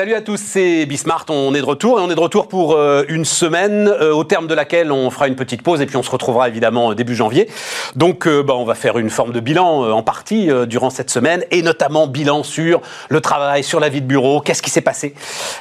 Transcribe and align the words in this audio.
Salut 0.00 0.14
à 0.14 0.22
tous, 0.22 0.40
c'est 0.42 0.86
Bismart, 0.86 1.26
on 1.28 1.54
est 1.54 1.60
de 1.60 1.66
retour 1.66 2.00
et 2.00 2.02
on 2.02 2.10
est 2.10 2.14
de 2.14 2.20
retour 2.20 2.48
pour 2.48 2.72
euh, 2.72 3.04
une 3.10 3.26
semaine 3.26 3.86
euh, 3.86 4.14
au 4.14 4.24
terme 4.24 4.46
de 4.46 4.54
laquelle 4.54 4.92
on 4.92 5.10
fera 5.10 5.28
une 5.28 5.36
petite 5.36 5.60
pause 5.60 5.82
et 5.82 5.84
puis 5.84 5.98
on 5.98 6.02
se 6.02 6.10
retrouvera 6.10 6.48
évidemment 6.48 6.94
début 6.94 7.14
janvier. 7.14 7.50
Donc 7.96 8.26
euh, 8.26 8.42
bah, 8.42 8.54
on 8.56 8.64
va 8.64 8.74
faire 8.74 8.96
une 8.96 9.10
forme 9.10 9.32
de 9.32 9.40
bilan 9.40 9.92
en 9.92 10.02
partie 10.02 10.48
durant 10.66 10.88
cette 10.88 11.10
semaine 11.10 11.44
et 11.50 11.60
notamment 11.60 12.06
bilan 12.06 12.44
sur 12.44 12.80
le 13.10 13.20
travail, 13.20 13.62
sur 13.62 13.78
la 13.78 13.90
vie 13.90 14.00
de 14.00 14.06
bureau, 14.06 14.40
qu'est-ce 14.40 14.62
qui 14.62 14.70
s'est 14.70 14.80
passé. 14.80 15.14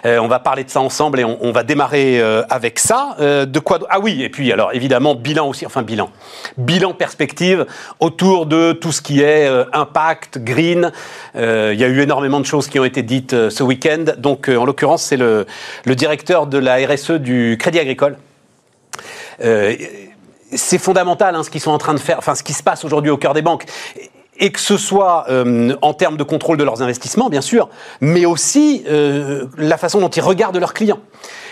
on 0.05 0.29
va 0.29 0.39
parler 0.39 0.64
de 0.64 0.69
ça 0.69 0.79
ensemble 0.79 1.19
et 1.19 1.25
on, 1.25 1.51
va 1.51 1.64
démarrer 1.64 2.21
avec 2.50 2.79
ça. 2.79 3.18
de 3.19 3.60
quoi 3.60 3.79
Ah 3.89 4.00
oui, 4.00 4.24
et 4.24 4.29
puis 4.29 4.54
alors 4.54 4.74
évidemment 4.74 5.15
bilan 5.15 5.50
aussi, 5.50 5.65
enfin 5.65 5.82
bilan, 5.82 6.11
bilan 6.57 6.93
perspective 6.93 7.65
autour 8.00 8.46
de 8.46 8.71
tout 8.71 8.93
ce 8.93 9.01
qui 9.01 9.19
est 9.19 9.50
impact, 9.74 10.37
green. 10.37 10.93
Il 11.36 11.42
y 11.42 11.83
a 11.83 11.87
eu 11.87 12.00
énormément 12.00 12.39
de 12.39 12.46
choses 12.46 12.69
qui 12.69 12.79
ont 12.79 12.86
été 12.86 13.01
dites 13.01 13.50
ce 13.50 13.64
week-end 13.64 14.06
euh, 14.50 14.57
en 14.57 14.65
l'occurrence, 14.65 15.04
c'est 15.04 15.18
le, 15.18 15.46
directeur 15.88 16.47
de 16.47 16.57
la 16.57 16.75
RSE 16.75 17.11
du 17.11 17.57
Crédit 17.60 17.79
Agricole. 17.79 18.18
Euh, 19.43 19.75
c'est 20.54 20.78
fondamental 20.78 21.36
hein, 21.36 21.43
ce 21.43 21.50
qu'ils 21.50 21.61
sont 21.61 21.71
en 21.71 21.78
train 21.78 21.93
de 21.93 22.00
faire, 22.00 22.18
enfin 22.18 22.36
ce 22.36 22.43
qui 22.43 22.54
se 22.54 22.64
passe 22.64 22.83
aujourd'hui 22.83 23.11
au 23.11 23.18
cœur 23.18 23.33
des 23.33 23.42
banques 23.42 23.65
et 24.42 24.52
que 24.52 24.60
ce 24.60 24.78
soit 24.78 25.25
euh, 25.29 25.75
en 25.82 25.93
termes 25.93 26.18
de 26.18 26.24
contrôle 26.24 26.57
de 26.57 26.64
leurs 26.64 26.82
investissements, 26.82 27.29
bien 27.29 27.42
sûr, 27.42 27.69
mais 28.00 28.25
aussi 28.25 28.86
la 28.88 29.78
façon 29.78 30.00
dont 30.00 30.10
ils 30.10 30.21
regardent 30.21 30.57
leurs 30.57 30.74
clients. 30.74 31.00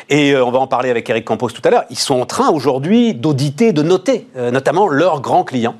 Et 0.09 0.37
on 0.37 0.51
va 0.51 0.59
en 0.59 0.67
parler 0.67 0.89
avec 0.89 1.09
Eric 1.09 1.25
Campos 1.25 1.49
tout 1.49 1.61
à 1.65 1.69
l'heure. 1.69 1.83
Ils 1.89 1.99
sont 1.99 2.19
en 2.19 2.25
train 2.25 2.49
aujourd'hui 2.49 3.13
d'auditer, 3.13 3.73
de 3.73 3.81
noter, 3.81 4.27
notamment 4.35 4.87
leurs 4.87 5.19
grands 5.19 5.43
clients. 5.43 5.75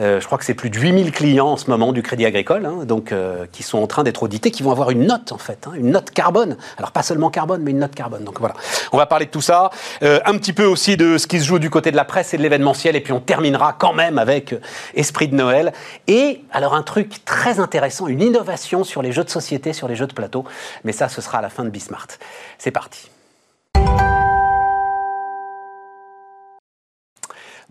Euh, 0.00 0.20
je 0.20 0.26
crois 0.26 0.38
que 0.38 0.44
c'est 0.44 0.54
plus 0.54 0.70
de 0.70 0.78
8000 0.78 1.12
clients 1.12 1.48
en 1.48 1.56
ce 1.56 1.70
moment 1.70 1.92
du 1.92 2.02
Crédit 2.02 2.26
Agricole, 2.26 2.66
hein, 2.66 2.84
donc, 2.84 3.12
euh, 3.12 3.46
qui 3.50 3.62
sont 3.62 3.78
en 3.78 3.86
train 3.86 4.02
d'être 4.02 4.22
audités, 4.22 4.50
qui 4.50 4.62
vont 4.62 4.70
avoir 4.70 4.90
une 4.90 5.06
note 5.06 5.32
en 5.32 5.38
fait, 5.38 5.66
hein, 5.66 5.72
une 5.74 5.90
note 5.90 6.10
carbone. 6.10 6.56
Alors 6.78 6.92
pas 6.92 7.02
seulement 7.02 7.30
carbone, 7.30 7.62
mais 7.62 7.70
une 7.70 7.78
note 7.78 7.94
carbone. 7.94 8.24
Donc 8.24 8.38
voilà, 8.40 8.54
on 8.92 8.96
va 8.96 9.06
parler 9.06 9.26
de 9.26 9.30
tout 9.30 9.40
ça, 9.40 9.70
euh, 10.02 10.20
un 10.24 10.36
petit 10.38 10.52
peu 10.52 10.64
aussi 10.64 10.96
de 10.96 11.18
ce 11.18 11.26
qui 11.26 11.40
se 11.40 11.44
joue 11.44 11.58
du 11.58 11.70
côté 11.70 11.90
de 11.90 11.96
la 11.96 12.04
presse 12.04 12.34
et 12.34 12.36
de 12.36 12.42
l'événementiel, 12.42 12.96
et 12.96 13.00
puis 13.00 13.12
on 13.12 13.20
terminera 13.20 13.74
quand 13.74 13.92
même 13.92 14.18
avec 14.18 14.54
Esprit 14.94 15.28
de 15.28 15.34
Noël. 15.34 15.72
Et 16.06 16.42
alors 16.52 16.74
un 16.74 16.82
truc 16.82 17.24
très 17.24 17.60
intéressant, 17.60 18.06
une 18.06 18.22
innovation 18.22 18.84
sur 18.84 19.02
les 19.02 19.12
jeux 19.12 19.24
de 19.24 19.30
société, 19.30 19.72
sur 19.72 19.88
les 19.88 19.96
jeux 19.96 20.06
de 20.06 20.14
plateau, 20.14 20.44
mais 20.84 20.92
ça 20.92 21.08
ce 21.08 21.20
sera 21.20 21.38
à 21.38 21.42
la 21.42 21.50
fin 21.50 21.64
de 21.64 21.70
Bismart. 21.70 22.08
C'est 22.58 22.70
parti. 22.70 23.10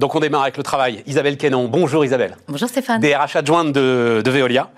Donc 0.02 0.16
on 0.16 0.20
démarre 0.20 0.42
avec 0.42 0.58
le 0.58 0.64
travail. 0.64 1.04
Isabelle 1.06 1.38
Quenon. 1.38 1.68
Bonjour 1.68 2.04
Isabelle. 2.04 2.36
Bonjour 2.48 2.68
Stéphane. 2.68 3.00
DRH 3.00 3.36
adjointe 3.36 3.72
de, 3.72 4.24
de 4.26 4.32
Veolia. 4.32 4.72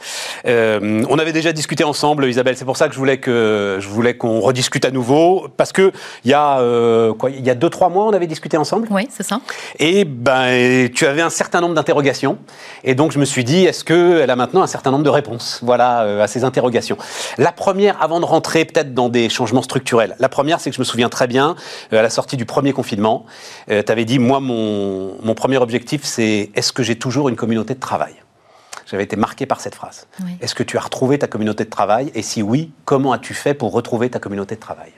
Euh, 0.46 1.02
on 1.10 1.18
avait 1.18 1.32
déjà 1.32 1.54
discuté 1.54 1.86
ensemble, 1.86 2.26
Isabelle. 2.26 2.58
C'est 2.58 2.66
pour 2.66 2.76
ça 2.76 2.90
que 2.90 2.94
je 2.94 3.00
voulais 3.00 3.20
que 3.20 3.78
je 3.80 3.88
voulais 3.88 4.18
qu'on 4.18 4.42
rediscute 4.42 4.84
à 4.84 4.92
nouveau 4.92 5.48
parce 5.56 5.72
que 5.72 5.94
il 6.26 6.32
y 6.32 6.34
a 6.34 6.60
euh, 6.60 7.14
quoi 7.14 7.30
Il 7.30 7.40
y 7.40 7.50
a 7.50 7.56
deux 7.56 7.70
trois 7.70 7.88
mois, 7.88 8.04
on 8.04 8.12
avait 8.12 8.28
discuté 8.28 8.58
ensemble. 8.58 8.90
Oui, 8.92 9.08
c'est 9.10 9.24
ça. 9.24 9.40
Et 9.80 10.04
ben 10.04 10.90
tu 10.94 11.06
avais 11.06 11.22
un 11.22 11.30
certain 11.30 11.62
nombre 11.62 11.76
d'interrogations 11.76 12.38
et 12.84 12.94
donc 12.94 13.14
je 13.14 13.20
me 13.20 13.24
suis 13.24 13.46
dit 13.46 13.64
est-ce 13.64 13.86
que 13.86 14.20
elle 14.20 14.30
a 14.30 14.36
maintenant 14.36 14.62
un 14.62 14.68
certain 14.68 14.92
nombre 14.92 15.06
de 15.06 15.10
réponses? 15.10 15.62
Voilà 15.64 16.02
euh, 16.02 16.22
à 16.22 16.28
ces 16.28 16.44
interrogations. 16.44 16.98
La 17.38 17.54
première, 17.54 18.04
avant 18.04 18.20
de 18.20 18.26
rentrer 18.26 18.66
peut-être 18.66 18.94
dans 18.94 19.08
des 19.08 19.30
changements 19.30 19.62
structurels, 19.62 20.18
la 20.20 20.28
première 20.28 20.60
c'est 20.60 20.70
que 20.70 20.76
je 20.76 20.82
me 20.82 20.86
souviens 20.86 21.08
très 21.08 21.28
bien 21.28 21.56
à 21.94 22.02
la 22.02 22.10
sortie 22.10 22.36
du 22.36 22.44
premier 22.44 22.74
confinement, 22.74 23.26
tu 23.70 23.74
avais 23.88 24.04
dit 24.04 24.20
moi 24.20 24.42
mon 24.42 25.13
mon, 25.22 25.36
premier 25.36 25.58
objectif, 25.58 26.04
c'est 26.04 26.52
est-ce 26.56 26.74
que 26.74 26.84
j'ai 26.84 26.98
toujours 26.98 27.30
une 27.30 27.36
communauté 27.36 27.74
de 27.74 27.80
travail? 27.80 28.16
J'avais 28.86 29.04
été 29.04 29.16
marqué 29.16 29.46
par 29.46 29.62
cette 29.62 29.76
phrase. 29.76 30.08
Est-ce 30.42 30.56
que 30.56 30.64
tu 30.64 30.78
as 30.78 30.82
retrouvé 30.82 31.18
ta 31.18 31.28
communauté 31.28 31.64
de 31.66 31.70
travail? 31.70 32.12
Et 32.16 32.22
si 32.22 32.42
oui, 32.42 32.72
comment 32.86 33.14
as-tu 33.14 33.34
fait 33.34 33.54
pour 33.54 33.72
retrouver 33.72 34.10
ta 34.10 34.20
communauté 34.20 34.56
de 34.56 34.60
travail? 34.60 34.92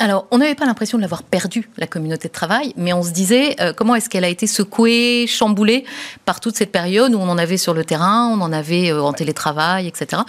Alors, 0.00 0.26
on 0.30 0.38
n'avait 0.38 0.54
pas 0.54 0.64
l'impression 0.64 0.96
de 0.96 1.02
l'avoir 1.02 1.24
perdu, 1.24 1.68
la 1.76 1.88
communauté 1.88 2.28
de 2.28 2.32
travail, 2.32 2.72
mais 2.76 2.92
on 2.92 3.02
se 3.02 3.10
disait 3.10 3.56
euh, 3.60 3.72
comment 3.72 3.96
est-ce 3.96 4.08
qu'elle 4.08 4.24
a 4.24 4.28
été 4.28 4.46
secouée, 4.46 5.26
chamboulée 5.26 5.84
par 6.24 6.38
toute 6.38 6.56
cette 6.56 6.70
période 6.70 7.14
où 7.14 7.18
on 7.18 7.28
en 7.28 7.36
avait 7.36 7.56
sur 7.56 7.74
le 7.74 7.84
terrain, 7.84 8.28
on 8.28 8.40
en 8.40 8.52
avait 8.52 8.92
euh, 8.92 9.02
en 9.02 9.12
télétravail, 9.12 9.88
etc. 9.88 10.22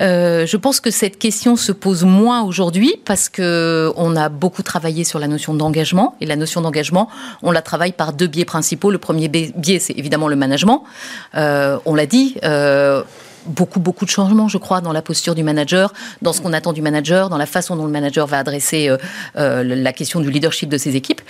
Euh, 0.00 0.46
je 0.46 0.56
pense 0.56 0.80
que 0.80 0.90
cette 0.90 1.16
question 1.16 1.54
se 1.54 1.70
pose 1.70 2.02
moins 2.02 2.42
aujourd'hui 2.42 2.96
parce 3.04 3.28
que 3.28 3.92
on 3.96 4.16
a 4.16 4.28
beaucoup 4.28 4.64
travaillé 4.64 5.04
sur 5.04 5.20
la 5.20 5.28
notion 5.28 5.54
d'engagement 5.54 6.16
et 6.20 6.26
la 6.26 6.34
notion 6.34 6.60
d'engagement, 6.60 7.08
on 7.42 7.52
la 7.52 7.62
travaille 7.62 7.92
par 7.92 8.12
deux 8.12 8.26
biais 8.26 8.44
principaux. 8.44 8.90
Le 8.90 8.98
premier 8.98 9.28
biais, 9.28 9.78
c'est 9.78 9.96
évidemment 9.96 10.26
le 10.26 10.36
management. 10.36 10.82
on 11.34 11.94
l'a 11.94 12.06
dit 12.06 12.34
beaucoup, 13.48 13.80
beaucoup 13.80 14.04
de 14.04 14.10
changements, 14.10 14.48
je 14.48 14.58
crois, 14.58 14.80
dans 14.80 14.92
la 14.92 15.02
posture 15.02 15.34
du 15.34 15.42
manager, 15.42 15.92
dans 16.22 16.32
ce 16.32 16.40
qu'on 16.40 16.52
attend 16.52 16.72
du 16.72 16.82
manager, 16.82 17.28
dans 17.28 17.38
la 17.38 17.46
façon 17.46 17.76
dont 17.76 17.86
le 17.86 17.92
manager 17.92 18.26
va 18.26 18.38
adresser 18.38 18.88
euh, 18.88 18.96
euh, 19.36 19.62
la 19.64 19.92
question 19.92 20.20
du 20.20 20.30
leadership 20.30 20.68
de 20.68 20.78
ses 20.78 20.96
équipes. 20.96 21.22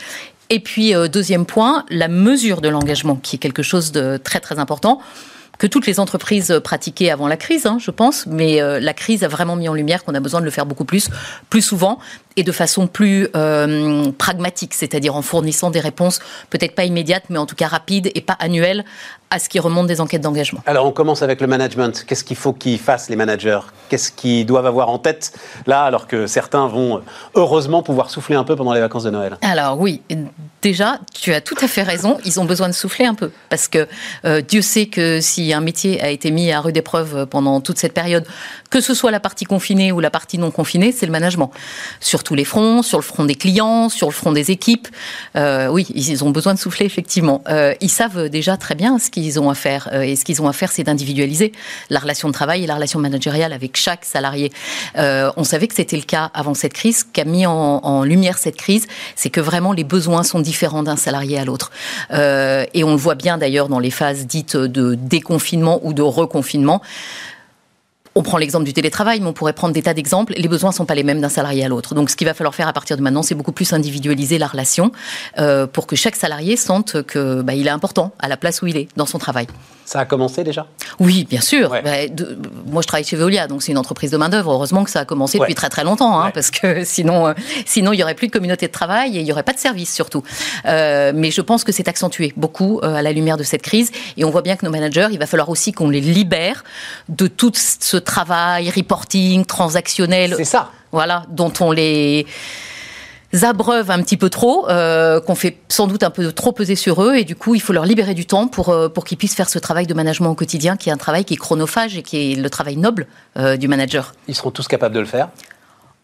Et 0.51 0.61
puis, 0.61 0.95
euh, 0.95 1.09
deuxième 1.09 1.47
point, 1.47 1.85
la 1.91 2.09
mesure 2.09 2.61
de 2.61 2.69
l'engagement, 2.69 3.17
qui 3.17 3.37
est 3.37 3.39
quelque 3.39 3.63
chose 3.63 3.93
de 3.93 4.19
très, 4.23 4.41
très 4.41 4.59
important 4.59 5.01
que 5.59 5.67
toutes 5.67 5.89
les 5.89 5.99
entreprises 5.99 6.61
pratiquaient 6.63 7.11
avant 7.11 7.27
la 7.27 7.37
crise, 7.37 7.67
hein, 7.67 7.79
je 7.81 7.91
pense, 7.91 8.27
mais 8.29 8.61
la 8.81 8.95
crise 8.95 9.25
a 9.25 9.29
vraiment 9.29 9.57
mis 9.57 9.69
en 9.69 9.75
lumière 9.75 10.05
qu'on 10.05 10.15
a 10.15 10.21
besoin 10.21 10.39
de 10.39 10.45
le 10.45 10.53
faire 10.53 10.67
beaucoup 10.67 10.85
plus, 10.85 11.11
plus 11.51 11.63
souvent, 11.63 11.99
et 12.37 12.45
de 12.45 12.53
façon 12.53 12.87
plus 12.87 13.27
pragmatique, 14.19 14.73
c'est-à-dire 14.75 15.17
en 15.17 15.23
fournissant 15.23 15.73
des 15.73 15.81
réponses 15.81 16.21
peut-être 16.51 16.77
pas 16.77 16.85
immédiates, 16.85 17.25
mais 17.29 17.39
en 17.39 17.47
tout 17.47 17.57
cas 17.57 17.67
rapides 17.67 18.09
et 18.15 18.21
pas 18.21 18.37
annuelles 18.39 18.85
à 19.31 19.39
ce 19.39 19.49
qui 19.49 19.59
remonte 19.59 19.87
des 19.87 20.01
enquêtes 20.01 20.23
d'engagement. 20.23 20.61
Alors 20.67 20.87
on 20.87 20.93
commence 20.93 21.23
avec 21.23 21.41
le 21.41 21.47
management. 21.47 22.05
Qu'est-ce 22.07 22.25
qu'il 22.25 22.37
faut 22.37 22.53
qu'ils 22.53 22.79
fassent 22.79 23.11
les 23.11 23.17
managers? 23.17 23.61
Qu'est-ce 23.89 24.13
qu'ils 24.13 24.47
doivent 24.47 24.67
avoir 24.67 24.89
en 24.89 24.99
tête 24.99 25.33
là 25.67 25.83
alors 25.83 26.07
que 26.07 26.27
certains 26.27 26.67
vont 26.67 27.03
heureusement 27.35 27.83
pouvoir 27.83 28.11
souffler 28.11 28.37
un 28.37 28.45
peu 28.45 28.57
pendant 28.57 28.73
les 28.73 28.81
vacances 28.81 29.05
de 29.05 29.11
Noël? 29.11 29.37
Alors 29.43 29.79
oui, 29.79 30.01
déjà 30.63 30.99
tu 31.15 31.35
as 31.35 31.41
tout 31.41 31.57
à 31.61 31.69
fait 31.69 31.83
raison, 31.83 32.19
ils 32.25 32.41
ont 32.41 32.45
besoin 32.45 32.69
de 32.69 32.75
souffler 32.75 33.05
un 33.05 33.15
peu 33.15 33.31
parce 33.51 33.69
que 33.69 33.87
euh, 34.25 34.41
Dieu 34.41 34.63
sait 34.63 34.87
que 34.87 35.21
si 35.21 35.53
un 35.53 35.61
métier 35.61 36.01
a 36.03 36.09
été 36.09 36.31
mis 36.31 36.51
à 36.53 36.61
rude 36.61 36.77
épreuve 36.77 37.27
pendant 37.27 37.61
toute 37.61 37.79
cette 37.79 37.95
période, 37.95 38.27
que 38.71 38.81
ce 38.81 38.95
soit 38.95 39.11
la 39.11 39.21
partie 39.21 39.45
confinée 39.45 39.93
ou 39.93 40.01
la 40.01 40.11
partie 40.11 40.39
non 40.39 40.51
confinée, 40.51 40.93
c'est 40.93 41.07
le 41.07 41.13
management. 41.13 41.51
Sur 42.01 42.23
tous 42.23 42.35
les 42.35 42.45
fronts, 42.45 42.83
sur 42.83 42.99
le 42.99 43.05
front 43.05 43.25
des 43.25 43.35
clients, 43.35 43.89
sur 43.89 44.09
le 44.09 44.13
front 44.13 44.33
des 44.33 44.51
équipes. 44.51 44.89
Euh, 45.37 45.69
oui, 45.69 45.87
ils 45.95 46.25
ont 46.25 46.31
besoin 46.31 46.55
de 46.55 46.59
souffler 46.59 46.87
effectivement. 46.87 47.43
Euh, 47.49 47.75
ils 47.81 47.91
savent 47.91 48.29
déjà 48.29 48.57
très 48.57 48.75
bien 48.75 48.99
ce 48.99 49.11
qu'ils 49.23 49.41
ont 49.41 49.51
à 49.51 49.55
faire. 49.55 49.89
Euh, 49.93 50.03
et 50.03 50.17
ce 50.17 50.25
qu'ils 50.25 50.41
ont 50.43 50.49
à 50.49 50.53
faire, 50.53 50.71
c'est 50.71 50.85
d'individualiser 50.85 51.53
la 51.91 51.99
relation 51.99 52.29
de 52.29 52.33
travail 52.33 52.65
et 52.65 52.67
la 52.67 52.75
relation 52.75 52.99
managériale 53.01 53.53
avec 53.53 53.77
chaque 53.77 54.05
salarié. 54.05 54.53
Euh, 54.97 55.31
on 55.37 55.45
savait 55.45 55.69
que 55.69 55.75
c'était 55.75 55.97
le 55.97 56.03
cas 56.03 56.31
avant 56.35 56.55
cette 56.55 56.73
crise. 56.73 57.05
Qu'a 57.05 57.25
mis 57.25 57.47
en, 57.47 57.53
en, 57.53 58.05
lumière 58.05 58.39
cette 58.39 58.57
crise, 58.57 58.87
c'est 59.17 59.31
que 59.31 59.41
vraiment 59.41 59.73
les 59.73 59.85
besoins 59.85 60.23
sont 60.23 60.41
différents 60.41 60.83
d'un 60.83 60.97
salarié 60.97 61.39
à 61.39 61.45
l'autre. 61.45 61.71
Euh, 62.13 62.65
et 62.75 62.85
on 62.85 62.91
le 62.91 62.97
voit 62.97 63.15
bien 63.15 63.39
d'ailleurs 63.39 63.69
dans 63.69 63.81
les 63.81 63.91
phases 63.91 64.27
dites 64.27 64.57
de 64.57 64.95
déconfinement 64.95 65.81
ou 65.83 65.93
de 65.93 66.03
reconfinement. 66.03 66.81
On 68.19 68.23
prend 68.23 68.37
l'exemple 68.37 68.65
du 68.65 68.73
télétravail, 68.73 69.21
mais 69.21 69.29
on 69.29 69.33
pourrait 69.33 69.53
prendre 69.53 69.73
des 69.73 69.83
tas 69.83 69.95
d'exemples. 69.95 70.35
Les 70.37 70.49
besoins 70.49 70.71
ne 70.71 70.75
sont 70.75 70.87
pas 70.87 70.97
les 70.97 71.05
mêmes 71.05 71.21
d'un 71.21 71.29
salarié 71.29 71.65
à 71.65 71.69
l'autre. 71.69 71.95
Donc, 71.95 72.11
ce 72.11 72.17
qu'il 72.17 72.27
va 72.27 72.35
falloir 72.35 72.53
faire 72.53 72.67
à 72.67 72.73
partir 72.73 72.97
de 72.97 73.03
maintenant, 73.03 73.23
c'est 73.23 73.37
beaucoup 73.37 73.53
plus 73.53 73.73
individualiser 73.73 74.39
la 74.39 74.49
relation 74.49 74.91
euh, 75.39 75.69
pour 75.69 75.87
que 75.87 75.95
chaque 75.95 76.17
salarié 76.17 76.57
sente 76.57 77.01
que 77.05 77.43
bah, 77.43 77.55
il 77.55 77.69
est 77.69 77.71
important 77.71 78.11
à 78.19 78.27
la 78.27 78.37
place 78.37 78.61
où 78.61 78.67
il 78.67 78.77
est 78.77 78.89
dans 78.97 79.07
son 79.07 79.19
travail. 79.19 79.47
Ça 79.85 80.01
a 80.01 80.05
commencé 80.05 80.43
déjà? 80.43 80.67
Oui, 80.99 81.27
bien 81.31 81.41
sûr. 81.41 81.71
Bah, 81.71 81.93
moi, 82.67 82.83
je 82.83 82.89
travaille 82.89 83.05
chez 83.05 83.17
Veolia, 83.17 83.47
donc 83.47 83.63
c'est 83.63 83.71
une 83.71 83.79
entreprise 83.79 84.11
de 84.11 84.17
main-d'œuvre. 84.17 84.51
Heureusement 84.51 84.83
que 84.83 84.91
ça 84.91 85.01
a 85.01 85.05
commencé 85.05 85.39
depuis 85.39 85.55
très 85.55 85.69
très 85.69 85.85
longtemps, 85.85 86.21
hein, 86.21 86.33
parce 86.35 86.51
que 86.51 86.85
sinon, 86.85 87.29
euh, 87.29 87.35
sinon, 87.67 87.93
il 87.93 87.97
n'y 87.99 88.03
aurait 88.03 88.17
plus 88.17 88.27
de 88.27 88.33
communauté 88.33 88.67
de 88.67 88.73
travail 88.73 89.17
et 89.17 89.21
il 89.21 89.25
n'y 89.25 89.33
aurait 89.33 89.45
pas 89.45 89.55
de 89.55 89.61
service 89.61 89.95
surtout. 89.95 90.25
Euh, 90.67 91.13
mais 91.15 91.31
je 91.31 91.41
pense 91.41 91.63
que 91.63 91.71
c'est 91.71 91.87
accentué 91.87 92.33
beaucoup 92.37 92.81
à 92.83 93.01
la 93.01 93.13
lumière 93.13 93.37
de 93.37 93.45
cette 93.45 93.63
crise. 93.63 93.93
Et 94.17 94.25
on 94.25 94.31
voit 94.31 94.43
bien 94.43 94.57
que 94.57 94.67
nos 94.67 94.73
managers, 94.73 95.09
il 95.13 95.21
va 95.21 95.27
falloir 95.27 95.49
aussi 95.49 95.73
qu'on 95.73 95.89
les 95.89 96.01
libère 96.01 96.65
de 97.09 97.29
tout 97.29 97.53
ce 97.55 97.97
travail, 98.09 98.71
reporting, 98.71 99.45
transactionnel. 99.45 100.35
C'est 100.37 100.45
ça. 100.45 100.71
Voilà, 100.91 101.25
dont 101.29 101.53
on 101.61 101.71
les 101.71 102.27
abreuve 103.43 103.91
un 103.91 104.03
petit 104.03 104.17
peu 104.17 104.31
trop, 104.31 104.69
euh, 104.71 105.21
qu'on 105.21 105.35
fait 105.35 105.59
sans 105.69 105.87
doute 105.87 106.03
un 106.03 106.11
peu 106.11 106.33
trop 106.33 106.53
peser 106.53 106.77
sur 106.77 107.03
eux, 107.03 107.17
et 107.17 107.25
du 107.25 107.37
coup, 107.37 107.55
il 107.55 107.61
faut 107.61 107.75
leur 107.75 107.85
libérer 107.85 108.15
du 108.15 108.25
temps 108.25 108.49
pour, 108.49 108.71
euh, 108.71 108.89
pour 108.89 109.05
qu'ils 109.05 109.19
puissent 109.19 109.35
faire 109.35 109.51
ce 109.51 109.59
travail 109.59 109.87
de 109.87 109.93
management 109.93 110.31
au 110.31 110.35
quotidien, 110.35 110.77
qui 110.79 110.89
est 110.89 110.93
un 110.93 110.97
travail 110.97 111.27
qui 111.27 111.35
est 111.35 111.37
chronophage 111.37 111.99
et 111.99 112.03
qui 112.03 112.33
est 112.33 112.35
le 112.37 112.49
travail 112.49 112.77
noble 112.77 113.07
euh, 113.37 113.59
du 113.59 113.69
manager. 113.69 114.15
Ils 114.27 114.35
seront 114.35 114.51
tous 114.51 114.67
capables 114.67 114.95
de 114.95 115.01
le 115.01 115.07
faire? 115.07 115.29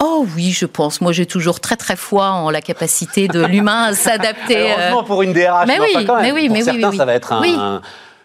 Oh 0.01 0.27
oui, 0.37 0.51
je 0.51 0.67
pense. 0.67 1.01
Moi, 1.01 1.13
j'ai 1.13 1.25
toujours 1.25 1.61
très 1.61 1.77
très 1.77 1.97
foi 1.97 2.31
en 2.31 2.51
la 2.51 2.61
capacité 2.61 3.27
de 3.27 3.43
l'humain 3.43 3.85
à 3.85 3.95
s'adapter. 3.95 4.73
Heureusement 4.79 5.05
pour 5.05 5.23
une 5.23 5.33
DRH, 5.33 5.67
mais, 5.67 5.81
oui, 5.81 5.95
mais 5.97 6.33
oui, 6.33 6.47
pour 6.49 6.57
mais 6.57 6.63
certains, 6.63 6.91
oui, 6.91 6.97
ça 6.99 7.07
va 7.07 7.15
être 7.15 7.33
un 7.33 7.81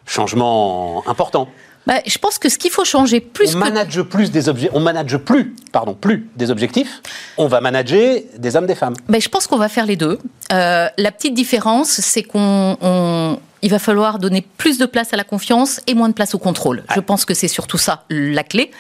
changement 0.06 1.04
important. 1.08 1.48
Bah, 1.88 2.02
je 2.06 2.18
pense 2.18 2.38
que 2.38 2.50
ce 2.50 2.58
qu'il 2.58 2.72
faut 2.72 2.86
changer 2.86 3.20
plus 3.20 3.56
on 3.56 3.60
manage 3.60 4.02
plus 4.04 4.32
des 4.32 4.48
objets, 4.50 4.70
on 4.74 4.80
manage 4.80 5.18
plus, 5.18 5.56
pardon, 5.72 5.94
plus 5.94 6.30
des 6.36 6.52
objectifs. 6.52 7.02
On 7.38 7.48
va 7.48 7.62
manager 7.62 8.22
des 8.38 8.56
hommes, 8.56 8.68
des 8.68 8.76
femmes. 8.76 8.96
Bah, 9.08 9.20
je 9.20 9.30
pense 9.30 9.48
qu'on 9.48 9.58
va 9.58 9.70
faire 9.70 9.86
les 9.86 9.96
deux. 9.96 10.20
Euh, 10.52 10.88
la 10.98 11.12
petite 11.12 11.34
différence, 11.34 11.90
c'est 11.90 12.24
qu'on 12.24 13.40
il 13.62 13.70
va 13.70 13.80
falloir 13.80 14.20
donner 14.20 14.46
plus 14.58 14.78
de 14.78 14.86
place 14.86 15.14
à 15.14 15.18
la 15.18 15.24
confiance 15.24 15.82
et 15.88 15.94
moins 15.94 16.10
de 16.10 16.14
place 16.14 16.36
au 16.36 16.40
contrôle. 16.40 16.84
Je 16.94 17.00
pense 17.00 17.26
que 17.26 17.34
c'est 17.34 17.48
surtout 17.48 17.78
ça 17.78 18.04
la 18.10 18.44
clé. 18.44 18.72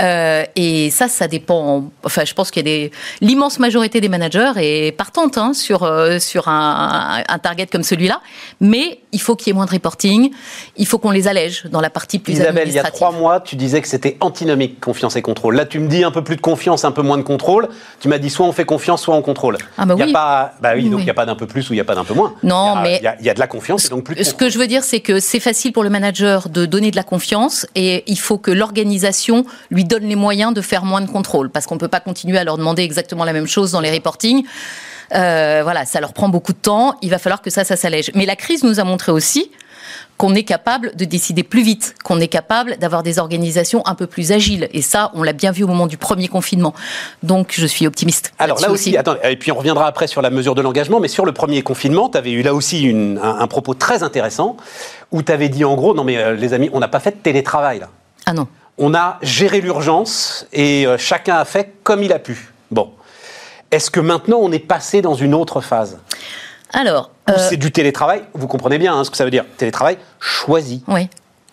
Euh, 0.00 0.44
et 0.56 0.90
ça, 0.90 1.08
ça 1.08 1.28
dépend. 1.28 1.90
Enfin, 2.04 2.24
je 2.24 2.34
pense 2.34 2.50
qu'il 2.50 2.66
y 2.66 2.70
a 2.70 2.70
des 2.72 2.90
l'immense 3.20 3.58
majorité 3.58 4.00
des 4.00 4.08
managers 4.08 4.52
est 4.56 4.92
partante 4.96 5.38
hein, 5.38 5.52
sur 5.54 5.82
euh, 5.82 6.18
sur 6.18 6.48
un, 6.48 7.22
un, 7.28 7.38
target 7.38 7.66
comme 7.66 7.82
celui-là. 7.82 8.20
Mais 8.60 9.00
il 9.12 9.20
faut 9.20 9.36
qu'il 9.36 9.48
y 9.48 9.50
ait 9.50 9.54
moins 9.54 9.66
de 9.66 9.70
reporting. 9.70 10.30
Il 10.76 10.86
faut 10.86 10.98
qu'on 10.98 11.10
les 11.10 11.28
allège 11.28 11.64
dans 11.70 11.80
la 11.80 11.90
partie 11.90 12.18
plus 12.18 12.34
Isabelle, 12.34 12.68
il 12.68 12.74
y 12.74 12.78
a 12.78 12.84
trois 12.84 13.12
mois, 13.12 13.40
tu 13.40 13.56
disais 13.56 13.80
que 13.82 13.88
c'était 13.88 14.16
antinomique 14.20 14.80
confiance 14.80 15.16
et 15.16 15.22
contrôle. 15.22 15.56
Là, 15.56 15.66
tu 15.66 15.78
me 15.78 15.88
dis 15.88 16.04
un 16.04 16.10
peu 16.10 16.22
plus 16.22 16.36
de 16.36 16.40
confiance, 16.40 16.84
un 16.84 16.92
peu 16.92 17.02
moins 17.02 17.18
de 17.18 17.22
contrôle. 17.22 17.68
Tu 18.00 18.08
m'as 18.08 18.18
dit 18.18 18.30
soit 18.30 18.46
on 18.46 18.52
fait 18.52 18.64
confiance, 18.64 19.02
soit 19.02 19.14
on 19.14 19.22
contrôle. 19.22 19.58
Ah 19.76 19.84
bah 19.84 19.94
il 19.96 20.00
y 20.00 20.04
oui. 20.04 20.10
A 20.10 20.12
pas, 20.12 20.54
bah 20.60 20.72
oui, 20.74 20.88
donc 20.88 21.00
il 21.00 21.04
n'y 21.04 21.10
a 21.10 21.14
pas 21.14 21.26
d'un 21.26 21.34
peu 21.34 21.46
plus 21.46 21.68
ou 21.70 21.72
il 21.72 21.76
n'y 21.76 21.80
a 21.80 21.84
pas 21.84 21.94
d'un 21.94 22.04
peu 22.04 22.14
moins. 22.14 22.34
Non, 22.42 22.74
il 22.74 22.78
a, 22.78 22.82
mais 22.82 22.96
il 22.98 23.04
y, 23.04 23.06
a, 23.06 23.16
il 23.20 23.26
y 23.26 23.30
a 23.30 23.34
de 23.34 23.40
la 23.40 23.46
confiance 23.46 23.86
et 23.86 23.88
donc 23.88 24.04
plus 24.04 24.11
Ce 24.20 24.34
que 24.34 24.50
je 24.50 24.58
veux 24.58 24.66
dire, 24.66 24.84
c'est 24.84 25.00
que 25.00 25.20
c'est 25.20 25.40
facile 25.40 25.72
pour 25.72 25.82
le 25.82 25.90
manager 25.90 26.48
de 26.48 26.66
donner 26.66 26.90
de 26.90 26.96
la 26.96 27.02
confiance 27.02 27.66
et 27.74 28.04
il 28.06 28.18
faut 28.18 28.38
que 28.38 28.50
l'organisation 28.50 29.44
lui 29.70 29.84
donne 29.84 30.04
les 30.04 30.16
moyens 30.16 30.52
de 30.52 30.60
faire 30.60 30.84
moins 30.84 31.00
de 31.00 31.10
contrôle 31.10 31.50
parce 31.50 31.66
qu'on 31.66 31.74
ne 31.74 31.80
peut 31.80 31.88
pas 31.88 32.00
continuer 32.00 32.38
à 32.38 32.44
leur 32.44 32.58
demander 32.58 32.82
exactement 32.82 33.24
la 33.24 33.32
même 33.32 33.46
chose 33.46 33.72
dans 33.72 33.80
les 33.80 33.90
reportings. 33.90 34.44
Euh, 35.14 35.60
voilà, 35.62 35.84
ça 35.84 36.00
leur 36.00 36.12
prend 36.12 36.28
beaucoup 36.28 36.52
de 36.52 36.58
temps. 36.58 36.96
Il 37.02 37.10
va 37.10 37.18
falloir 37.18 37.42
que 37.42 37.50
ça, 37.50 37.64
ça 37.64 37.76
s'allège. 37.76 38.10
Mais 38.14 38.26
la 38.26 38.36
crise 38.36 38.64
nous 38.64 38.80
a 38.80 38.84
montré 38.84 39.12
aussi 39.12 39.50
qu'on 40.22 40.36
est 40.36 40.44
capable 40.44 40.94
de 40.94 41.04
décider 41.04 41.42
plus 41.42 41.64
vite, 41.64 41.96
qu'on 42.04 42.20
est 42.20 42.28
capable 42.28 42.76
d'avoir 42.76 43.02
des 43.02 43.18
organisations 43.18 43.84
un 43.88 43.96
peu 43.96 44.06
plus 44.06 44.30
agiles. 44.30 44.68
Et 44.72 44.80
ça, 44.80 45.10
on 45.14 45.24
l'a 45.24 45.32
bien 45.32 45.50
vu 45.50 45.64
au 45.64 45.66
moment 45.66 45.88
du 45.88 45.96
premier 45.96 46.28
confinement. 46.28 46.74
Donc, 47.24 47.54
je 47.56 47.66
suis 47.66 47.88
optimiste. 47.88 48.32
Alors 48.38 48.60
là 48.60 48.70
aussi, 48.70 48.96
attends, 48.96 49.16
et 49.24 49.34
puis 49.34 49.50
on 49.50 49.56
reviendra 49.56 49.88
après 49.88 50.06
sur 50.06 50.22
la 50.22 50.30
mesure 50.30 50.54
de 50.54 50.62
l'engagement, 50.62 51.00
mais 51.00 51.08
sur 51.08 51.24
le 51.24 51.32
premier 51.32 51.62
confinement, 51.62 52.08
tu 52.08 52.18
avais 52.18 52.30
eu 52.30 52.42
là 52.42 52.54
aussi 52.54 52.82
une, 52.82 53.18
un, 53.20 53.40
un, 53.40 53.46
propos 53.48 53.74
très 53.74 54.04
intéressant 54.04 54.56
où 55.10 55.24
tu 55.24 55.32
avais 55.32 55.48
dit 55.48 55.64
en 55.64 55.74
gros, 55.74 55.92
non 55.92 56.04
mais 56.04 56.18
euh, 56.18 56.36
les 56.36 56.54
amis, 56.54 56.70
on 56.72 56.78
n'a 56.78 56.86
pas 56.86 57.00
fait 57.00 57.10
de 57.10 57.20
télétravail 57.20 57.80
là. 57.80 57.88
Ah 58.24 58.32
non. 58.32 58.46
On 58.78 58.94
a 58.94 59.18
géré 59.22 59.60
l'urgence 59.60 60.46
et 60.52 60.86
euh, 60.86 60.98
chacun 60.98 61.34
a 61.34 61.44
fait 61.44 61.74
comme 61.82 62.04
il 62.04 62.12
a 62.12 62.20
pu. 62.20 62.52
Bon. 62.70 62.92
Est-ce 63.72 63.90
que 63.90 63.98
maintenant 63.98 64.38
on 64.40 64.52
est 64.52 64.60
passé 64.60 65.02
dans 65.02 65.14
une 65.14 65.34
autre 65.34 65.60
phase? 65.60 65.98
Alors, 66.72 67.10
euh, 67.28 67.34
c'est 67.36 67.56
du 67.56 67.70
télétravail, 67.70 68.22
vous 68.34 68.46
comprenez 68.46 68.78
bien 68.78 68.94
hein, 68.94 69.04
ce 69.04 69.10
que 69.10 69.16
ça 69.16 69.24
veut 69.24 69.30
dire, 69.30 69.44
télétravail 69.56 69.98
choisi. 70.20 70.82
Oui. 70.88 71.08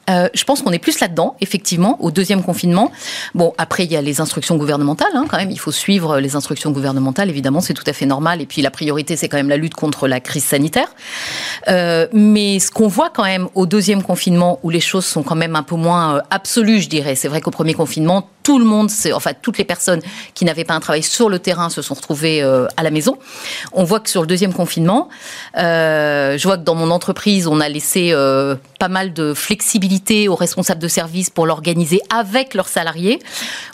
Euh, 0.09 0.27
je 0.33 0.43
pense 0.43 0.61
qu'on 0.61 0.71
est 0.71 0.79
plus 0.79 0.99
là-dedans, 0.99 1.35
effectivement, 1.41 1.97
au 2.01 2.11
deuxième 2.11 2.43
confinement. 2.43 2.91
Bon, 3.35 3.53
après, 3.57 3.85
il 3.85 3.91
y 3.91 3.95
a 3.95 4.01
les 4.01 4.21
instructions 4.21 4.57
gouvernementales, 4.57 5.11
hein, 5.13 5.25
quand 5.29 5.37
même. 5.37 5.51
Il 5.51 5.59
faut 5.59 5.71
suivre 5.71 6.19
les 6.19 6.35
instructions 6.35 6.71
gouvernementales, 6.71 7.29
évidemment, 7.29 7.61
c'est 7.61 7.73
tout 7.73 7.83
à 7.85 7.93
fait 7.93 8.05
normal. 8.05 8.41
Et 8.41 8.45
puis, 8.45 8.61
la 8.61 8.71
priorité, 8.71 9.15
c'est 9.15 9.29
quand 9.29 9.37
même 9.37 9.49
la 9.49 9.57
lutte 9.57 9.75
contre 9.75 10.07
la 10.07 10.19
crise 10.19 10.45
sanitaire. 10.45 10.89
Euh, 11.67 12.07
mais 12.13 12.59
ce 12.59 12.71
qu'on 12.71 12.87
voit 12.87 13.09
quand 13.09 13.23
même 13.23 13.49
au 13.55 13.65
deuxième 13.65 14.03
confinement, 14.03 14.59
où 14.63 14.69
les 14.69 14.79
choses 14.79 15.05
sont 15.05 15.23
quand 15.23 15.35
même 15.35 15.55
un 15.55 15.63
peu 15.63 15.75
moins 15.75 16.15
euh, 16.15 16.21
absolues, 16.31 16.81
je 16.81 16.89
dirais. 16.89 17.15
C'est 17.15 17.27
vrai 17.27 17.41
qu'au 17.41 17.51
premier 17.51 17.73
confinement, 17.73 18.29
tout 18.43 18.57
le 18.57 18.65
monde, 18.65 18.89
enfin, 19.13 19.31
toutes 19.39 19.59
les 19.59 19.63
personnes 19.63 20.01
qui 20.33 20.43
n'avaient 20.43 20.63
pas 20.63 20.73
un 20.73 20.79
travail 20.79 21.03
sur 21.03 21.29
le 21.29 21.37
terrain 21.37 21.69
se 21.69 21.83
sont 21.83 21.93
retrouvées 21.93 22.41
à 22.41 22.83
la 22.83 22.89
maison. 22.89 23.19
On 23.73 23.83
voit 23.83 23.99
que 23.99 24.09
sur 24.09 24.21
le 24.21 24.27
deuxième 24.27 24.53
confinement, 24.53 25.09
je 25.55 26.41
vois 26.43 26.57
que 26.57 26.63
dans 26.63 26.73
mon 26.73 26.89
entreprise, 26.89 27.45
on 27.45 27.59
a 27.59 27.69
laissé 27.69 28.11
pas 28.79 28.87
mal 28.87 29.13
de 29.13 29.35
flexibilité 29.35 29.98
aux 30.27 30.35
responsables 30.35 30.81
de 30.81 30.87
service 30.87 31.29
pour 31.29 31.45
l'organiser 31.45 32.01
avec 32.09 32.53
leurs 32.53 32.67
salariés. 32.67 33.19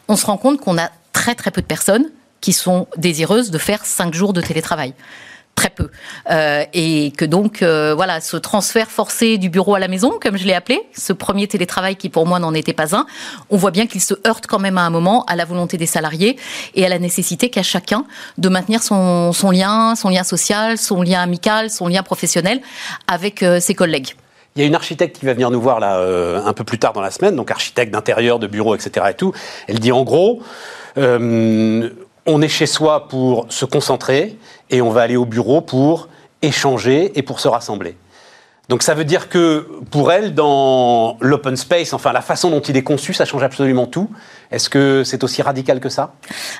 On 0.07 0.15
se 0.15 0.25
rend 0.25 0.37
compte 0.37 0.59
qu'on 0.59 0.77
a 0.77 0.89
très 1.13 1.35
très 1.35 1.51
peu 1.51 1.61
de 1.61 1.67
personnes 1.67 2.09
qui 2.41 2.53
sont 2.53 2.87
désireuses 2.97 3.51
de 3.51 3.57
faire 3.57 3.85
cinq 3.85 4.13
jours 4.13 4.33
de 4.33 4.41
télétravail 4.41 4.93
très 5.55 5.69
peu. 5.69 5.89
Euh, 6.29 6.65
et 6.73 7.11
que 7.17 7.25
donc, 7.25 7.61
euh, 7.61 7.95
voilà, 7.95 8.19
ce 8.19 8.37
transfert 8.37 8.91
forcé 8.91 9.37
du 9.37 9.49
bureau 9.49 9.73
à 9.73 9.79
la 9.79 9.87
maison, 9.87 10.19
comme 10.21 10.37
je 10.37 10.45
l'ai 10.45 10.53
appelé, 10.53 10.81
ce 10.95 11.13
premier 11.13 11.47
télétravail 11.47 11.95
qui 11.95 12.09
pour 12.09 12.27
moi 12.27 12.39
n'en 12.39 12.53
était 12.53 12.73
pas 12.73 12.95
un, 12.95 13.05
on 13.49 13.57
voit 13.57 13.71
bien 13.71 13.87
qu'il 13.87 14.01
se 14.01 14.13
heurte 14.27 14.47
quand 14.47 14.59
même 14.59 14.77
à 14.77 14.81
un 14.81 14.89
moment 14.89 15.23
à 15.25 15.35
la 15.35 15.45
volonté 15.45 15.77
des 15.77 15.85
salariés 15.85 16.37
et 16.75 16.85
à 16.85 16.89
la 16.89 16.99
nécessité 16.99 17.49
qu'a 17.49 17.63
chacun 17.63 18.05
de 18.37 18.49
maintenir 18.49 18.83
son, 18.83 19.31
lien, 19.51 19.95
son 19.95 20.09
lien 20.09 20.23
social, 20.23 20.77
son 20.77 21.01
lien 21.01 21.21
amical, 21.21 21.69
son 21.69 21.87
lien 21.87 22.03
professionnel 22.03 22.61
avec 23.07 23.41
euh, 23.41 23.61
ses 23.61 23.75
collègues. 23.75 24.15
Il 24.55 24.61
y 24.61 24.63
a 24.63 24.67
une 24.67 24.75
architecte 24.75 25.19
qui 25.19 25.25
va 25.25 25.33
venir 25.33 25.51
nous 25.51 25.59
voir 25.59 25.81
là 25.81 25.97
euh, 25.97 26.41
un 26.45 26.53
peu 26.53 26.63
plus 26.63 26.79
tard 26.79 26.93
dans 26.93 27.01
la 27.01 27.11
semaine, 27.11 27.35
donc 27.35 27.51
architecte 27.51 27.91
d'intérieur, 27.91 28.39
de 28.39 28.47
bureau, 28.47 28.73
etc. 28.73 29.07
et 29.09 29.13
tout. 29.13 29.33
Elle 29.67 29.79
dit 29.79 29.91
en 29.91 30.03
gros, 30.03 30.41
euh, 30.97 31.89
on 32.25 32.41
est 32.41 32.47
chez 32.47 32.65
soi 32.65 33.09
pour 33.09 33.47
se 33.49 33.65
concentrer 33.65 34.37
et 34.69 34.81
on 34.81 34.91
va 34.91 35.01
aller 35.01 35.17
au 35.17 35.25
bureau 35.25 35.59
pour 35.59 36.07
échanger 36.41 37.11
et 37.19 37.21
pour 37.21 37.41
se 37.41 37.49
rassembler. 37.49 37.97
Donc 38.69 38.81
ça 38.81 38.95
veut 38.95 39.05
dire 39.05 39.29
que 39.29 39.67
pour 39.91 40.11
elle, 40.11 40.33
dans 40.33 41.17
l'open 41.21 41.55
space, 41.55 41.93
enfin 41.93 42.11
la 42.13 42.21
façon 42.21 42.49
dont 42.49 42.61
il 42.61 42.75
est 42.75 42.83
conçu, 42.83 43.13
ça 43.13 43.25
change 43.25 43.43
absolument 43.43 43.85
tout. 43.85 44.09
Est-ce 44.51 44.69
que 44.69 45.03
c'est 45.03 45.23
aussi 45.23 45.41
radical 45.41 45.79
que 45.79 45.89
ça? 45.89 46.13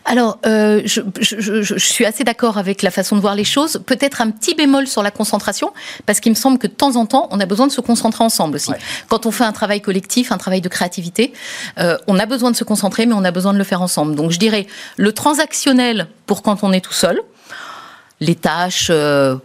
Alors, 0.05 0.37
euh, 0.45 0.81
je, 0.85 1.01
je, 1.19 1.39
je, 1.39 1.61
je, 1.61 1.77
suis 1.77 2.05
assez 2.05 2.23
d'accord 2.23 2.57
avec 2.57 2.81
la 2.81 2.91
façon 2.91 3.15
de 3.15 3.21
voir 3.21 3.35
les 3.35 3.43
choses. 3.43 3.81
Peut-être 3.85 4.21
un 4.21 4.31
petit 4.31 4.55
bémol 4.55 4.87
sur 4.87 5.01
la 5.03 5.11
concentration, 5.11 5.71
parce 6.05 6.19
qu'il 6.19 6.31
me 6.31 6.35
semble 6.35 6.57
que 6.57 6.67
de 6.67 6.73
temps 6.73 6.95
en 6.95 7.05
temps, 7.05 7.27
on 7.31 7.39
a 7.39 7.45
besoin 7.45 7.67
de 7.67 7.71
se 7.71 7.81
concentrer 7.81 8.23
ensemble 8.23 8.55
aussi. 8.55 8.71
Ouais. 8.71 8.77
Quand 9.07 9.25
on 9.25 9.31
fait 9.31 9.43
un 9.43 9.51
travail 9.51 9.81
collectif, 9.81 10.31
un 10.31 10.37
travail 10.37 10.61
de 10.61 10.69
créativité, 10.69 11.33
euh, 11.79 11.97
on 12.07 12.19
a 12.19 12.25
besoin 12.25 12.51
de 12.51 12.55
se 12.55 12.63
concentrer, 12.63 13.05
mais 13.05 13.13
on 13.13 13.23
a 13.23 13.31
besoin 13.31 13.53
de 13.53 13.57
le 13.57 13.63
faire 13.63 13.81
ensemble. 13.81 14.15
Donc 14.15 14.31
je 14.31 14.39
dirais 14.39 14.67
le 14.97 15.11
transactionnel 15.11 16.07
pour 16.25 16.41
quand 16.41 16.63
on 16.63 16.71
est 16.71 16.81
tout 16.81 16.93
seul, 16.93 17.19
les 18.19 18.35
tâches... 18.35 18.87
Euh, 18.89 19.37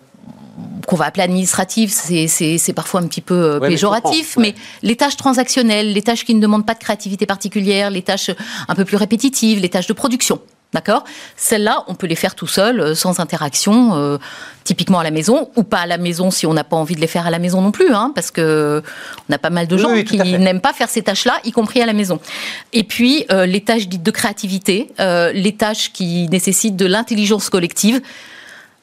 qu'on 0.87 0.97
va 0.97 1.07
appeler 1.07 1.23
administrative, 1.23 1.91
c'est 1.91 2.73
parfois 2.75 3.01
un 3.01 3.07
petit 3.07 3.21
peu 3.21 3.35
euh, 3.35 3.59
ouais, 3.59 3.69
péjoratif, 3.69 4.37
mais, 4.37 4.49
ouais. 4.49 4.55
mais, 4.57 4.89
les 4.89 4.97
tâches 4.97 5.17
transactionnelles, 5.17 5.93
les 5.93 6.03
tâches 6.03 6.25
qui 6.25 6.35
ne 6.35 6.41
demandent 6.41 6.67
pas 6.67 6.75
de 6.75 6.81
créativité 6.81 7.27
particulière, 7.27 7.91
les 7.91 8.03
tâches 8.03 8.31
un 8.69 8.75
peu 8.75 8.85
plus 8.85 8.97
répétitives, 8.97 9.61
les 9.61 9.69
tâches 9.69 9.87
de 9.87 9.93
production. 9.93 10.41
D'accord? 10.73 11.03
Celles-là, 11.37 11.83
on 11.89 11.97
peut 11.97 12.07
les 12.07 12.15
faire 12.15 12.37
tout 12.37 12.47
seul, 12.47 12.79
euh, 12.79 12.95
sans 12.95 13.19
interaction, 13.19 13.97
euh, 13.97 14.19
typiquement 14.63 15.01
à 15.01 15.03
la 15.03 15.11
maison, 15.11 15.51
ou 15.57 15.65
pas 15.65 15.79
à 15.79 15.87
la 15.87 15.99
maison 15.99 16.31
si 16.31 16.47
on 16.47 16.55
n'a 16.55 16.63
pas 16.63 16.77
envie 16.77 16.95
de 16.95 17.01
les 17.01 17.09
faire 17.09 17.27
à 17.27 17.31
la 17.31 17.41
maison 17.41 17.61
non 17.61 17.73
plus, 17.73 17.93
hein, 17.93 18.13
parce 18.15 18.31
que 18.31 18.81
on 19.29 19.33
a 19.33 19.39
pas 19.39 19.51
mal 19.51 19.67
de 19.67 19.77
gens 19.77 19.93
oui, 19.93 20.05
qui 20.05 20.17
n'aiment 20.17 20.61
pas 20.61 20.73
faire 20.73 20.89
ces 20.89 21.03
tâches-là, 21.03 21.35
y 21.45 21.51
compris 21.51 21.83
à 21.83 21.87
la 21.87 21.93
maison. 21.93 22.21
Et 22.73 22.85
puis, 22.85 23.25
euh, 23.33 23.47
les 23.47 23.63
tâches 23.63 23.89
dites 23.89 24.05
de 24.05 24.11
créativité, 24.13 24.93
euh, 25.01 25.33
les 25.33 25.57
tâches 25.57 25.93
qui 25.93 26.29
nécessitent 26.29 26.77
de 26.77 26.87
l'intelligence 26.87 27.51
collective, 27.51 28.01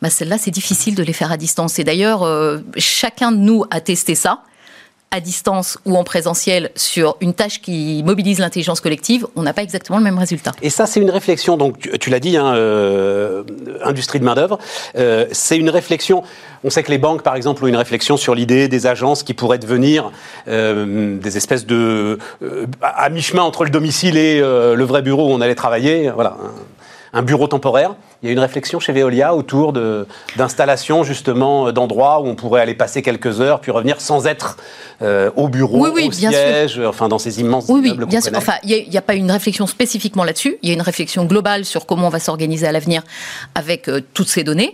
bah 0.02 0.10
celles-là, 0.10 0.38
c'est 0.38 0.52
difficile 0.52 0.96
de 0.96 1.04
les 1.04 1.14
faire 1.14 1.32
à 1.32 1.38
distance. 1.38 1.80
Et 1.80 1.84
d'ailleurs, 1.84 2.24
euh, 2.24 2.60
chacun 2.78 3.32
de 3.32 3.38
nous 3.38 3.66
a 3.72 3.82
testé 3.82 4.16
ça 4.16 4.42
à 5.10 5.22
distance 5.22 5.78
ou 5.86 5.96
en 5.96 6.04
présentiel 6.04 6.70
sur 6.76 7.16
une 7.22 7.34
tâche 7.34 7.62
qui 7.62 8.04
mobilise 8.06 8.40
l'intelligence 8.40 8.82
collective, 8.82 9.26
on 9.38 9.44
n'a 9.44 9.54
pas 9.54 9.64
exactement 9.64 9.98
le 9.98 10.04
même 10.04 10.18
résultat. 10.18 10.52
Et 10.62 10.70
ça, 10.70 10.86
c'est 10.86 11.00
une 11.00 11.10
réflexion, 11.10 11.56
donc 11.56 11.80
tu, 11.98 12.10
l'as 12.10 12.20
dit, 12.20 12.36
hein, 12.36 12.54
euh, 12.56 13.44
industrie 13.86 14.20
de 14.20 14.26
main-d'œuvre, 14.26 14.60
euh, 14.98 15.26
c'est 15.32 15.58
une 15.58 15.70
réflexion. 15.70 16.24
On 16.66 16.70
sait 16.70 16.84
que 16.84 16.92
les 16.92 16.98
banques, 16.98 17.24
par 17.24 17.36
exemple, 17.36 17.64
ont 17.64 17.68
une 17.68 17.78
réflexion 17.78 18.18
sur 18.18 18.36
l'idée 18.36 18.68
des 18.68 18.86
agences 18.86 19.24
qui 19.24 19.34
pourraient 19.34 19.60
devenir 19.60 20.12
des 20.46 21.38
espèces 21.38 21.66
de. 21.66 22.20
à 22.82 23.10
mi-chemin 23.10 23.44
entre 23.44 23.64
le 23.64 23.70
domicile 23.70 24.18
et 24.18 24.42
le 24.42 24.84
vrai 24.84 25.02
bureau 25.02 25.30
où 25.30 25.32
on 25.32 25.40
allait 25.40 25.56
travailler. 25.56 26.10
Voilà. 26.10 26.36
Un 27.14 27.22
bureau 27.22 27.48
temporaire. 27.48 27.96
Il 28.24 28.28
y 28.28 28.30
a 28.30 28.34
une 28.34 28.40
réflexion 28.40 28.80
chez 28.80 28.94
Veolia 28.94 29.36
autour 29.36 29.74
d'installation 30.36 31.04
justement 31.04 31.72
d'endroits 31.72 32.22
où 32.22 32.26
on 32.26 32.36
pourrait 32.36 32.62
aller 32.62 32.74
passer 32.74 33.02
quelques 33.04 33.42
heures 33.42 33.60
puis 33.60 33.72
revenir 33.72 34.02
sans 34.02 34.26
être 34.26 34.58
euh, 35.04 35.30
au 35.36 35.48
bureau, 35.48 35.86
oui, 35.86 35.92
oui, 35.94 36.08
au 36.08 36.12
siège, 36.12 36.72
sûr. 36.72 36.90
enfin 36.90 37.08
dans 37.08 37.20
ces 37.20 37.40
immenses 37.40 37.66
oui, 37.70 37.82
oui, 37.84 38.06
bien 38.08 38.20
sûr. 38.20 38.32
Enfin, 38.36 38.54
il 38.64 38.90
n'y 38.90 38.98
a, 38.98 39.00
a, 39.00 39.02
pas 39.04 39.14
une 39.14 39.30
réflexion 39.30 39.68
spécifiquement 39.68 40.24
là-dessus. 40.24 40.58
Il 40.64 40.70
y 40.70 40.72
a 40.72 40.74
une 40.74 40.82
réflexion 40.82 41.26
globale 41.26 41.66
sur 41.66 41.86
comment 41.86 42.08
on 42.08 42.10
va 42.10 42.20
s'organiser 42.20 42.66
à 42.66 42.72
l'avenir 42.72 43.04
avec 43.54 43.90
euh, 43.90 44.02
toutes 44.16 44.28
ces 44.28 44.44
données. 44.44 44.74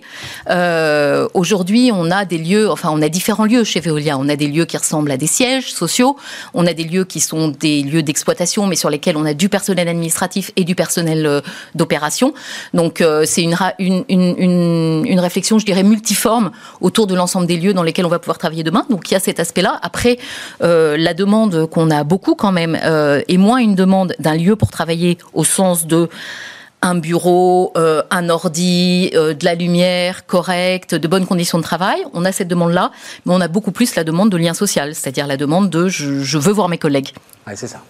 Euh, 0.49 1.27
Aujourd'hui, 1.33 1.91
on 1.93 2.09
a 2.09 2.23
des 2.23 2.37
lieux, 2.37 2.71
enfin, 2.71 2.89
on 2.93 3.01
a 3.01 3.09
différents 3.09 3.43
lieux 3.43 3.65
chez 3.65 3.81
Veolia. 3.81 4.17
On 4.17 4.29
a 4.29 4.37
des 4.37 4.47
lieux 4.47 4.63
qui 4.63 4.77
ressemblent 4.77 5.11
à 5.11 5.17
des 5.17 5.27
sièges 5.27 5.73
sociaux. 5.73 6.15
On 6.53 6.65
a 6.67 6.73
des 6.73 6.85
lieux 6.85 7.03
qui 7.03 7.19
sont 7.19 7.49
des 7.49 7.81
lieux 7.81 8.03
d'exploitation, 8.03 8.65
mais 8.65 8.77
sur 8.77 8.89
lesquels 8.89 9.17
on 9.17 9.25
a 9.25 9.33
du 9.33 9.49
personnel 9.49 9.89
administratif 9.89 10.51
et 10.55 10.63
du 10.63 10.75
personnel 10.75 11.41
d'opération. 11.75 12.33
Donc, 12.73 13.03
c'est 13.33 13.41
une, 13.41 15.19
réflexion, 15.19 15.59
je 15.59 15.65
dirais, 15.65 15.83
multiforme 15.83 16.51
autour 16.81 17.07
de 17.07 17.15
l'ensemble 17.15 17.47
des 17.47 17.57
lieux 17.57 17.73
dans 17.73 17.83
lesquels 17.83 18.05
on 18.05 18.09
va 18.09 18.19
pouvoir 18.19 18.37
travailler 18.37 18.63
demain. 18.63 18.85
Donc, 18.89 19.09
il 19.09 19.15
y 19.15 19.17
a 19.17 19.19
cet 19.19 19.39
aspect-là. 19.39 19.79
Après, 19.81 20.19
euh, 20.61 20.95
la 20.97 21.13
demande 21.13 21.65
qu'on 21.67 21.89
a 21.89 22.03
beaucoup 22.03 22.35
quand 22.35 22.51
même 22.51 22.77
euh, 22.83 23.21
est 23.27 23.37
moins 23.37 23.57
une 23.57 23.75
demande 23.75 24.13
d'un 24.19 24.35
lieu 24.35 24.55
pour 24.55 24.69
travailler 24.69 25.17
au 25.33 25.43
sens 25.43 25.87
de 25.87 26.09
un 26.85 26.95
bureau, 26.95 27.71
euh, 27.77 28.03
un 28.11 28.29
ordi, 28.29 29.09
de 29.13 29.45
la 29.45 29.55
lumière 29.55 30.25
correcte, 30.25 30.93
de 30.93 31.07
bonnes 31.07 31.25
conditions 31.25 31.57
de 31.57 31.63
travail. 31.63 32.03
On 32.13 32.25
a 32.25 32.33
cette 32.33 32.49
demande-là, 32.49 32.91
mais 33.25 33.33
on 33.33 33.39
a 33.39 33.47
beaucoup 33.47 33.71
plus 33.71 33.95
la 33.95 34.03
demande 34.03 34.29
de 34.29 34.37
lien 34.37 34.53
social, 34.53 34.93
c'est-à-dire 34.93 35.25
la 35.25 35.37
demande 35.37 35.69
de 35.69 35.87
je, 35.87 36.37
veux 36.37 36.51
voir 36.51 36.67
mes 36.67 36.77
collègues. 36.77 37.13
C'est 37.55 37.67
ça. 37.67 37.81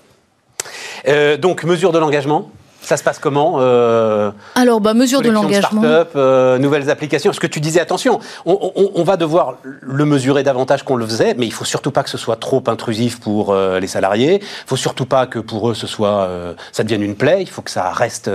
Donc, 1.37 1.63
mesure 1.63 1.91
de 1.91 1.97
l'engagement 1.97 2.51
Ça 2.83 2.97
se 2.97 3.03
passe 3.03 3.17
comment 3.17 3.55
euh, 3.59 4.31
Alors, 4.55 4.81
bah, 4.81 4.93
mesure 4.93 5.21
de 5.21 5.29
l'engagement. 5.29 5.81
Euh, 5.83 6.57
nouvelles 6.57 6.89
applications. 6.89 7.31
Ce 7.31 7.39
que 7.39 7.47
tu 7.47 7.61
disais, 7.61 7.79
attention, 7.79 8.19
on, 8.45 9.03
va 9.03 9.17
devoir 9.17 9.55
le 9.63 10.05
mesurer 10.05 10.43
davantage 10.43 10.83
qu'on 10.83 10.97
le 10.97 11.05
faisait, 11.05 11.33
mais 11.37 11.45
il 11.45 11.53
faut 11.53 11.65
surtout 11.65 11.91
pas 11.91 12.03
que 12.03 12.09
ce 12.09 12.17
soit 12.17 12.35
trop 12.35 12.63
intrusif 12.67 13.19
pour 13.19 13.51
euh, 13.51 13.79
les 13.79 13.87
salariés. 13.87 14.39
Il 14.41 14.67
faut 14.67 14.75
surtout 14.75 15.05
pas 15.05 15.25
que 15.27 15.39
pour 15.39 15.69
eux 15.69 15.73
ce 15.73 15.87
soit, 15.87 16.29
ça 16.71 16.83
devienne 16.83 17.03
une 17.03 17.15
plaie. 17.15 17.41
Il 17.41 17.49
faut 17.49 17.61
que 17.61 17.71
ça 17.71 17.89
reste, 17.89 18.29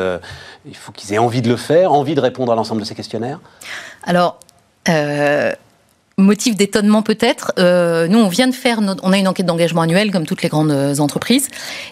il 0.67 0.77
faut 0.77 0.93
qu'ils 0.93 1.13
aient 1.13 1.19
envie 1.19 1.43
de 1.43 1.49
le 1.49 1.57
faire, 1.57 1.93
envie 1.93 2.15
de 2.15 2.21
répondre 2.21 2.51
à 2.51 2.55
l'ensemble 2.55 2.81
de 2.81 2.87
ces 2.87 2.95
questionnaires. 2.95 3.41
Alors. 4.05 4.39
Motif 6.19 6.57
d'étonnement 6.57 7.03
peut-être. 7.03 7.53
Euh, 7.61 8.09
nous, 8.09 8.19
on 8.19 8.27
vient 8.27 8.49
de 8.49 8.55
faire, 8.55 8.81
on 9.05 9.13
a 9.13 9.19
une 9.19 9.29
enquête 9.29 9.47
d'engagement 9.47 9.83
annuelle 9.83 10.11
comme 10.11 10.27
toutes 10.27 10.43
les 10.43 10.49
grandes 10.49 10.73
euh, 10.73 10.99
entreprises, 10.99 11.47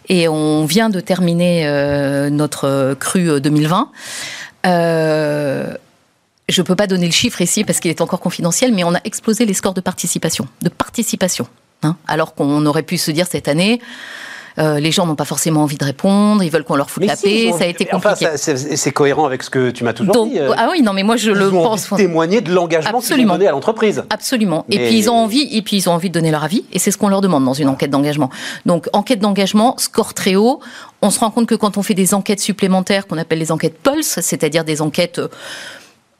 et 0.08 0.26
on 0.26 0.64
vient 0.64 0.90
de 0.90 0.98
terminer 0.98 1.64
euh, 1.68 2.28
notre 2.28 2.96
cru 2.98 3.40
2020. 3.40 3.92
je 4.64 5.70
ne 6.48 6.62
peux 6.62 6.74
pas 6.74 6.88
donner 6.88 7.06
le 7.06 7.12
chiffre 7.12 7.40
ici 7.40 7.62
parce 7.62 7.78
qu'il 7.78 7.92
est 7.92 8.00
encore 8.00 8.18
confidentiel, 8.18 8.74
mais 8.74 8.82
on 8.82 8.96
a 8.96 9.00
explosé 9.04 9.46
les 9.46 9.54
scores 9.54 9.74
de 9.74 9.80
participation, 9.80 10.48
de 10.60 10.70
participation. 10.70 11.46
Hein, 11.84 11.96
alors 12.08 12.34
qu'on 12.34 12.66
aurait 12.66 12.82
pu 12.82 12.98
se 12.98 13.12
dire 13.12 13.28
cette 13.28 13.46
année, 13.46 13.80
euh, 14.58 14.80
les 14.80 14.90
gens 14.90 15.06
n'ont 15.06 15.14
pas 15.14 15.24
forcément 15.24 15.62
envie 15.62 15.76
de 15.76 15.84
répondre, 15.84 16.42
ils 16.42 16.50
veulent 16.50 16.64
qu'on 16.64 16.76
leur 16.76 16.90
foute 16.90 17.04
la 17.04 17.16
paix, 17.16 17.52
ça 17.56 17.64
a 17.64 17.66
été 17.66 17.84
compliqué. 17.84 18.26
Enfin, 18.26 18.36
c'est 18.36 18.92
cohérent 18.92 19.26
avec 19.26 19.42
ce 19.42 19.50
que 19.50 19.70
tu 19.70 19.84
m'as 19.84 19.92
toujours 19.92 20.26
dit. 20.26 20.38
Euh. 20.38 20.52
Ah 20.56 20.68
oui, 20.70 20.82
non, 20.82 20.92
mais 20.92 21.02
moi 21.02 21.16
je 21.16 21.30
le 21.30 21.48
ont 21.48 21.62
pense. 21.62 21.92
Envie 21.92 22.02
de 22.02 22.08
témoigner 22.08 22.40
de 22.40 22.52
l'engagement 22.52 23.00
qu'ils 23.00 23.20
ont 23.20 23.32
donné 23.32 23.48
à 23.48 23.52
l'entreprise. 23.52 24.04
Absolument. 24.10 24.64
Et 24.70 24.78
puis 24.78 24.98
ils 24.98 25.10
ont 25.10 25.14
envie, 25.14 25.48
et 25.52 25.62
puis 25.62 25.76
ils 25.76 25.88
ont 25.88 25.92
envie 25.92 26.08
de 26.08 26.14
donner 26.14 26.30
leur 26.30 26.44
avis, 26.44 26.64
et 26.72 26.78
c'est 26.78 26.90
ce 26.90 26.98
qu'on 26.98 27.08
leur 27.08 27.20
demande 27.20 27.44
dans 27.44 27.54
une 27.54 27.68
enquête 27.68 27.90
d'engagement. 27.90 28.30
Donc 28.64 28.88
enquête 28.92 29.20
d'engagement, 29.20 29.76
score 29.78 30.14
très 30.14 30.36
haut. 30.36 30.60
On 31.02 31.10
se 31.10 31.20
rend 31.20 31.30
compte 31.30 31.46
que 31.46 31.54
quand 31.54 31.76
on 31.76 31.82
fait 31.82 31.94
des 31.94 32.14
enquêtes 32.14 32.40
supplémentaires, 32.40 33.06
qu'on 33.06 33.18
appelle 33.18 33.38
les 33.38 33.52
enquêtes 33.52 33.78
pulse, 33.78 34.18
c'est-à-dire 34.22 34.64
des 34.64 34.80
enquêtes 34.80 35.18
euh, 35.18 35.28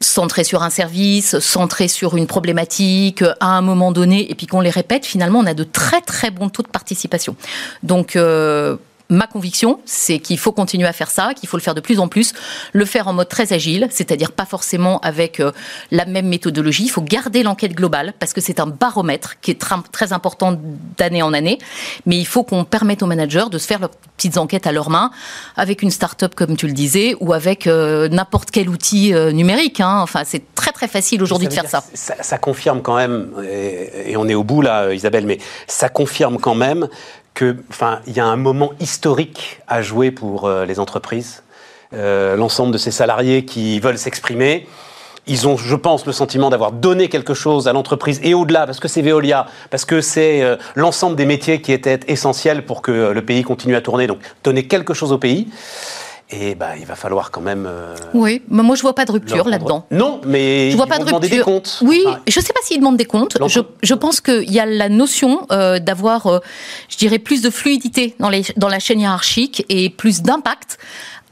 centré 0.01 0.45
sur 0.45 0.63
un 0.63 0.71
service, 0.71 1.39
centré 1.39 1.89
sur 1.89 2.17
une 2.17 2.27
problématique 2.27 3.23
à 3.41 3.47
un 3.47 3.63
moment 3.63 3.93
donné, 3.93 4.31
et 4.31 4.35
puis 4.35 4.47
qu'on 4.47 4.61
les 4.61 4.71
répète, 4.71 5.07
finalement, 5.07 5.41
on 5.41 5.47
a 5.47 5.55
de 5.55 5.65
très 5.65 6.01
très 6.01 6.31
bons 6.31 6.49
taux 6.49 6.63
de 6.63 6.69
participation. 6.69 7.37
Donc, 7.83 8.17
euh, 8.17 8.77
ma 9.09 9.27
conviction, 9.27 9.81
c'est 9.85 10.19
qu'il 10.19 10.39
faut 10.39 10.53
continuer 10.53 10.87
à 10.87 10.93
faire 10.93 11.11
ça, 11.11 11.33
qu'il 11.35 11.49
faut 11.49 11.57
le 11.57 11.63
faire 11.63 11.75
de 11.75 11.81
plus 11.81 12.01
en 12.01 12.09
plus, 12.09 12.33
le 12.73 12.85
faire 12.85 13.09
en 13.09 13.13
mode 13.13 13.29
très 13.29 13.53
agile, 13.53 13.87
c'est-à-dire 13.91 14.33
pas 14.33 14.47
forcément 14.47 14.99
avec 15.01 15.41
euh, 15.41 15.53
la 15.91 16.05
même 16.07 16.27
méthodologie. 16.27 16.85
Il 16.85 16.91
faut 16.91 17.03
garder 17.03 17.43
l'enquête 17.43 17.75
globale 17.75 18.15
parce 18.19 18.33
que 18.33 18.41
c'est 18.41 18.61
un 18.61 18.67
baromètre 18.67 19.41
qui 19.41 19.51
est 19.51 19.65
très 19.93 20.13
important 20.13 20.59
d'année 20.99 21.23
en 21.23 21.33
année, 21.33 21.59
mais 22.05 22.17
il 22.19 22.27
faut 22.27 22.43
qu'on 22.43 22.65
permette 22.65 23.03
aux 23.03 23.07
managers 23.07 23.47
de 23.51 23.59
se 23.59 23.67
faire 23.67 23.79
leurs 23.79 23.91
petites 24.17 24.39
enquêtes 24.39 24.67
à 24.67 24.73
leur 24.73 24.91
main 24.91 25.11
avec 25.57 25.83
une 25.83 25.91
start-up 25.91 26.35
comme 26.35 26.57
tu 26.57 26.67
le 26.67 26.73
disais 26.73 27.15
ou 27.21 27.33
avec 27.33 27.67
euh, 27.67 28.09
n'importe 28.09 28.51
quel 28.51 28.69
outil 28.69 29.15
euh, 29.15 29.31
numérique. 29.31 29.81
Hein. 29.81 30.01
Enfin, 30.01 30.23
c'est 30.25 30.43
très 30.55 30.73
très 30.73 30.89
facile 30.89 31.23
aujourd'hui 31.23 31.49
de 31.49 31.53
faire 31.53 31.69
ça. 31.69 31.85
ça. 31.95 32.39
confirme 32.39 32.83
quand 32.83 32.97
même, 32.97 33.31
et 33.49 34.17
on 34.17 34.29
est 34.29 34.35
au 34.35 34.45
bout 34.45 34.63
là, 34.63 34.93
Isabelle, 34.93 35.27
mais 35.27 35.39
ça 35.67 35.89
confirme 35.89 36.39
quand 36.39 36.55
même 36.55 36.89
que, 37.37 37.55
enfin, 37.69 38.01
il 38.07 38.17
y 38.17 38.21
a 38.21 38.27
un 38.27 38.37
moment 38.37 38.73
historique 38.81 39.61
à 39.69 39.83
jouer 39.83 40.11
pour 40.11 40.47
euh, 40.47 40.65
les 40.65 40.81
entreprises. 40.81 41.45
Euh, 41.93 42.35
l'ensemble 42.35 42.73
de 42.73 42.79
ces 42.79 42.91
salariés 42.91 43.45
qui 43.45 43.79
veulent 43.79 43.99
s'exprimer, 43.99 44.67
ils 45.27 45.47
ont, 45.47 45.57
je 45.57 45.77
pense, 45.77 46.07
le 46.07 46.13
sentiment 46.13 46.51
d'avoir 46.51 46.73
donné 46.73 47.09
quelque 47.09 47.35
chose 47.35 47.69
à 47.69 47.75
l'entreprise 47.75 48.21
et 48.25 48.33
au-delà, 48.33 48.65
parce 48.65 48.81
que 48.81 48.89
c'est 48.89 49.03
Veolia, 49.03 49.47
parce 49.71 49.85
que 49.85 50.01
c'est 50.01 50.43
euh, 50.43 50.57
l'ensemble 50.75 51.15
des 51.15 51.27
métiers 51.27 51.61
qui 51.61 51.73
étaient 51.73 52.01
essentiels 52.09 52.65
pour 52.65 52.81
que 52.81 53.13
le 53.13 53.25
pays 53.25 53.43
continue 53.43 53.77
à 53.77 53.83
tourner. 53.83 54.07
Donc, 54.07 54.19
donner 54.43 54.67
quelque 54.67 54.95
chose 54.95 55.13
au 55.13 55.19
pays. 55.19 55.49
Et 56.31 56.57
bah, 56.57 56.77
il 56.77 56.85
va 56.85 56.97
falloir 56.97 57.31
quand 57.31 57.41
même. 57.41 57.67
Euh, 57.69 57.95
oui, 58.13 58.43
mais 58.49 58.65
moi 58.65 58.75
je 58.75 58.83
vois 58.83 58.97
pas 58.97 59.05
de 59.05 59.13
rupture 59.13 59.49
là-dedans. 59.49 59.87
Non, 59.93 60.21
mais 60.27 60.73
je 60.73 60.77
vois 60.77 60.87
pas 60.87 60.99
de 60.99 61.05
rupture. 61.05 61.21
des 61.21 61.39
comptes. 61.39 61.79
Oui, 61.83 62.05
je 62.27 62.41
sais 62.41 62.53
pas 62.53 62.59
s'ils 62.65 62.79
demandent 62.79 62.97
des 62.97 63.05
comptes. 63.05 63.39
Je, 63.47 63.61
je, 63.83 63.95
pense 63.95 64.21
qu'il 64.21 64.51
y 64.51 64.59
a 64.59 64.67
la 64.67 64.89
notion 64.89 65.47
euh, 65.53 65.79
d'avoir, 65.79 66.27
euh, 66.27 66.39
je 66.89 66.97
dirais, 66.97 67.21
plus 67.21 67.43
de 67.43 67.51
fluidité 67.51 68.17
dans, 68.19 68.29
les, 68.29 68.43
dans 68.57 68.69
la 68.69 68.81
chaîne 68.81 69.01
hiérarchique 69.01 69.65
et 69.69 69.89
plus 69.89 70.23
d'impact 70.23 70.79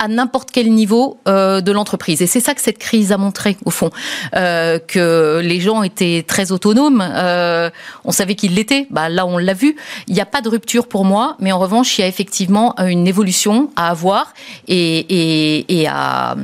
n'importe 0.08 0.50
quel 0.50 0.70
niveau 0.70 1.18
euh, 1.28 1.60
de 1.60 1.72
l'entreprise. 1.72 2.22
Et 2.22 2.26
c'est 2.26 2.40
ça 2.40 2.54
que 2.54 2.60
cette 2.60 2.78
crise 2.78 3.12
a 3.12 3.16
montré, 3.16 3.56
au 3.64 3.70
fond, 3.70 3.90
euh, 4.34 4.78
que 4.78 5.40
les 5.42 5.60
gens 5.60 5.82
étaient 5.82 6.24
très 6.26 6.52
autonomes. 6.52 7.02
Euh, 7.02 7.70
on 8.04 8.12
savait 8.12 8.34
qu'ils 8.34 8.54
l'étaient. 8.54 8.86
Bah, 8.90 9.08
là, 9.08 9.26
on 9.26 9.38
l'a 9.38 9.54
vu. 9.54 9.76
Il 10.08 10.14
n'y 10.14 10.20
a 10.20 10.26
pas 10.26 10.40
de 10.40 10.48
rupture 10.48 10.86
pour 10.86 11.04
moi, 11.04 11.36
mais 11.40 11.52
en 11.52 11.58
revanche, 11.58 11.98
il 11.98 12.02
y 12.02 12.04
a 12.04 12.06
effectivement 12.06 12.74
une 12.78 13.06
évolution 13.06 13.70
à 13.76 13.90
avoir 13.90 14.34
et, 14.68 15.86
à, 15.88 16.36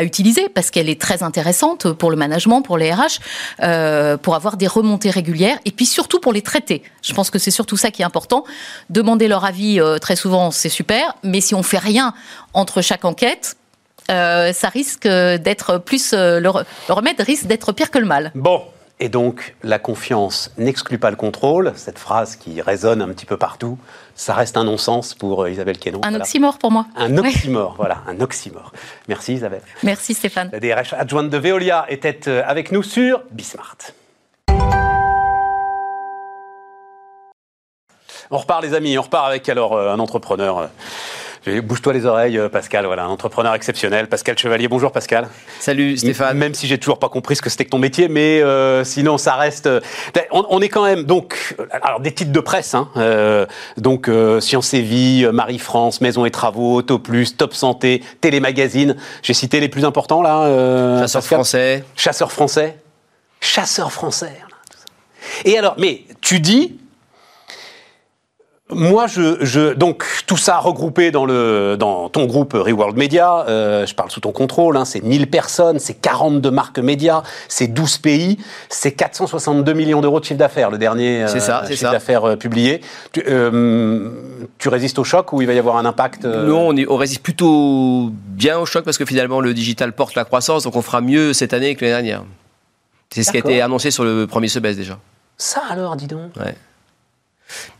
utiliser 0.00 0.48
parce 0.48 0.70
qu'elle 0.70 0.88
est 0.88 1.00
très 1.00 1.22
intéressante 1.22 1.92
pour 1.92 2.10
le 2.10 2.16
management, 2.16 2.62
pour 2.62 2.78
les 2.78 2.92
RH, 2.92 4.18
pour 4.22 4.34
avoir 4.34 4.56
des 4.56 4.66
remontées 4.66 5.10
régulières 5.10 5.58
et 5.64 5.70
puis 5.70 5.86
surtout 5.86 6.20
pour 6.20 6.32
les 6.32 6.42
traiter. 6.42 6.82
Je 7.02 7.12
pense 7.14 7.30
que 7.30 7.38
c'est 7.38 7.50
surtout 7.50 7.76
ça 7.76 7.90
qui 7.90 8.02
est 8.02 8.04
important. 8.04 8.44
Demander 8.90 9.28
leur 9.28 9.44
avis 9.44 9.80
très 10.00 10.16
souvent, 10.16 10.50
c'est 10.50 10.68
super, 10.68 11.14
mais 11.22 11.40
si 11.40 11.54
on 11.54 11.62
fait 11.62 11.78
rien 11.78 12.14
entre 12.54 12.82
chaque 12.82 12.91
enquête, 13.04 13.56
euh, 14.10 14.52
ça 14.52 14.68
risque 14.68 15.06
d'être 15.06 15.78
plus. 15.78 16.12
Euh, 16.12 16.40
le, 16.40 16.50
remède 16.88 17.20
risque 17.20 17.46
d'être 17.46 17.72
pire 17.72 17.90
que 17.90 17.98
le 17.98 18.06
mal. 18.06 18.32
Bon. 18.34 18.62
Et 19.00 19.08
donc, 19.08 19.56
la 19.64 19.80
confiance 19.80 20.52
n'exclut 20.58 20.98
pas 20.98 21.10
le 21.10 21.16
contrôle. 21.16 21.72
Cette 21.74 21.98
phrase 21.98 22.36
qui 22.36 22.60
résonne 22.60 23.02
un 23.02 23.08
petit 23.08 23.26
peu 23.26 23.36
partout, 23.36 23.76
ça 24.14 24.32
reste 24.32 24.56
un 24.56 24.62
non-sens 24.62 25.14
pour 25.14 25.42
euh, 25.42 25.50
Isabelle 25.50 25.78
Quénon. 25.78 26.00
Un 26.04 26.14
oxymore 26.14 26.58
pour 26.58 26.70
moi. 26.70 26.86
Un 26.94 27.18
oxymore, 27.18 27.74
voilà, 27.76 28.02
un 28.06 28.20
oxymore. 28.20 28.70
Merci 29.08 29.32
Isabelle. 29.34 29.62
Merci 29.82 30.14
Stéphane. 30.14 30.50
La 30.52 30.60
DRH 30.60 30.92
adjointe 30.92 31.30
de 31.30 31.38
Veolia 31.38 31.84
était 31.88 32.28
avec 32.28 32.70
nous 32.70 32.84
sur 32.84 33.22
Bismart. 33.32 33.78
On 38.30 38.38
repart 38.38 38.62
les 38.62 38.74
amis, 38.74 38.96
on 38.96 39.02
repart 39.02 39.26
avec 39.26 39.48
alors 39.48 39.76
un 39.76 39.98
entrepreneur 39.98 40.70
Bouge-toi 41.46 41.92
les 41.92 42.06
oreilles, 42.06 42.38
euh, 42.38 42.48
Pascal. 42.48 42.86
Voilà, 42.86 43.08
entrepreneur 43.08 43.52
exceptionnel. 43.54 44.06
Pascal 44.08 44.38
Chevalier. 44.38 44.68
Bonjour, 44.68 44.92
Pascal. 44.92 45.26
Salut, 45.58 45.96
Stéphane. 45.96 46.38
Même 46.38 46.54
si 46.54 46.68
j'ai 46.68 46.78
toujours 46.78 47.00
pas 47.00 47.08
compris 47.08 47.34
ce 47.34 47.42
que 47.42 47.50
c'était 47.50 47.64
que 47.64 47.70
ton 47.70 47.80
métier, 47.80 48.08
mais 48.08 48.40
euh, 48.42 48.84
sinon, 48.84 49.18
ça 49.18 49.34
reste. 49.34 49.66
Euh, 49.66 49.80
on, 50.30 50.60
est 50.60 50.68
quand 50.68 50.84
même 50.84 51.02
donc. 51.02 51.56
Alors, 51.82 51.98
des 51.98 52.12
titres 52.12 52.30
de 52.30 52.40
presse. 52.40 52.74
Hein, 52.74 52.88
donc, 53.76 54.08
Science 54.40 54.72
et 54.74 54.82
Vie, 54.82 55.26
Marie-France, 55.32 56.00
Maison 56.00 56.24
et 56.24 56.30
Travaux, 56.30 56.76
Auto 56.76 56.98
Plus, 57.00 57.36
Top 57.36 57.54
Santé, 57.54 58.02
Télémagazine. 58.20 58.96
J'ai 59.22 59.34
cité 59.34 59.58
les 59.58 59.68
plus 59.68 59.84
importants 59.84 60.22
là. 60.22 61.00
Chasseur 61.00 61.24
français. 61.24 61.84
Chasseur 61.96 62.30
français. 62.30 62.76
Chasseur 63.40 63.90
français. 63.90 64.38
Et 65.44 65.58
alors, 65.58 65.74
mais 65.78 66.04
tu 66.20 66.38
dis 66.38 66.78
moi, 68.74 69.06
je, 69.06 69.74
donc 69.74 70.04
tout 70.26 70.36
ça 70.36 70.58
regroupé 70.58 71.10
dans 71.10 71.24
le 71.24 71.76
dans 71.78 72.08
ton 72.08 72.26
groupe 72.26 72.52
Reworld 72.54 72.96
Media, 72.96 73.44
euh, 73.48 73.86
je 73.86 73.94
parle 73.94 74.10
sous 74.10 74.20
ton 74.20 74.32
contrôle, 74.32 74.76
hein, 74.76 74.84
c'est 74.84 75.02
1000 75.02 75.28
personnes, 75.28 75.78
c'est 75.78 75.94
42 75.94 76.50
marques 76.50 76.78
médias, 76.78 77.22
c'est 77.48 77.66
12 77.68 77.98
pays, 77.98 78.38
c'est 78.68 78.92
462 78.92 79.72
millions 79.72 80.00
d'euros 80.00 80.20
de 80.20 80.24
chiffre 80.24 80.38
d'affaires, 80.38 80.70
le 80.70 80.78
dernier 80.78 81.24
euh, 81.24 81.66
chiffre 81.66 81.90
d'affaires 81.90 82.24
euh, 82.24 82.36
publié. 82.36 82.80
Tu, 83.12 83.22
tu, 84.58 84.68
résistes 84.68 84.98
au 84.98 85.04
choc 85.04 85.32
ou 85.32 85.42
il 85.42 85.46
va 85.46 85.52
y 85.52 85.58
avoir 85.58 85.76
un 85.76 85.84
impact 85.84 86.24
Non, 86.24 86.68
on, 86.70 86.76
on, 86.88 86.96
résiste 86.96 87.22
plutôt 87.22 88.10
bien 88.12 88.58
au 88.58 88.66
choc 88.66 88.84
parce 88.84 88.98
que 88.98 89.04
finalement 89.04 89.40
le 89.40 89.54
digital 89.54 89.92
porte 89.92 90.14
la 90.14 90.24
croissance, 90.24 90.64
donc 90.64 90.76
on 90.76 90.82
fera 90.82 91.00
mieux 91.00 91.32
cette 91.32 91.52
année 91.52 91.74
que 91.74 91.84
l'année 91.84 91.94
dernière. 91.94 92.24
C'est 93.10 93.22
ce 93.22 93.30
qui 93.30 93.36
a 93.36 93.40
été 93.40 93.60
annoncé 93.60 93.90
sur 93.90 94.04
le 94.04 94.26
premier 94.26 94.48
semestre 94.48 94.78
déjà. 94.78 94.98
Ça 95.36 95.62
alors, 95.68 95.96
dis 95.96 96.06
donc. 96.06 96.30
Ouais. 96.36 96.54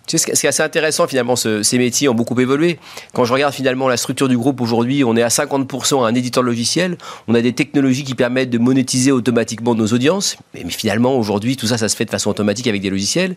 Tu 0.06 0.18
sais, 0.18 0.34
ce 0.34 0.40
qui 0.40 0.46
est 0.46 0.48
assez 0.48 0.62
intéressant 0.62 1.06
finalement, 1.06 1.36
ces 1.36 1.78
métiers 1.78 2.08
ont 2.08 2.14
beaucoup 2.14 2.38
évolué. 2.40 2.78
Quand 3.14 3.24
je 3.24 3.32
regarde 3.32 3.54
finalement 3.54 3.88
la 3.88 3.96
structure 3.96 4.28
du 4.28 4.36
groupe 4.36 4.60
aujourd'hui, 4.60 5.04
on 5.04 5.16
est 5.16 5.22
à 5.22 5.28
50% 5.28 6.04
un 6.04 6.14
éditeur 6.14 6.42
logiciel. 6.42 6.96
On 7.28 7.34
a 7.34 7.40
des 7.40 7.52
technologies 7.52 8.02
qui 8.02 8.14
permettent 8.14 8.50
de 8.50 8.58
monétiser 8.58 9.12
automatiquement 9.12 9.74
nos 9.74 9.86
audiences. 9.86 10.36
Mais, 10.54 10.64
finalement, 10.68 11.16
aujourd'hui, 11.16 11.56
tout 11.56 11.66
ça, 11.66 11.78
ça 11.78 11.88
se 11.88 11.96
fait 11.96 12.04
de 12.04 12.10
façon 12.10 12.30
automatique 12.30 12.66
avec 12.66 12.82
des 12.82 12.90
logiciels. 12.90 13.36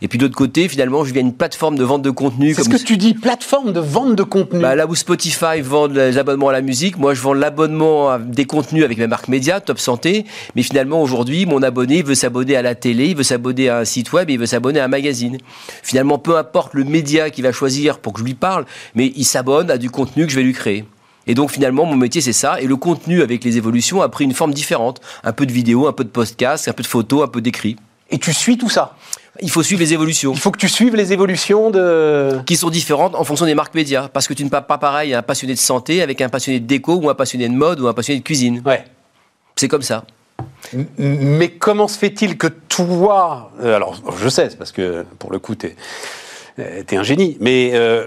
Et 0.00 0.08
puis 0.08 0.18
d'autre 0.18 0.34
côté, 0.34 0.68
finalement, 0.68 1.04
je 1.04 1.12
viens 1.12 1.22
une 1.22 1.34
plateforme 1.34 1.76
de 1.76 1.84
vente 1.84 2.02
de 2.02 2.10
contenu. 2.10 2.54
C'est 2.54 2.64
ce 2.64 2.68
que 2.68 2.76
tu 2.76 2.96
dis, 2.96 3.12
plateforme 3.12 3.72
de 3.72 3.80
vente 3.80 4.16
de 4.16 4.22
contenu. 4.22 4.60
Bah, 4.60 4.74
là 4.74 4.86
où 4.86 4.94
Spotify 4.94 5.60
vend 5.60 5.86
les 5.88 6.16
abonnements 6.16 6.48
à 6.48 6.52
la 6.52 6.62
musique, 6.62 6.98
moi 6.98 7.12
je 7.14 7.20
vends 7.20 7.34
l'abonnement 7.34 8.10
à 8.10 8.18
des 8.18 8.46
contenus 8.46 8.84
avec 8.84 8.96
ma 8.98 9.06
marque 9.06 9.28
média, 9.28 9.60
Top 9.60 9.78
Santé. 9.78 10.24
Mais 10.54 10.62
finalement, 10.62 11.02
aujourd'hui, 11.02 11.44
mon 11.44 11.62
abonné 11.62 12.02
veut 12.02 12.14
s'abonner 12.14 12.56
à 12.56 12.62
la 12.62 12.74
télé, 12.74 13.08
il 13.08 13.16
veut 13.16 13.22
s'abonner 13.22 13.68
à 13.68 13.78
un 13.78 13.84
site 13.84 14.12
web, 14.12 14.30
il 14.30 14.38
veut 14.38 14.46
s'abonner 14.46 14.80
à 14.80 14.84
un 14.84 14.88
magazine. 14.88 15.38
Finalement, 15.82 16.05
peu 16.18 16.36
importe 16.36 16.74
le 16.74 16.84
média 16.84 17.30
qu'il 17.30 17.44
va 17.44 17.52
choisir 17.52 17.98
pour 17.98 18.12
que 18.12 18.20
je 18.20 18.24
lui 18.24 18.34
parle, 18.34 18.64
mais 18.94 19.12
il 19.16 19.24
s'abonne 19.24 19.70
à 19.70 19.78
du 19.78 19.90
contenu 19.90 20.24
que 20.26 20.32
je 20.32 20.36
vais 20.36 20.44
lui 20.44 20.52
créer. 20.52 20.84
Et 21.26 21.34
donc 21.34 21.50
finalement, 21.50 21.84
mon 21.84 21.96
métier, 21.96 22.20
c'est 22.20 22.32
ça. 22.32 22.60
Et 22.60 22.66
le 22.66 22.76
contenu, 22.76 23.22
avec 23.22 23.42
les 23.44 23.56
évolutions, 23.56 24.00
a 24.00 24.08
pris 24.08 24.24
une 24.24 24.34
forme 24.34 24.54
différente. 24.54 25.00
Un 25.24 25.32
peu 25.32 25.44
de 25.44 25.52
vidéo, 25.52 25.88
un 25.88 25.92
peu 25.92 26.04
de 26.04 26.08
podcast, 26.08 26.68
un 26.68 26.72
peu 26.72 26.82
de 26.82 26.88
photos, 26.88 27.24
un 27.24 27.28
peu 27.28 27.40
d'écrit. 27.40 27.76
Et 28.10 28.18
tu 28.18 28.32
suis 28.32 28.56
tout 28.56 28.70
ça? 28.70 28.96
Il 29.42 29.50
faut 29.50 29.62
suivre 29.62 29.80
les 29.80 29.92
évolutions. 29.92 30.32
Il 30.32 30.38
faut 30.38 30.50
que 30.52 30.58
tu 30.58 30.68
suives 30.68 30.94
les 30.94 31.12
évolutions 31.12 31.70
de... 31.70 32.38
Qui 32.46 32.56
sont 32.56 32.70
différentes 32.70 33.14
en 33.16 33.24
fonction 33.24 33.44
des 33.44 33.54
marques 33.54 33.74
médias. 33.74 34.08
Parce 34.08 34.28
que 34.28 34.34
tu 34.34 34.44
ne 34.44 34.48
parles 34.48 34.66
pas 34.66 34.78
pareil 34.78 35.12
à 35.12 35.18
un 35.18 35.22
passionné 35.22 35.54
de 35.54 35.58
santé 35.58 36.00
avec 36.00 36.20
un 36.20 36.28
passionné 36.28 36.60
de 36.60 36.66
déco 36.66 36.94
ou 36.94 37.10
un 37.10 37.14
passionné 37.14 37.48
de 37.48 37.54
mode 37.54 37.80
ou 37.80 37.88
un 37.88 37.92
passionné 37.92 38.20
de 38.20 38.24
cuisine. 38.24 38.62
Ouais. 38.64 38.84
C'est 39.56 39.68
comme 39.68 39.82
ça. 39.82 40.04
Mais 40.98 41.50
comment 41.50 41.88
se 41.88 41.98
fait-il 41.98 42.36
que 42.38 42.46
toi... 42.46 43.52
Euh, 43.62 43.76
alors, 43.76 44.00
je 44.18 44.28
sais, 44.28 44.48
parce 44.58 44.72
que, 44.72 45.04
pour 45.18 45.32
le 45.32 45.38
coup, 45.38 45.54
tu 45.54 45.66
es 45.66 45.76
euh, 46.58 46.82
un 46.92 47.02
génie. 47.02 47.36
Mais 47.40 47.70
euh, 47.74 48.06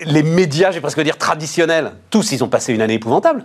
les 0.00 0.22
médias, 0.22 0.70
j'ai 0.70 0.80
presque 0.80 1.00
dire 1.02 1.18
traditionnels, 1.18 1.92
tous, 2.10 2.32
ils 2.32 2.42
ont 2.42 2.48
passé 2.48 2.72
une 2.72 2.82
année 2.82 2.94
épouvantable. 2.94 3.44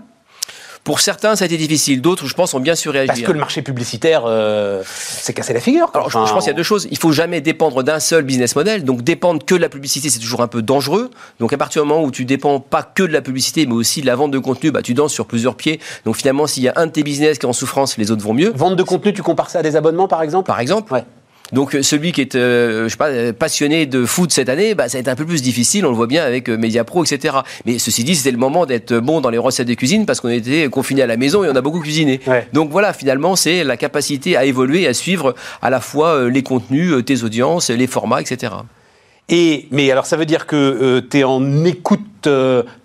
Pour 0.86 1.00
certains, 1.00 1.36
ça 1.36 1.46
a 1.46 1.48
été 1.48 1.58
difficile. 1.58 2.00
D'autres, 2.00 2.28
je 2.28 2.36
pense, 2.36 2.54
ont 2.54 2.60
bien 2.60 2.76
su 2.76 2.90
réagir. 2.90 3.08
Parce 3.08 3.22
que 3.22 3.32
le 3.32 3.40
marché 3.40 3.64
publicitaire 3.64 4.22
euh, 4.28 4.84
s'est 4.86 5.34
cassé 5.34 5.52
la 5.52 5.60
figure. 5.60 5.90
Alors, 5.96 6.12
je, 6.12 6.18
pense 6.18 6.44
qu'il 6.44 6.46
y 6.46 6.50
a 6.52 6.54
deux 6.54 6.62
choses. 6.62 6.88
Il 6.92 7.00
faut 7.00 7.12
jamais 7.12 7.42
dépendre 7.42 7.82
d'un 7.82 8.00
seul 8.00 8.24
business 8.24 8.56
model. 8.56 8.84
Donc, 8.84 9.02
dépendre 9.02 9.44
que 9.44 9.56
de 9.56 9.62
la 9.62 9.70
publicité, 9.70 10.12
c'est 10.12 10.20
toujours 10.20 10.44
un 10.44 10.48
peu 10.48 10.62
dangereux. 10.62 11.10
Donc, 11.40 11.54
à 11.54 11.58
partir 11.58 11.82
du 11.82 11.90
moment 11.90 12.04
où 12.04 12.12
tu 12.12 12.24
dépends 12.24 12.60
pas 12.60 12.84
que 12.84 13.02
de 13.02 13.12
la 13.12 13.24
publicité, 13.24 13.66
mais 13.66 13.74
aussi 13.74 14.02
de 14.02 14.06
la 14.06 14.16
vente 14.16 14.30
de 14.30 14.38
contenu, 14.38 14.70
bah, 14.70 14.84
tu 14.84 14.94
danses 14.94 15.12
sur 15.12 15.26
plusieurs 15.26 15.56
pieds. 15.56 15.80
Donc, 16.06 16.18
finalement, 16.18 16.46
s'il 16.46 16.62
y 16.62 16.70
a 16.70 16.74
un 16.76 16.86
de 16.86 16.92
tes 16.92 17.02
business 17.02 17.40
qui 17.40 17.48
est 17.48 17.50
en 17.50 17.54
souffrance, 17.54 17.98
les 17.98 18.12
autres 18.12 18.24
vont 18.24 18.36
mieux. 18.36 18.52
Vente 18.56 18.76
de 18.76 18.84
contenu, 18.84 19.12
tu 19.12 19.24
compares 19.24 19.50
ça 19.50 19.60
à 19.60 19.64
des 19.64 19.76
abonnements, 19.76 20.08
par 20.08 20.22
exemple? 20.22 20.46
Par 20.46 20.60
exemple. 20.60 20.94
Ouais. 20.94 21.04
Donc 21.52 21.76
euh, 21.76 21.84
celui 21.84 22.12
qui 22.12 22.22
est, 22.22 22.36
euh, 22.36 22.86
je 22.86 22.90
sais 22.90 22.98
pas, 22.98 23.10
euh, 23.10 23.34
passionné 23.34 23.86
de 23.86 24.06
foot 24.06 24.32
cette 24.32 24.50
année, 24.50 24.74
bah, 24.74 24.90
ça 24.90 24.98
va 24.98 25.02
être 25.02 25.08
un 25.08 25.16
peu 25.16 25.26
plus 25.26 25.42
difficile. 25.42 25.86
On 25.86 25.90
le 25.90 25.96
voit 25.96 26.08
bien 26.08 26.24
avec 26.24 26.50
Mediapro, 26.50 27.04
etc. 27.04 27.38
Mais 27.66 27.80
ceci 27.80 28.04
dit, 28.04 28.16
c'était 28.16 28.32
le 28.32 28.38
moment 28.38 28.66
d'être 28.66 28.96
bon 28.98 29.22
dans 29.22 29.30
les 29.30 29.38
recettes 29.38 29.68
de 29.68 29.74
cuisine 29.74 30.06
parce 30.06 30.22
qu'on 30.22 30.30
était 30.30 30.68
confiné 30.70 31.04
à 31.04 31.08
la 31.08 31.18
maison 31.18 31.44
et 31.44 31.50
on 31.50 31.56
a 31.56 31.62
beaucoup 31.62 31.80
cuisiné. 31.80 32.20
Donc 32.54 32.72
voilà, 32.72 32.94
finalement, 32.94 33.36
c'est 33.36 33.64
la 33.64 33.78
capacité 33.78 34.36
à 34.36 34.46
évoluer, 34.46 34.88
à 34.88 34.94
suivre 34.94 35.36
à 35.62 35.70
la 35.70 35.80
fois 35.80 36.30
les 36.30 36.44
contenus, 36.44 36.94
tes 37.06 37.24
audiences, 37.24 37.70
les 37.70 37.88
formats, 37.88 38.22
etc. 38.22 38.54
Et 39.30 39.68
mais 39.72 39.90
alors 39.90 40.06
ça 40.06 40.18
veut 40.18 40.26
dire 40.26 40.46
que 40.46 41.00
tu 41.10 41.20
es 41.20 41.24
en 41.24 41.66
écoute 41.66 42.02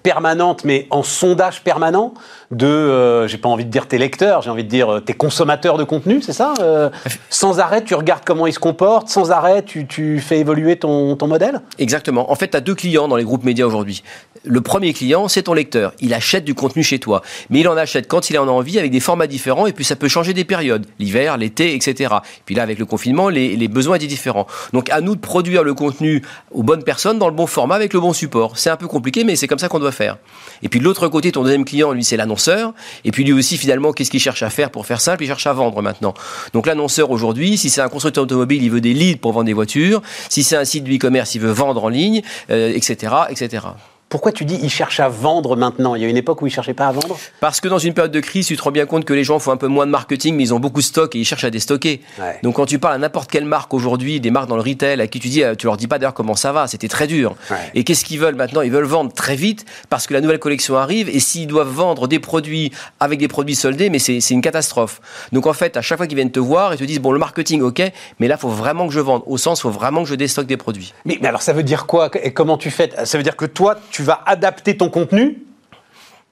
permanente, 0.03 0.65
mais 0.65 0.87
en 0.91 1.03
sondage 1.03 1.63
permanent 1.63 2.15
de, 2.51 2.67
euh, 2.67 3.29
j'ai 3.29 3.39
pas 3.39 3.49
envie 3.49 3.65
de 3.65 3.71
dire 3.71 3.87
tes 3.87 3.99
lecteurs, 3.99 4.43
j'ai 4.43 4.51
envie 4.51 4.65
de 4.65 4.69
dire 4.69 4.95
euh, 4.95 5.01
tes 5.01 5.13
consommateurs 5.13 5.79
de 5.79 5.85
contenu, 5.85 6.21
c'est 6.21 6.33
ça 6.33 6.55
euh, 6.61 6.91
Sans 7.29 7.61
arrêt, 7.61 7.85
tu 7.85 7.95
regardes 7.95 8.25
comment 8.25 8.47
ils 8.47 8.53
se 8.53 8.59
comportent, 8.59 9.09
sans 9.09 9.31
arrêt, 9.31 9.63
tu, 9.63 10.19
fais 10.21 10.39
évoluer 10.41 10.77
ton, 10.77 11.17
modèle? 11.27 11.61
Exactement. 11.79 12.31
En 12.31 12.35
fait, 12.35 12.49
tu 12.49 12.57
as 12.57 12.61
deux 12.61 12.75
clients 12.75 13.07
dans 13.07 13.17
les 13.17 13.25
groupes 13.25 13.45
médias 13.45 13.67
aujourd'hui. 13.67 14.03
Le 14.45 14.61
premier 14.61 14.93
client, 14.93 15.29
c'est 15.29 15.45
ton 15.45 15.55
lecteur. 15.55 15.93
Il 16.01 16.13
achète 16.13 16.45
du 16.45 16.55
contenu 16.55 16.83
chez 16.83 16.99
toi. 16.99 17.23
Mais 17.51 17.61
il 17.61 17.69
en 17.69 17.77
achète 17.77 18.09
quand 18.09 18.31
il 18.31 18.39
en 18.39 18.49
a 18.49 18.51
envie, 18.51 18.79
avec 18.79 18.91
des 18.91 19.01
formats 19.01 19.27
différents, 19.29 19.67
et 19.67 19.73
puis 19.73 19.85
ça 19.85 19.95
peut 19.95 20.09
changer 20.09 20.33
des 20.33 20.45
périodes. 20.45 20.87
L'hiver, 20.99 21.37
l'été, 21.37 21.75
etc. 21.75 22.15
puis 22.47 22.55
là, 22.55 22.63
avec 22.63 22.79
le 22.79 22.87
confinement, 22.87 23.29
les, 23.29 23.55
les 23.55 23.69
besoins 23.69 23.97
étaient 23.97 24.07
différents. 24.07 24.47
Donc 24.73 24.91
à 24.91 25.01
nous 25.01 25.15
de 25.15 25.21
produire 25.21 25.63
le 25.63 25.75
contenu 25.75 26.23
aux 26.51 26.63
bonnes 26.63 26.83
personnes, 26.83 27.19
dans 27.19 27.29
le 27.29 27.35
bon 27.35 27.47
format, 27.47 27.77
avec 27.77 27.93
le 27.93 28.01
bon 28.01 28.13
support. 28.13 28.59
C'est 28.59 28.71
un 28.71 28.77
peu 28.77 28.89
compliqué, 28.89 29.23
mais 29.23 29.30
c'est 29.37 29.47
comme 29.47 29.59
ça 29.59 29.69
qu'on 29.69 29.79
doit 29.79 29.93
faire. 29.93 30.19
Et 30.63 30.69
puis 30.69 30.81
de 30.81 30.85
l'autre 30.85 31.09
côté, 31.09 31.33
ton 31.33 31.43
deuxième 31.43 31.65
client, 31.65 31.93
lui, 31.93 32.05
c'est 32.05 32.17
l'annonceur. 32.17 32.73
Et 33.05 33.11
puis 33.11 33.25
lui 33.25 33.33
aussi, 33.33 33.57
finalement, 33.57 33.93
qu'est-ce 33.93 34.11
qu'il 34.11 34.21
cherche 34.21 34.43
à 34.43 34.51
faire 34.51 34.71
pour 34.71 34.87
faire 34.87 35.01
simple? 35.01 35.25
Il 35.25 35.27
cherche 35.27 35.47
à 35.47 35.53
vendre 35.53 35.83
maintenant. 35.83 36.15
Donc 36.53 36.67
l'annonceur 36.67 37.11
aujourd'hui, 37.11 37.57
si 37.59 37.71
c'est 37.71 37.81
un 37.81 37.89
constructeur 37.89 38.25
automobile, 38.25 38.63
il 38.63 38.71
veut 38.71 38.81
des 38.81 38.95
leads 38.95 39.21
pour 39.21 39.33
vendre 39.33 39.47
des 39.47 39.53
voitures. 39.53 40.03
Si 40.29 40.43
c'est 40.43 40.57
un 40.57 40.65
site 40.65 40.85
de 40.85 40.95
e-commerce, 40.95 41.35
il 41.35 41.41
veut 41.41 41.53
vendre 41.53 41.85
en 41.85 41.89
ligne, 41.89 42.23
etc., 42.49 43.13
euh, 43.13 43.25
etc. 43.31 43.67
Pourquoi 44.11 44.33
tu 44.33 44.45
dis 44.45 44.59
il 44.61 44.71
cherche 44.71 44.99
à 44.99 45.09
vendre 45.09 45.55
maintenant? 45.55 45.95
Il 45.95 46.03
y 46.03 46.05
a 46.05 46.09
une 46.09 46.17
époque 46.17 46.43
où 46.43 46.47
il 46.49 46.51
cherchait 46.51 46.75
pas 46.75 46.89
à 46.89 46.91
vendre? 46.91 47.17
Parce 47.39 47.61
que 47.61 47.69
dans 47.69 47.79
une 47.79 47.95
période 47.95 48.11
de 48.11 48.19
crise, 48.19 48.49
tu 48.49 48.57
te 48.57 48.63
rends 48.63 48.73
bien 48.73 48.85
compte 48.85 49.05
que 49.05 49.15
les 49.15 49.23
gens 49.23 49.39
font 49.39 49.53
un 49.53 49.57
peu 49.57 49.69
moins 49.69 49.87
de 49.87 49.93
marketing, 49.93 50.35
mais 50.35 50.43
ils 50.43 50.53
ont 50.53 50.59
beaucoup 50.59 50.81
de 50.81 50.85
stock 50.85 51.15
et 51.15 51.21
ils 51.21 51.25
cherchent 51.25 51.45
à 51.45 51.51
déstocker. 51.51 52.01
Donc 52.43 52.57
quand 52.57 52.67
tu 52.67 52.81
parles 52.81 52.95
à 52.95 52.99
n'importe 52.99 53.31
quelle 53.31 53.45
marque 53.45 53.73
aujourd'hui, 53.73 54.19
des 54.19 54.33
marques 54.33 54.49
dans 54.49 54.57
le 54.57 54.63
retail, 54.63 55.01
à 55.01 55.07
qui 55.07 55.21
tu 55.21 55.29
dis, 55.29 55.45
euh, 55.45 55.55
tu 55.55 55.67
leur 55.67 55.77
dis 55.77 55.87
pas 55.87 56.01
d'ailleurs 56.01 56.15
comment 56.15 56.35
ça 56.35 56.51
va, 56.51 56.67
c'était 56.67 56.89
très 56.89 57.07
dur. 57.07 57.37
Et 57.75 57.85
qu'est-ce 57.85 58.05
qu'ils 58.05 58.19
veulent 58.19 58.35
maintenant? 58.35 58.63
Ils 58.63 58.73
veulent 58.73 58.83
vendre 58.83 59.13
très 59.13 59.37
vite 59.37 59.65
parce 59.91 60.09
que 60.09 60.15
la 60.15 60.21
nouvelle 60.21 60.41
collection 60.41 60.77
arrive 60.77 61.09
et 61.09 61.21
s'ils 61.21 61.47
doivent 61.47 61.71
vendre 61.71 62.09
des 62.09 62.19
produits 62.19 62.73
avec 62.99 63.21
des 63.21 63.29
produits 63.29 63.55
soldés, 63.55 63.91
mais 63.91 64.01
c'est 64.01 64.19
une 64.31 64.43
catastrophe. 64.43 65.01
Donc 65.31 65.47
en 65.47 65.53
fait, 65.53 65.77
à 65.77 65.83
chaque 65.83 65.99
fois 65.99 66.09
qu'ils 66.09 66.17
viennent 66.17 66.33
te 66.33 66.41
voir, 66.41 66.75
ils 66.75 66.79
te 66.79 66.85
disent, 66.85 66.99
bon, 66.99 67.13
le 67.13 67.21
marketing, 67.21 67.63
ok, 67.63 67.81
mais 68.19 68.27
là, 68.27 68.37
faut 68.37 68.49
vraiment 68.49 68.89
que 68.89 68.93
je 68.93 68.99
vende. 68.99 69.23
Au 69.27 69.39
sens, 69.39 69.61
faut 69.61 69.71
vraiment 69.71 70.03
que 70.03 70.09
je 70.09 70.17
déstocke 70.17 70.49
des 70.49 70.57
produits. 70.57 70.95
Mais, 71.05 71.17
mais 71.23 71.29
alors 71.29 71.43
ça 71.43 71.53
veut 71.53 71.63
dire 71.63 71.87
quoi? 71.87 72.11
Et 72.25 72.33
comment 72.33 72.59
tu 72.59 72.73
fais? 72.73 72.91
Ça 73.05 73.17
veut 73.17 73.23
dire 73.23 73.37
que 73.37 73.45
toi, 73.45 73.77
tu 73.93 74.00
vas 74.03 74.21
adapter 74.27 74.77
ton 74.77 74.89
contenu 74.89 75.43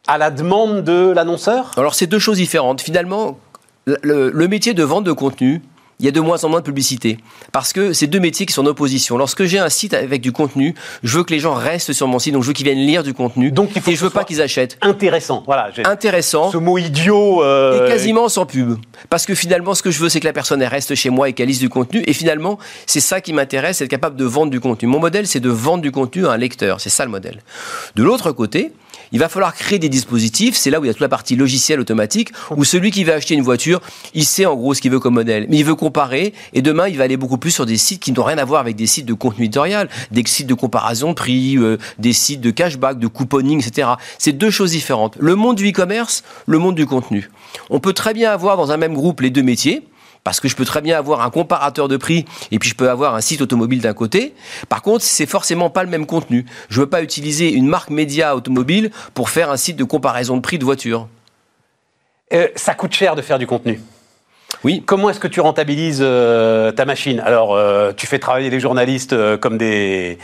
à 0.07 0.19
la 0.19 0.31
demande 0.31 0.85
de 0.85 1.11
l'annonceur? 1.11 1.73
Alors 1.77 1.95
c'est 1.95 2.07
deux 2.07 2.19
choses 2.19 2.39
différentes. 2.39 2.81
Finalement, 2.81 3.39
le, 3.87 4.47
métier 4.49 4.75
de 4.75 4.83
vente 4.83 5.05
de 5.05 5.13
contenu, 5.13 5.63
il 6.01 6.05
y 6.05 6.09
a 6.09 6.13
de 6.13 6.21
moins 6.21 6.45
en 6.45 6.49
moins 6.49 6.61
de 6.61 6.65
publicité. 6.65 7.19
Parce 7.51 7.73
que 7.73 7.93
c'est 7.93 8.07
deux 8.07 8.21
métiers 8.21 8.47
qui 8.47 8.53
sont 8.53 8.63
en 8.63 8.67
opposition. 8.67 9.19
Lorsque 9.19 9.45
j'ai 9.45 9.59
un 9.59 9.69
site 9.69 9.95
avec 9.95 10.21
du 10.21 10.31
contenu, 10.31 10.77
je 11.03 11.19
veux 11.19 11.25
que 11.25 11.33
les 11.33 11.41
gens 11.41 11.55
restent 11.55 11.93
sur 11.93 12.07
mon 12.07 12.21
site, 12.21 12.35
donc 12.35 12.45
je 12.45 12.49
veux 12.49 12.53
qu'ils 12.53 12.67
viennent 12.67 12.79
lire 12.79 13.03
du 13.03 13.15
contenu. 13.15 13.51
Donc 13.51 13.71
il 13.75 13.83
faut 13.83 13.91
et 13.91 13.97
je 13.97 14.05
veux 14.05 14.11
pas 14.11 14.23
qu'ils 14.23 14.41
achètent. 14.41 14.79
Intéressant, 14.81 15.43
voilà. 15.45 15.71
Intéressant. 15.85 16.53
Ce 16.53 16.57
mot 16.57 16.79
idiot. 16.79 17.43
Euh, 17.43 17.85
et 17.85 17.89
quasiment 17.89 18.29
sans 18.29 18.47
pub. 18.47 18.79
Parce 19.11 19.27
que 19.27 19.35
finalement, 19.35 19.75
ce 19.75 19.83
que 19.83 19.91
je 19.91 19.99
veux, 19.99 20.09
c'est 20.09 20.21
que 20.21 20.27
la 20.27 20.33
personne 20.33 20.63
reste 20.63 20.95
chez 20.95 21.11
moi 21.11 21.29
et 21.29 21.33
qu'elle 21.33 21.49
lise 21.49 21.59
du 21.59 21.69
contenu. 21.69 22.05
Et 22.07 22.13
finalement, 22.13 22.59
c'est 22.87 23.01
ça 23.01 23.21
qui 23.21 23.33
m'intéresse, 23.33 23.81
être 23.81 23.89
capable 23.89 24.15
de 24.15 24.25
vendre 24.25 24.53
du 24.53 24.61
contenu. 24.61 24.89
Mon 24.89 25.01
modèle, 25.01 25.27
c'est 25.27 25.41
de 25.41 25.51
vendre 25.51 25.83
du 25.83 25.91
contenu 25.91 26.27
à 26.29 26.31
un 26.31 26.37
lecteur. 26.37 26.81
C'est 26.81 26.91
ça 26.91 27.05
le 27.05 27.11
modèle. 27.11 27.43
De 27.97 28.05
l'autre 28.05 28.31
côté, 28.31 28.73
il 29.13 29.19
va 29.19 29.29
falloir 29.29 29.55
créer 29.55 29.79
des 29.79 29.89
dispositifs. 29.89 30.57
C'est 30.57 30.71
là 30.71 30.81
où 30.81 30.85
il 30.85 30.89
y 30.89 30.91
a 30.91 30.93
toute 30.93 31.01
la 31.01 31.09
partie 31.09 31.37
logicielle 31.37 31.81
automatique, 31.81 32.31
où 32.57 32.65
celui 32.65 32.91
qui 32.91 33.05
va 33.05 33.15
acheter 33.15 33.35
une 33.35 33.43
voiture, 33.43 33.81
il 34.15 34.25
sait 34.25 34.47
en 34.47 34.57
gros 34.57 34.75
ce 34.75 34.81
qu'il 34.81 34.91
veut 34.91 35.01
comme 35.01 35.15
modèle. 35.15 35.47
Mais 35.49 35.59
il 35.59 35.65
veut 35.65 35.75
comparer. 35.75 36.35
Et 36.53 36.63
demain, 36.63 36.89
il 36.89 36.97
va 36.97 37.05
aller 37.05 37.17
beaucoup 37.17 37.39
plus 37.39 37.51
sur 37.51 37.67
des 37.67 37.77
sites 37.77 38.01
qui 38.01 38.13
n'ont 38.13 38.25
rien 38.25 38.39
à 38.39 38.45
voir 38.45 38.61
avec 38.61 38.77
des 38.77 38.87
sites 38.87 39.07
de 39.07 39.15
contenu 39.15 39.45
éditorial, 39.45 39.89
des 40.11 40.23
sites 40.27 40.47
de 40.47 40.55
comparaison 40.55 41.15
prix, 41.15 41.57
euh, 41.57 41.79
des 41.99 42.13
sites 42.13 42.41
de 42.41 42.51
cashback, 42.51 42.99
de 42.99 43.07
couponing, 43.07 43.65
etc. 43.65 43.89
C'est 44.19 44.33
deux 44.33 44.51
choses 44.51 44.73
différentes. 44.73 45.17
Le 45.19 45.35
monde 45.35 45.57
du 45.57 45.69
e-commerce, 45.69 46.23
le 46.47 46.59
monde 46.59 46.75
du 46.75 46.87
contenu. 46.87 47.31
On 47.71 47.81
peut 47.81 47.93
très 47.93 48.15
bien 48.15 48.31
avoir 48.31 48.57
dans 48.57 48.73
un 48.73 48.77
même 48.77 48.95
groupe 48.95 49.21
les 49.21 49.31
deux 49.31 49.43
métiers. 49.43 49.83
Parce 50.25 50.41
que 50.41 50.49
je 50.49 50.57
peux 50.57 50.65
très 50.65 50.81
bien 50.81 50.99
avoir 50.99 51.23
un 51.23 51.31
comparateur 51.31 51.89
de 51.89 51.97
prix 51.97 52.25
et 52.51 52.59
puis 52.59 52.69
je 52.69 52.75
peux 52.75 52.91
avoir 52.91 53.15
un 53.15 53.21
site 53.21 53.41
automobile 53.41 53.81
d'un 53.81 53.95
côté. 53.95 54.35
Par 54.69 54.83
contre, 54.83 55.05
c'est 55.05 55.27
forcément 55.27 55.71
pas 55.71 55.85
le 55.85 55.91
même 55.91 56.07
contenu. 56.07 56.45
Je 56.69 56.81
veux 56.81 56.89
pas 56.89 57.03
utiliser 57.03 57.53
une 57.53 57.67
marque 57.67 57.91
média 57.91 58.37
automobile 58.37 58.91
pour 59.15 59.31
faire 59.31 59.51
un 59.51 59.57
site 59.57 59.77
de 59.77 59.85
comparaison 59.85 60.37
de 60.37 60.43
prix 60.43 60.59
de 60.59 60.65
voiture. 60.65 61.09
Euh, 62.33 62.49
ça 62.57 62.75
coûte 62.75 62.93
cher 62.93 63.17
de 63.17 63.23
faire 63.23 63.39
du 63.39 63.47
contenu. 63.47 63.81
Oui. 64.65 64.83
Comment 64.85 65.11
est-ce 65.11 65.21
que 65.21 65.29
tu 65.29 65.41
rentabilises 65.41 66.01
euh, 66.03 66.73
ta 66.73 66.85
machine? 66.85 67.21
Alors, 67.21 67.55
euh, 67.55 67.93
tu 67.97 68.07
fais 68.07 68.19
travailler 68.19 68.51
les 68.51 68.61
journalistes 68.61 69.15
comme 69.39 69.57
des 69.57 70.19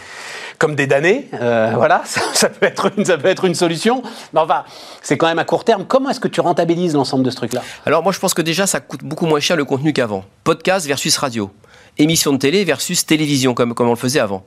comme 0.58 0.74
des 0.74 0.86
damnés. 0.86 1.28
Euh, 1.34 1.72
voilà, 1.74 2.02
ça, 2.04 2.48
peut 2.48 2.66
être 2.66 2.90
une, 2.96 3.04
ça 3.04 3.18
peut 3.18 3.28
être 3.28 3.44
une 3.44 3.54
solution. 3.54 4.02
Mais 4.32 4.40
enfin, 4.40 4.64
c'est 5.02 5.16
quand 5.16 5.26
même 5.26 5.38
à 5.38 5.44
court 5.44 5.64
terme. 5.64 5.84
Comment 5.86 6.10
est-ce 6.10 6.20
que 6.20 6.28
tu 6.28 6.40
rentabilises 6.40 6.94
l'ensemble 6.94 7.24
de 7.24 7.30
ce 7.30 7.36
truc-là? 7.36 7.62
Alors 7.86 8.02
moi, 8.02 8.12
je 8.12 8.18
pense 8.18 8.34
que 8.34 8.42
déjà, 8.42 8.66
ça 8.66 8.80
coûte 8.80 9.04
beaucoup 9.04 9.26
moins 9.26 9.40
cher 9.40 9.56
le 9.56 9.64
contenu 9.64 9.92
qu'avant. 9.92 10.24
Podcast 10.44 10.86
versus 10.86 11.16
radio 11.16 11.50
émission 11.98 12.33
de 12.33 12.38
télé 12.38 12.64
versus 12.64 13.07
télévision, 13.07 13.54
comme, 13.54 13.74
comme 13.74 13.87
on 13.88 13.90
le 13.90 13.96
faisait 13.96 14.20
avant. 14.20 14.44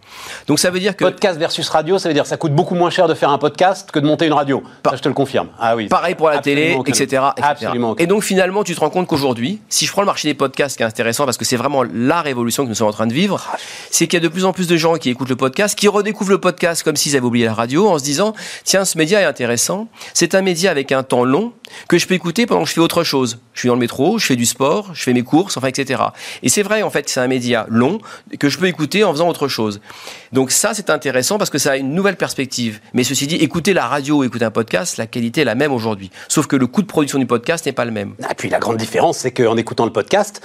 Donc 0.47 0.59
ça 0.59 0.69
veut 0.69 0.79
dire 0.79 0.95
que... 0.95 1.05
Podcast 1.05 1.39
versus 1.39 1.67
radio, 1.69 1.97
ça 1.97 2.09
veut 2.09 2.13
dire 2.13 2.23
que 2.23 2.29
ça 2.29 2.37
coûte 2.37 2.53
beaucoup 2.53 2.75
moins 2.75 2.89
cher 2.89 3.07
de 3.07 3.13
faire 3.13 3.29
un 3.29 3.37
podcast 3.37 3.91
que 3.91 3.99
de 3.99 4.05
monter 4.05 4.25
une 4.25 4.33
radio. 4.33 4.63
ça, 4.85 4.95
je 4.95 5.01
te 5.01 5.07
le 5.07 5.13
confirme. 5.13 5.47
Ah 5.59 5.75
oui. 5.75 5.87
Pareil 5.87 6.15
pour 6.15 6.29
la 6.29 6.39
télé, 6.39 6.77
etc. 6.85 7.23
Absolument. 7.41 7.95
Et 7.97 8.07
donc 8.07 8.23
finalement, 8.23 8.63
tu 8.63 8.75
te 8.75 8.79
rends 8.79 8.89
compte 8.89 9.07
qu'aujourd'hui, 9.07 9.61
si 9.69 9.85
je 9.85 9.91
prends 9.91 10.01
le 10.01 10.07
marché 10.07 10.27
des 10.27 10.33
podcasts, 10.33 10.77
qui 10.77 10.83
est 10.83 10.85
intéressant 10.85 11.25
parce 11.25 11.37
que 11.37 11.45
c'est 11.45 11.55
vraiment 11.55 11.83
la 11.83 12.21
révolution 12.21 12.63
que 12.63 12.69
nous 12.69 12.75
sommes 12.75 12.87
en 12.87 12.93
train 12.93 13.07
de 13.07 13.13
vivre, 13.13 13.41
c'est 13.91 14.07
qu'il 14.07 14.19
y 14.19 14.21
a 14.21 14.27
de 14.27 14.31
plus 14.31 14.45
en 14.45 14.53
plus 14.53 14.67
de 14.67 14.75
gens 14.75 14.95
qui 14.95 15.09
écoutent 15.09 15.29
le 15.29 15.35
podcast, 15.35 15.77
qui 15.77 15.87
redécouvrent 15.87 16.31
le 16.31 16.39
podcast 16.39 16.83
comme 16.83 16.95
s'ils 16.95 17.15
avaient 17.15 17.25
oublié 17.25 17.45
la 17.45 17.53
radio, 17.53 17.87
en 17.87 17.97
se 17.97 18.03
disant, 18.03 18.33
tiens, 18.63 18.83
ce 18.85 18.97
média 18.97 19.21
est 19.21 19.25
intéressant. 19.25 19.87
C'est 20.13 20.35
un 20.35 20.41
média 20.41 20.69
avec 20.69 20.91
un 20.91 21.03
temps 21.03 21.23
long 21.23 21.53
que 21.87 21.97
je 21.97 22.07
peux 22.07 22.13
écouter 22.13 22.45
pendant 22.45 22.63
que 22.63 22.69
je 22.69 22.73
fais 22.73 22.81
autre 22.81 23.03
chose. 23.03 23.39
Je 23.53 23.61
suis 23.61 23.67
dans 23.67 23.75
le 23.75 23.79
métro, 23.79 24.17
je 24.17 24.25
fais 24.25 24.35
du 24.35 24.45
sport, 24.45 24.91
je 24.93 25.03
fais 25.03 25.13
mes 25.13 25.23
courses, 25.23 25.57
enfin, 25.57 25.67
etc. 25.67 26.01
Et 26.43 26.49
c'est 26.49 26.63
vrai, 26.63 26.83
en 26.83 26.89
fait, 26.89 27.03
que 27.03 27.11
c'est 27.11 27.19
un 27.19 27.27
média 27.27 27.36
long 27.69 27.99
que 28.39 28.49
je 28.49 28.57
peux 28.57 28.67
écouter 28.67 29.03
en 29.03 29.11
faisant 29.11 29.27
autre 29.29 29.47
chose. 29.47 29.79
Donc 30.33 30.51
ça, 30.51 30.73
c'est 30.73 30.89
intéressant 30.89 31.37
parce 31.37 31.49
que 31.49 31.57
ça 31.57 31.71
a 31.71 31.77
une 31.77 31.93
nouvelle 31.93 32.15
perspective. 32.15 32.79
Mais 32.93 33.03
ceci 33.03 33.27
dit, 33.27 33.35
écouter 33.35 33.73
la 33.73 33.87
radio 33.87 34.17
ou 34.17 34.23
écouter 34.23 34.45
un 34.45 34.51
podcast, 34.51 34.97
la 34.97 35.07
qualité 35.07 35.41
est 35.41 35.45
la 35.45 35.55
même 35.55 35.71
aujourd'hui. 35.71 36.11
Sauf 36.27 36.47
que 36.47 36.55
le 36.55 36.67
coût 36.67 36.81
de 36.81 36.87
production 36.87 37.19
du 37.19 37.25
podcast 37.25 37.65
n'est 37.65 37.71
pas 37.71 37.85
le 37.85 37.91
même. 37.91 38.13
Et 38.19 38.25
ah, 38.27 38.33
puis 38.35 38.49
la 38.49 38.59
grande 38.59 38.77
différence, 38.77 39.17
c'est 39.19 39.31
qu'en 39.31 39.57
écoutant 39.57 39.85
le 39.85 39.91
podcast, 39.93 40.41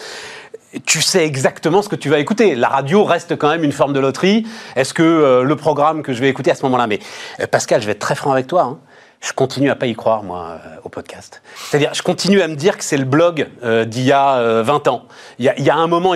tu 0.87 1.02
sais 1.02 1.26
exactement 1.26 1.83
ce 1.83 1.88
que 1.88 1.96
tu 1.96 2.09
vas 2.09 2.18
écouter. 2.18 2.55
La 2.55 2.68
radio 2.68 3.05
reste 3.05 3.37
quand 3.37 3.50
même 3.50 3.64
une 3.64 3.72
forme 3.72 3.92
de 3.92 4.00
loterie. 4.00 4.46
Est-ce 4.76 4.94
que 4.94 5.02
euh, 5.02 5.42
le 5.42 5.57
programme 5.57 6.02
que 6.02 6.12
je 6.12 6.20
vais 6.20 6.28
écouter 6.28 6.50
à 6.50 6.55
ce 6.55 6.62
moment-là 6.62 6.87
Mais 6.87 6.98
euh, 7.40 7.46
Pascal, 7.46 7.81
je 7.81 7.87
vais 7.87 7.92
être 7.92 7.98
très 7.98 8.14
franc 8.14 8.33
avec 8.33 8.46
toi. 8.46 8.62
Hein 8.62 8.78
je 9.23 9.33
continue 9.33 9.71
à 9.71 9.77
pas 9.77 9.87
y 9.87 9.95
croire, 9.95 10.25
moi, 10.25 10.59
euh, 10.67 10.77
au 10.85 10.89
podcast. 10.89 11.43
C'est-à-dire, 11.71 11.95
je 11.95 12.03
continue 12.03 12.43
à 12.43 12.49
me 12.49 12.57
dire 12.57 12.77
que 12.77 12.85
c'est 12.85 12.97
le 12.97 13.05
blog 13.05 13.49
euh, 13.63 13.85
d'il 13.85 14.03
y 14.03 14.13
a 14.13 14.63
20 14.63 14.87
euh, 14.87 14.91
ans. 14.91 15.05
Il 15.39 15.45
y 15.45 15.71
a, 15.71 15.77
un 15.77 15.87
moment, 15.87 16.15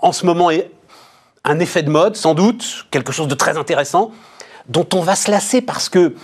en 0.00 0.12
ce 0.12 0.26
moment, 0.26 0.50
un 1.44 1.58
effet 1.60 1.82
de 1.82 1.90
mode, 1.90 2.16
sans 2.16 2.34
doute, 2.34 2.86
quelque 2.90 3.12
chose 3.12 3.28
de 3.28 3.34
très 3.34 3.58
intéressant, 3.58 4.10
dont 4.68 4.86
on 4.94 5.00
va 5.00 5.16
se 5.16 5.30
lasser 5.30 5.60
parce 5.60 5.90
que 5.90 6.14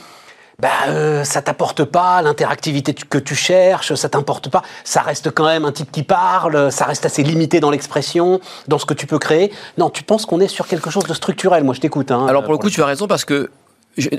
bah, 0.63 0.69
euh, 0.87 1.25
ça 1.25 1.43
t'apporte 1.43 1.83
pas 1.85 2.23
l'interactivité 2.23 2.95
que 2.95 3.19
tu 3.19 3.35
cherches, 3.35 3.95
ça 3.95 4.09
t'importe 4.09 4.49
pas. 4.49 4.63
Ça 4.85 5.01
reste 5.01 5.31
quand 5.33 5.47
même 5.47 5.65
un 5.65 5.73
type 5.73 5.91
qui 5.91 6.05
parle, 6.05 6.71
ça 6.71 6.85
reste 6.85 7.05
assez 7.05 7.25
limité 7.25 7.59
dans 7.59 7.71
l'expression, 7.71 8.41
dans 8.69 8.79
ce 8.79 8.87
que 8.87 8.95
tu 8.95 9.09
peux 9.09 9.19
créer. 9.19 9.53
Non, 9.77 9.91
tu 9.91 10.05
penses 10.05 10.25
qu'on 10.25 10.39
est 10.41 10.49
sur 10.49 10.69
quelque 10.69 10.89
chose 10.89 11.05
de 11.05 11.15
structurel. 11.15 11.65
Moi, 11.65 11.75
je 11.75 11.81
t'écoute. 11.81 12.13
Hein, 12.13 12.27
Alors 12.29 12.45
pour 12.45 12.53
le 12.53 12.59
coup, 12.59 12.71
tu 12.71 12.81
as 12.81 12.87
raison 12.87 13.09
parce 13.09 13.25
que, 13.25 13.51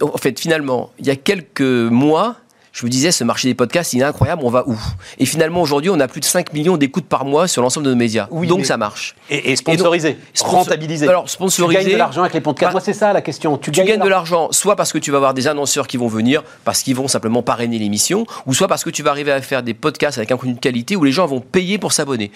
en 0.02 0.18
fait, 0.18 0.40
finalement, 0.40 0.92
il 1.00 1.08
y 1.08 1.10
a 1.10 1.16
quelques 1.16 1.62
mois, 1.62 2.38
je 2.74 2.86
me 2.86 2.90
disais, 2.90 3.12
ce 3.12 3.24
marché 3.24 3.48
des 3.48 3.54
podcasts, 3.54 3.94
il 3.94 4.02
est 4.02 4.04
incroyable, 4.04 4.42
on 4.44 4.50
va 4.50 4.64
où? 4.68 4.76
Et 5.20 5.28
finalement, 5.28 5.62
aujourd'hui, 5.62 5.92
on 5.92 6.00
a 6.00 6.08
plus 6.08 6.22
de 6.22 6.26
5 6.26 6.54
millions 6.54 6.76
d'écoutes 6.76 7.06
par 7.06 7.24
mois 7.24 7.48
sur 7.48 7.62
l'ensemble 7.62 7.86
de 7.86 7.92
nos 7.92 7.96
médias. 7.96 8.28
Oui, 8.32 8.48
donc 8.48 8.66
ça 8.66 8.78
marche. 8.78 9.16
Et, 9.30 9.56
sponsorisé, 9.56 10.18
rentabilisé. 10.42 11.08
Alors, 11.08 11.30
sponsorisé. 11.30 11.78
Tu 11.78 11.86
gagnes 11.86 11.94
de 11.94 12.00
l'argent 12.00 12.22
avec 12.22 12.34
les 12.34 12.42
podcasts. 12.42 12.72
Moi, 12.72 12.82
c'est 12.82 12.94
ça 12.94 13.14
la 13.14 13.22
question. 13.22 13.60
Tu, 13.60 13.70
gagnes, 13.70 14.02
de 14.02 14.10
l'argent, 14.10 14.48
soit 14.50 14.76
parce 14.76 14.92
que 14.92 14.98
tu 14.98 15.12
vas 15.12 15.18
avoir 15.18 15.36
des 15.36 15.48
annonceurs 15.48 15.86
qui 15.86 15.98
vont 15.98 16.08
venir, 16.08 16.42
parce 16.66 16.82
qu'ils 16.82 16.96
vont 16.96 17.08
simplement 17.08 17.44
parrainer 17.44 17.78
l'émission, 17.78 18.26
ou 18.48 18.56
soit 18.56 18.68
parce 18.68 18.84
que 18.84 18.90
tu 18.90 19.04
vas 19.04 19.12
arriver 19.12 19.32
à 19.32 19.40
faire 19.42 19.62
des 19.62 19.76
podcasts 19.76 20.18
avec 20.18 20.32
un 20.32 20.38
contenu 20.38 20.56
de 20.56 20.60
qualité 20.60 20.96
où 20.96 21.04
les 21.04 21.12
gens 21.12 21.28
vont 21.28 21.42
payer 21.42 21.78
pour 21.78 21.94
s'abonner. 21.94 22.32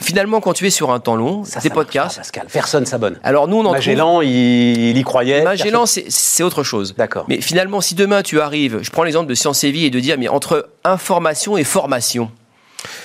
Finalement, 0.00 0.40
quand 0.40 0.54
tu 0.54 0.66
es 0.66 0.70
sur 0.70 0.92
un 0.92 0.98
temps 0.98 1.16
long, 1.16 1.44
ça, 1.44 1.60
des 1.60 1.68
podcasts. 1.68 2.16
Pascal, 2.16 2.46
personne 2.50 2.86
s'abonne. 2.86 3.18
Alors 3.22 3.48
nous, 3.48 3.58
on 3.58 3.66
en 3.66 3.72
Magellan, 3.72 4.22
il, 4.22 4.96
y 4.96 5.02
croyait. 5.02 5.44
Magellan, 5.44 5.84
c'est 5.84 6.42
autre 6.42 6.62
chose. 6.62 6.94
D'accord. 6.96 7.26
Mais 7.28 7.42
finalement, 7.42 7.82
si 7.82 7.94
demain 7.94 8.22
tu 8.22 8.40
arrives, 8.40 8.78
je 8.80 8.90
prends 8.90 9.02
l'exemple 9.02 9.28
de 9.28 9.34
Science 9.34 9.62
et 9.64 9.73
Vie 9.74 9.86
et 9.86 9.90
de 9.90 9.98
dire, 9.98 10.16
mais 10.18 10.28
entre 10.28 10.68
information 10.84 11.56
et 11.56 11.64
formation. 11.64 12.30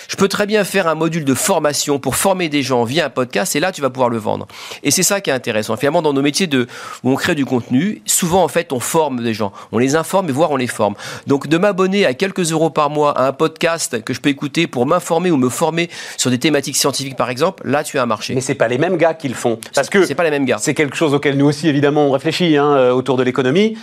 Je 0.07 0.15
peux 0.17 0.27
très 0.27 0.45
bien 0.45 0.63
faire 0.63 0.87
un 0.87 0.93
module 0.93 1.25
de 1.25 1.33
formation 1.33 1.97
pour 1.97 2.15
former 2.15 2.47
des 2.47 2.61
gens 2.61 2.83
via 2.83 3.07
un 3.07 3.09
podcast 3.09 3.55
et 3.55 3.59
là 3.59 3.71
tu 3.71 3.81
vas 3.81 3.89
pouvoir 3.89 4.09
le 4.09 4.19
vendre. 4.19 4.47
Et 4.83 4.91
c'est 4.91 5.01
ça 5.01 5.19
qui 5.19 5.31
est 5.31 5.33
intéressant. 5.33 5.77
Finalement, 5.77 6.03
dans 6.03 6.13
nos 6.13 6.21
métiers 6.21 6.45
de, 6.45 6.67
où 7.03 7.09
on 7.09 7.15
crée 7.15 7.33
du 7.33 7.43
contenu, 7.43 8.03
souvent 8.05 8.43
en 8.43 8.47
fait 8.47 8.71
on 8.71 8.79
forme 8.79 9.23
des 9.23 9.33
gens. 9.33 9.51
On 9.71 9.79
les 9.79 9.95
informe 9.95 10.29
et 10.29 10.31
voire 10.31 10.51
on 10.51 10.57
les 10.57 10.67
forme. 10.67 10.93
Donc 11.25 11.47
de 11.47 11.57
m'abonner 11.57 12.05
à 12.05 12.13
quelques 12.13 12.51
euros 12.51 12.69
par 12.69 12.91
mois 12.91 13.17
à 13.17 13.25
un 13.25 13.33
podcast 13.33 14.03
que 14.03 14.13
je 14.13 14.21
peux 14.21 14.29
écouter 14.29 14.67
pour 14.67 14.85
m'informer 14.85 15.31
ou 15.31 15.37
me 15.37 15.49
former 15.49 15.89
sur 16.17 16.29
des 16.29 16.37
thématiques 16.37 16.77
scientifiques 16.77 17.15
par 17.15 17.31
exemple, 17.31 17.67
là 17.67 17.83
tu 17.83 17.97
as 17.97 18.03
un 18.03 18.07
marché. 18.07 18.35
Mais 18.35 18.41
c'est 18.41 18.53
pas 18.53 18.67
les 18.67 18.77
mêmes 18.77 18.97
gars 18.97 19.15
qui 19.15 19.27
le 19.27 19.33
font. 19.33 19.59
Parce 19.73 19.89
que 19.89 20.05
c'est 20.05 20.13
pas 20.13 20.23
les 20.23 20.29
mêmes 20.29 20.45
gars. 20.45 20.59
C'est 20.59 20.75
quelque 20.75 20.95
chose 20.95 21.15
auquel 21.15 21.35
nous 21.35 21.47
aussi 21.47 21.67
évidemment 21.67 22.07
on 22.07 22.11
réfléchit 22.11 22.57
hein, 22.57 22.75
euh, 22.75 22.91
autour 22.91 23.17
de 23.17 23.23
l'économie 23.23 23.75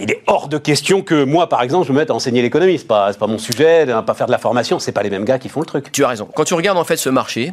il 0.00 0.10
est 0.10 0.22
hors 0.26 0.48
de 0.48 0.58
question 0.58 1.02
que 1.02 1.24
moi, 1.24 1.48
par 1.48 1.62
exemple, 1.62 1.86
je 1.86 1.92
me 1.92 1.98
mette 1.98 2.10
à 2.10 2.14
enseigner 2.14 2.42
l'économie. 2.42 2.78
Ce 2.78 2.82
n'est 2.82 2.88
pas, 2.88 3.12
pas 3.12 3.26
mon 3.26 3.38
sujet, 3.38 3.86
pas 4.06 4.14
faire 4.14 4.26
de 4.26 4.32
la 4.32 4.38
formation. 4.38 4.78
Ce 4.78 4.90
pas 4.90 5.02
les 5.02 5.10
mêmes 5.10 5.24
gars 5.24 5.38
qui 5.38 5.48
font 5.48 5.60
le 5.60 5.66
truc. 5.66 5.90
Tu 5.92 6.04
as 6.04 6.08
raison. 6.08 6.28
Quand 6.34 6.44
tu 6.44 6.54
regardes 6.54 6.78
en 6.78 6.84
fait 6.84 6.96
ce 6.96 7.08
marché, 7.08 7.52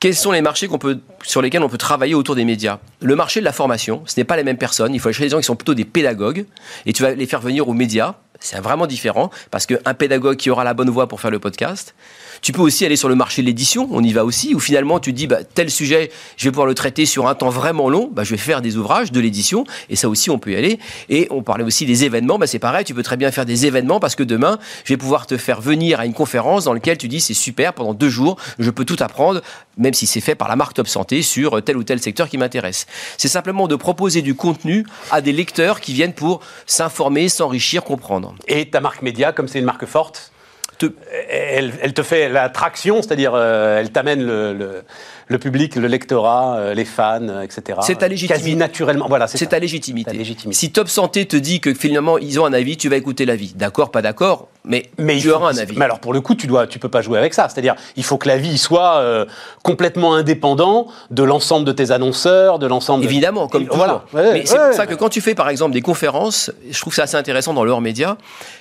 quels 0.00 0.14
sont 0.14 0.32
les 0.32 0.42
marchés 0.42 0.68
peut, 0.68 0.98
sur 1.22 1.40
lesquels 1.40 1.62
on 1.62 1.68
peut 1.68 1.78
travailler 1.78 2.14
autour 2.14 2.34
des 2.34 2.44
médias? 2.44 2.78
Le 3.00 3.16
marché 3.16 3.40
de 3.40 3.44
la 3.44 3.52
formation, 3.52 4.02
ce 4.04 4.20
n'est 4.20 4.24
pas 4.24 4.36
les 4.36 4.44
mêmes 4.44 4.58
personnes. 4.58 4.94
Il 4.94 5.00
faut 5.00 5.08
aller 5.08 5.18
des 5.18 5.28
gens 5.30 5.38
qui 5.38 5.44
sont 5.44 5.56
plutôt 5.56 5.74
des 5.74 5.86
pédagogues 5.86 6.44
et 6.84 6.92
tu 6.92 7.02
vas 7.02 7.14
les 7.14 7.26
faire 7.26 7.40
venir 7.40 7.68
aux 7.68 7.72
médias. 7.72 8.14
C'est 8.40 8.60
vraiment 8.60 8.86
différent 8.86 9.30
parce 9.50 9.64
qu'un 9.64 9.94
pédagogue 9.94 10.36
qui 10.36 10.50
aura 10.50 10.64
la 10.64 10.74
bonne 10.74 10.90
voix 10.90 11.06
pour 11.06 11.20
faire 11.22 11.30
le 11.30 11.38
podcast, 11.38 11.94
tu 12.44 12.52
peux 12.52 12.60
aussi 12.60 12.84
aller 12.84 12.96
sur 12.96 13.08
le 13.08 13.14
marché 13.14 13.40
de 13.40 13.46
l'édition, 13.46 13.88
on 13.90 14.04
y 14.04 14.12
va 14.12 14.22
aussi, 14.22 14.54
où 14.54 14.60
finalement 14.60 15.00
tu 15.00 15.14
dis, 15.14 15.26
bah, 15.26 15.38
tel 15.44 15.70
sujet, 15.70 16.10
je 16.36 16.44
vais 16.44 16.50
pouvoir 16.50 16.66
le 16.66 16.74
traiter 16.74 17.06
sur 17.06 17.26
un 17.26 17.34
temps 17.34 17.48
vraiment 17.48 17.88
long, 17.88 18.10
bah, 18.12 18.22
je 18.22 18.32
vais 18.32 18.36
faire 18.36 18.60
des 18.60 18.76
ouvrages, 18.76 19.10
de 19.10 19.18
l'édition, 19.18 19.64
et 19.88 19.96
ça 19.96 20.10
aussi 20.10 20.28
on 20.28 20.38
peut 20.38 20.52
y 20.52 20.56
aller. 20.56 20.78
Et 21.08 21.26
on 21.30 21.42
parlait 21.42 21.64
aussi 21.64 21.86
des 21.86 22.04
événements, 22.04 22.38
bah, 22.38 22.46
c'est 22.46 22.58
pareil, 22.58 22.84
tu 22.84 22.92
peux 22.92 23.02
très 23.02 23.16
bien 23.16 23.30
faire 23.30 23.46
des 23.46 23.64
événements 23.64 23.98
parce 23.98 24.14
que 24.14 24.22
demain, 24.22 24.58
je 24.84 24.92
vais 24.92 24.98
pouvoir 24.98 25.26
te 25.26 25.38
faire 25.38 25.62
venir 25.62 26.00
à 26.00 26.04
une 26.04 26.12
conférence 26.12 26.64
dans 26.64 26.74
laquelle 26.74 26.98
tu 26.98 27.08
dis, 27.08 27.22
c'est 27.22 27.32
super, 27.32 27.72
pendant 27.72 27.94
deux 27.94 28.10
jours, 28.10 28.36
je 28.58 28.68
peux 28.68 28.84
tout 28.84 28.98
apprendre, 29.00 29.40
même 29.78 29.94
si 29.94 30.06
c'est 30.06 30.20
fait 30.20 30.34
par 30.34 30.48
la 30.48 30.56
marque 30.56 30.74
Top 30.74 30.86
Santé 30.86 31.22
sur 31.22 31.62
tel 31.64 31.78
ou 31.78 31.82
tel 31.82 31.98
secteur 31.98 32.28
qui 32.28 32.36
m'intéresse. 32.36 32.84
C'est 33.16 33.28
simplement 33.28 33.68
de 33.68 33.76
proposer 33.76 34.20
du 34.20 34.34
contenu 34.34 34.84
à 35.10 35.22
des 35.22 35.32
lecteurs 35.32 35.80
qui 35.80 35.94
viennent 35.94 36.12
pour 36.12 36.40
s'informer, 36.66 37.30
s'enrichir, 37.30 37.84
comprendre. 37.84 38.34
Et 38.48 38.68
ta 38.68 38.82
marque 38.82 39.00
média, 39.00 39.32
comme 39.32 39.48
c'est 39.48 39.60
une 39.60 39.64
marque 39.64 39.86
forte, 39.86 40.33
elle, 41.28 41.94
te 41.94 42.02
fait 42.02 42.28
l'attraction, 42.28 43.02
c'est-à-dire 43.02 43.32
euh, 43.34 43.80
elle 43.80 43.90
t'amène 43.90 44.24
le, 44.24 44.52
le 44.52 44.82
public, 45.38 45.76
le 45.76 45.86
lectorat, 45.86 46.56
euh, 46.56 46.74
les 46.74 46.84
fans, 46.84 47.42
etc. 47.42 47.78
C'est 47.82 47.98
ta 47.98 48.08
légitimité. 48.08 48.42
Quasi 48.42 48.56
naturellement. 48.56 49.06
Voilà, 49.08 49.26
c'est 49.26 49.46
ta 49.46 49.58
légitimité. 49.58 50.36
Si 50.52 50.72
Top 50.72 50.88
Santé 50.88 51.26
te 51.26 51.36
dit 51.36 51.60
que 51.60 51.74
finalement 51.74 52.18
ils 52.18 52.40
ont 52.40 52.44
un 52.44 52.52
avis, 52.52 52.76
tu 52.76 52.88
vas 52.88 52.96
écouter 52.96 53.24
l'avis. 53.24 53.54
D'accord, 53.54 53.90
pas 53.90 54.02
d'accord, 54.02 54.48
mais, 54.64 54.90
mais 54.98 55.18
tu 55.18 55.30
auras 55.30 55.52
un 55.52 55.58
avis. 55.58 55.76
Mais 55.76 55.84
alors 55.84 55.98
pour 55.98 56.12
le 56.12 56.20
coup, 56.20 56.34
tu 56.34 56.46
dois, 56.46 56.66
tu 56.66 56.78
peux 56.78 56.88
pas 56.88 57.02
jouer 57.02 57.18
avec 57.18 57.34
ça. 57.34 57.48
C'est-à-dire, 57.48 57.74
il 57.96 58.04
faut 58.04 58.16
que 58.16 58.28
l'avis 58.28 58.58
soit 58.58 58.96
euh, 58.96 59.26
complètement 59.62 60.14
indépendant 60.14 60.88
de 61.10 61.22
l'ensemble 61.22 61.66
de 61.66 61.72
tes 61.72 61.90
annonceurs, 61.90 62.58
de 62.58 62.66
l'ensemble. 62.66 63.04
Évidemment, 63.04 63.48
comme 63.48 63.66
toujours. 63.66 64.02
Voilà. 64.12 64.32
mais 64.32 64.46
c'est 64.46 64.56
pour 64.56 64.72
ça 64.72 64.86
que 64.86 64.94
quand 64.94 65.08
tu 65.08 65.20
fais 65.20 65.34
par 65.34 65.48
exemple 65.48 65.72
des 65.72 65.82
conférences, 65.82 66.50
je 66.70 66.80
trouve 66.80 66.94
c'est 66.94 67.02
assez 67.02 67.16
intéressant 67.16 67.54
dans 67.54 67.64
leurs 67.64 67.80
médias. 67.80 68.16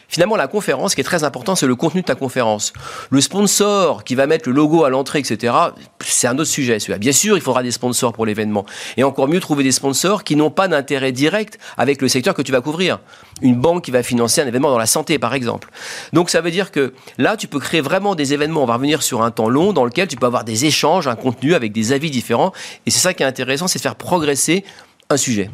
Finalement, 0.07 0.35
la 0.35 0.47
conférence, 0.47 0.91
ce 0.91 0.95
qui 0.95 1.01
est 1.01 1.05
très 1.05 1.23
important, 1.23 1.55
c'est 1.55 1.65
le 1.65 1.75
contenu 1.75 2.01
de 2.01 2.05
ta 2.05 2.13
conférence. 2.13 2.71
Le 3.09 3.19
sponsor 3.19 4.03
qui 4.03 4.13
va 4.13 4.27
mettre 4.27 4.47
le 4.47 4.53
logo 4.53 4.83
à 4.83 4.89
l'entrée, 4.89 5.19
etc. 5.19 5.53
C'est 6.01 6.27
un 6.27 6.37
autre 6.37 6.51
sujet. 6.53 6.77
Bien 6.97 7.11
sûr, 7.11 7.35
il 7.35 7.41
faudra 7.41 7.63
des 7.63 7.71
sponsors 7.71 8.13
pour 8.13 8.25
l'événement. 8.25 8.65
Et 8.97 9.03
encore 9.03 9.27
mieux, 9.27 9.39
trouver 9.39 9.63
des 9.63 9.71
sponsors 9.71 10.23
qui 10.23 10.35
n'ont 10.35 10.51
pas 10.51 10.67
d'intérêt 10.67 11.11
direct 11.11 11.59
avec 11.77 12.01
le 12.01 12.07
secteur 12.07 12.33
que 12.33 12.41
tu 12.41 12.51
vas 12.51 12.61
couvrir. 12.61 12.99
Une 13.41 13.55
banque 13.55 13.83
qui 13.83 13.91
va 13.91 14.03
financer 14.03 14.41
un 14.41 14.47
événement 14.47 14.69
dans 14.69 14.77
la 14.77 14.85
santé, 14.85 15.19
par 15.19 15.33
exemple. 15.33 15.69
Donc 16.13 16.29
ça 16.29 16.41
veut 16.41 16.51
dire 16.51 16.71
que 16.71 16.93
là, 17.17 17.35
tu 17.35 17.47
peux 17.47 17.59
créer 17.59 17.81
vraiment 17.81 18.15
des 18.15 18.33
événements. 18.33 18.63
On 18.63 18.65
va 18.65 18.75
revenir 18.75 19.01
sur 19.03 19.23
un 19.23 19.31
temps 19.31 19.49
long 19.49 19.73
dans 19.73 19.85
lequel 19.85 20.07
tu 20.07 20.15
peux 20.15 20.25
avoir 20.25 20.43
des 20.43 20.65
échanges, 20.65 21.07
un 21.07 21.15
contenu 21.15 21.55
avec 21.55 21.71
des 21.71 21.91
avis 21.91 22.11
différents. 22.11 22.53
Et 22.85 22.91
c'est 22.91 22.99
ça 22.99 23.13
qui 23.13 23.23
est 23.23 23.25
intéressant, 23.25 23.67
c'est 23.67 23.79
de 23.79 23.83
faire 23.83 23.95
progresser 23.95 24.63
un 25.09 25.17
sujet. 25.17 25.49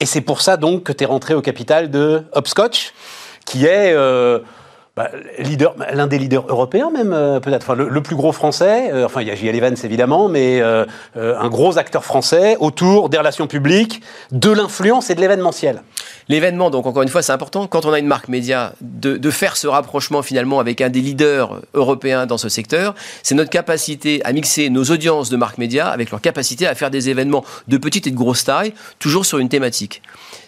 Et 0.00 0.06
c'est 0.06 0.20
pour 0.20 0.42
ça 0.42 0.56
donc 0.56 0.82
que 0.82 0.92
tu 0.92 1.04
es 1.04 1.06
rentré 1.06 1.34
au 1.34 1.40
capital 1.40 1.90
de 1.90 2.22
Hopscotch, 2.32 2.92
qui 3.46 3.64
est... 3.64 3.92
Euh, 3.92 4.40
bah, 4.96 5.10
leader, 5.40 5.74
l'un 5.92 6.06
des 6.06 6.18
leaders 6.18 6.44
européens 6.48 6.88
même 6.92 7.12
euh, 7.12 7.40
peut-être, 7.40 7.64
enfin, 7.64 7.74
le, 7.74 8.00
plus 8.00 8.14
gros 8.14 8.30
français, 8.30 8.92
euh, 8.92 9.06
enfin 9.06 9.22
il 9.22 9.26
y 9.26 9.30
a 9.32 9.34
J.L. 9.34 9.56
Evans 9.56 9.74
évidemment, 9.82 10.28
mais 10.28 10.60
euh, 10.60 10.84
un 11.16 11.48
gros 11.48 11.78
acteur 11.78 12.04
français 12.04 12.56
autour 12.60 13.08
des 13.08 13.18
relations 13.18 13.48
publiques, 13.48 14.02
de 14.30 14.52
l'influence 14.52 15.10
et 15.10 15.16
de 15.16 15.20
l'événementiel. 15.20 15.82
L'événement, 16.28 16.70
donc 16.70 16.86
encore 16.86 17.02
une 17.02 17.08
fois, 17.08 17.22
c'est 17.22 17.32
important 17.32 17.66
quand 17.66 17.86
on 17.86 17.92
a 17.92 17.98
une 17.98 18.06
marque 18.06 18.28
média 18.28 18.72
de, 18.80 19.16
de, 19.16 19.30
faire 19.32 19.56
ce 19.56 19.66
rapprochement 19.66 20.22
finalement 20.22 20.60
avec 20.60 20.80
un 20.80 20.90
des 20.90 21.00
leaders 21.00 21.60
européens 21.74 22.26
dans 22.26 22.38
ce 22.38 22.48
secteur. 22.48 22.94
C'est 23.24 23.34
notre 23.34 23.50
capacité 23.50 24.24
à 24.24 24.32
mixer 24.32 24.70
nos 24.70 24.84
audiences 24.84 25.28
de 25.28 25.36
marque 25.36 25.58
média 25.58 25.88
avec 25.88 26.12
leur 26.12 26.20
capacité 26.20 26.68
à 26.68 26.74
faire 26.76 26.92
des 26.92 27.10
événements 27.10 27.44
de 27.66 27.78
petite 27.78 28.06
et 28.06 28.12
de 28.12 28.16
grosse 28.16 28.44
taille, 28.44 28.72
toujours 29.00 29.26
sur 29.26 29.38
une 29.38 29.48
thématique. 29.48 30.02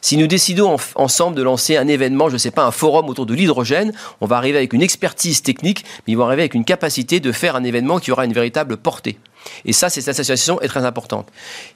Si 0.07 0.17
nous 0.17 0.29
décidons 0.29 0.77
ensemble 0.95 1.35
de 1.35 1.43
lancer 1.43 1.77
un 1.77 1.89
événement, 1.89 2.29
je 2.29 2.35
ne 2.35 2.39
sais 2.39 2.53
pas, 2.53 2.65
un 2.65 2.71
forum 2.71 3.09
autour 3.09 3.27
de 3.27 3.35
l'hydrogène, 3.35 3.93
on 4.21 4.27
va 4.27 4.37
arriver 4.37 4.57
avec 4.57 4.73
une 4.73 4.81
expertise 4.81 5.43
technique, 5.43 5.85
mais 6.07 6.13
ils 6.13 6.17
vont 6.17 6.27
arriver 6.27 6.43
avec 6.43 6.55
une 6.55 6.65
capacité 6.65 7.19
de 7.19 7.33
faire 7.33 7.57
un 7.57 7.65
événement 7.65 7.99
qui 7.99 8.13
aura 8.13 8.25
une 8.25 8.33
véritable 8.33 8.77
portée. 8.77 9.19
Et 9.65 9.73
ça, 9.73 9.91
cette 9.91 10.07
association 10.07 10.61
est 10.61 10.69
très 10.69 10.85
importante. 10.85 11.27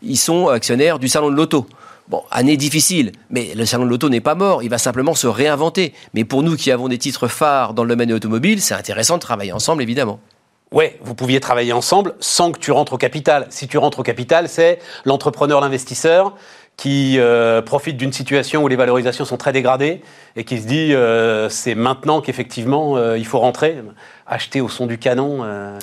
Ils 0.04 0.16
sont 0.16 0.46
actionnaires 0.46 1.00
du 1.00 1.08
salon 1.08 1.28
de 1.28 1.34
l'auto. 1.34 1.66
Bon, 2.06 2.22
année 2.30 2.56
difficile, 2.56 3.10
mais 3.30 3.52
le 3.56 3.66
salon 3.66 3.84
de 3.84 3.90
l'auto 3.90 4.08
n'est 4.08 4.20
pas 4.20 4.36
mort, 4.36 4.62
il 4.62 4.70
va 4.70 4.78
simplement 4.78 5.16
se 5.16 5.26
réinventer. 5.26 5.92
Mais 6.14 6.22
pour 6.22 6.44
nous 6.44 6.54
qui 6.54 6.70
avons 6.70 6.86
des 6.86 6.98
titres 6.98 7.26
phares 7.26 7.74
dans 7.74 7.82
le 7.82 7.88
domaine 7.88 8.12
automobile, 8.12 8.62
c'est 8.62 8.74
intéressant 8.74 9.16
de 9.16 9.22
travailler 9.22 9.50
ensemble, 9.50 9.82
évidemment. 9.82 10.20
Ouais, 10.70 11.00
vous 11.02 11.16
pouviez 11.16 11.40
travailler 11.40 11.72
ensemble 11.72 12.14
sans 12.20 12.52
que 12.52 12.60
tu 12.60 12.70
rentres 12.70 12.92
au 12.92 12.96
capital. 12.96 13.48
Si 13.50 13.66
tu 13.66 13.76
rentres 13.76 13.98
au 13.98 14.02
capital, 14.04 14.48
c'est 14.48 14.78
l'entrepreneur, 15.04 15.60
l'investisseur 15.60 16.36
qui 16.80 17.18
euh, 17.18 17.60
profite 17.60 17.98
d'une 17.98 18.12
situation 18.12 18.64
où 18.64 18.68
les 18.68 18.74
valorisations 18.74 19.26
sont 19.26 19.36
très 19.36 19.52
dégradées 19.52 20.00
et 20.34 20.44
qui 20.44 20.58
se 20.58 20.66
dit 20.66 20.94
euh, 20.94 21.50
c'est 21.50 21.74
maintenant 21.74 22.22
qu'effectivement 22.22 22.96
euh, 22.96 23.18
il 23.18 23.26
faut 23.26 23.38
rentrer, 23.38 23.76
acheter 24.26 24.62
au 24.62 24.70
son 24.70 24.86
du 24.86 24.96
canon. 24.96 25.40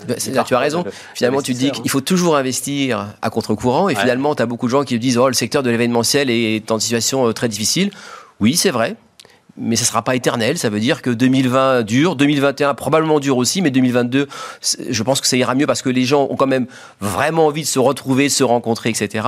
Bah, 0.07 0.15
tu 0.43 0.55
as 0.55 0.59
raison. 0.59 0.83
finalement, 1.13 1.43
tu 1.43 1.53
te 1.53 1.59
dis 1.59 1.69
qu'il 1.69 1.91
faut 1.91 2.01
toujours 2.01 2.35
investir 2.35 3.13
à 3.21 3.29
contre-courant 3.29 3.89
et 3.89 3.95
finalement, 3.95 4.33
tu 4.33 4.41
as 4.41 4.47
beaucoup 4.47 4.65
de 4.65 4.71
gens 4.71 4.83
qui 4.83 4.97
disent 4.97 5.19
oh, 5.19 5.27
le 5.27 5.35
secteur 5.35 5.61
de 5.61 5.69
l'événementiel 5.69 6.31
est 6.31 6.71
en 6.71 6.79
situation 6.79 7.31
très 7.31 7.47
difficile. 7.47 7.91
Oui, 8.39 8.55
c'est 8.55 8.71
vrai 8.71 8.95
mais 9.57 9.75
ça 9.75 9.83
ne 9.83 9.87
sera 9.87 10.01
pas 10.01 10.15
éternel. 10.15 10.57
Ça 10.57 10.69
veut 10.69 10.79
dire 10.79 11.01
que 11.01 11.09
2020 11.09 11.83
dure, 11.83 12.15
2021 12.15 12.73
probablement 12.73 13.19
dure 13.19 13.37
aussi, 13.37 13.61
mais 13.61 13.71
2022, 13.71 14.27
je 14.89 15.03
pense 15.03 15.21
que 15.21 15.27
ça 15.27 15.37
ira 15.37 15.55
mieux 15.55 15.65
parce 15.65 15.81
que 15.81 15.89
les 15.89 16.05
gens 16.05 16.27
ont 16.29 16.35
quand 16.35 16.47
même 16.47 16.67
vraiment 17.01 17.47
envie 17.47 17.63
de 17.63 17.67
se 17.67 17.79
retrouver, 17.79 18.29
se 18.29 18.43
rencontrer, 18.43 18.89
etc. 18.89 19.27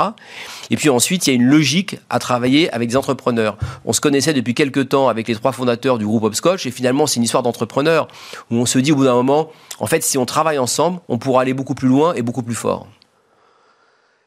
Et 0.69 0.77
puis 0.77 0.89
ensuite, 0.89 1.27
il 1.27 1.31
y 1.31 1.33
a 1.33 1.35
une 1.35 1.47
logique 1.47 1.99
à 2.09 2.19
travailler 2.19 2.71
avec 2.73 2.89
des 2.89 2.97
entrepreneurs. 2.97 3.57
On 3.85 3.93
se 3.93 4.01
connaissait 4.01 4.33
depuis 4.33 4.53
quelques 4.53 4.89
temps 4.89 5.07
avec 5.07 5.27
les 5.27 5.35
trois 5.35 5.51
fondateurs 5.51 5.97
du 5.97 6.05
groupe 6.05 6.23
Hopscotch 6.23 6.65
et 6.65 6.71
finalement, 6.71 7.07
c'est 7.07 7.17
une 7.17 7.23
histoire 7.23 7.43
d'entrepreneurs 7.43 8.07
où 8.51 8.55
on 8.55 8.65
se 8.65 8.79
dit 8.79 8.91
au 8.91 8.95
bout 8.95 9.05
d'un 9.05 9.15
moment, 9.15 9.49
en 9.79 9.87
fait, 9.87 10.03
si 10.03 10.17
on 10.17 10.25
travaille 10.25 10.59
ensemble, 10.59 10.99
on 11.07 11.17
pourra 11.17 11.41
aller 11.41 11.53
beaucoup 11.53 11.75
plus 11.75 11.87
loin 11.87 12.13
et 12.13 12.21
beaucoup 12.21 12.43
plus 12.43 12.55
fort. 12.55 12.87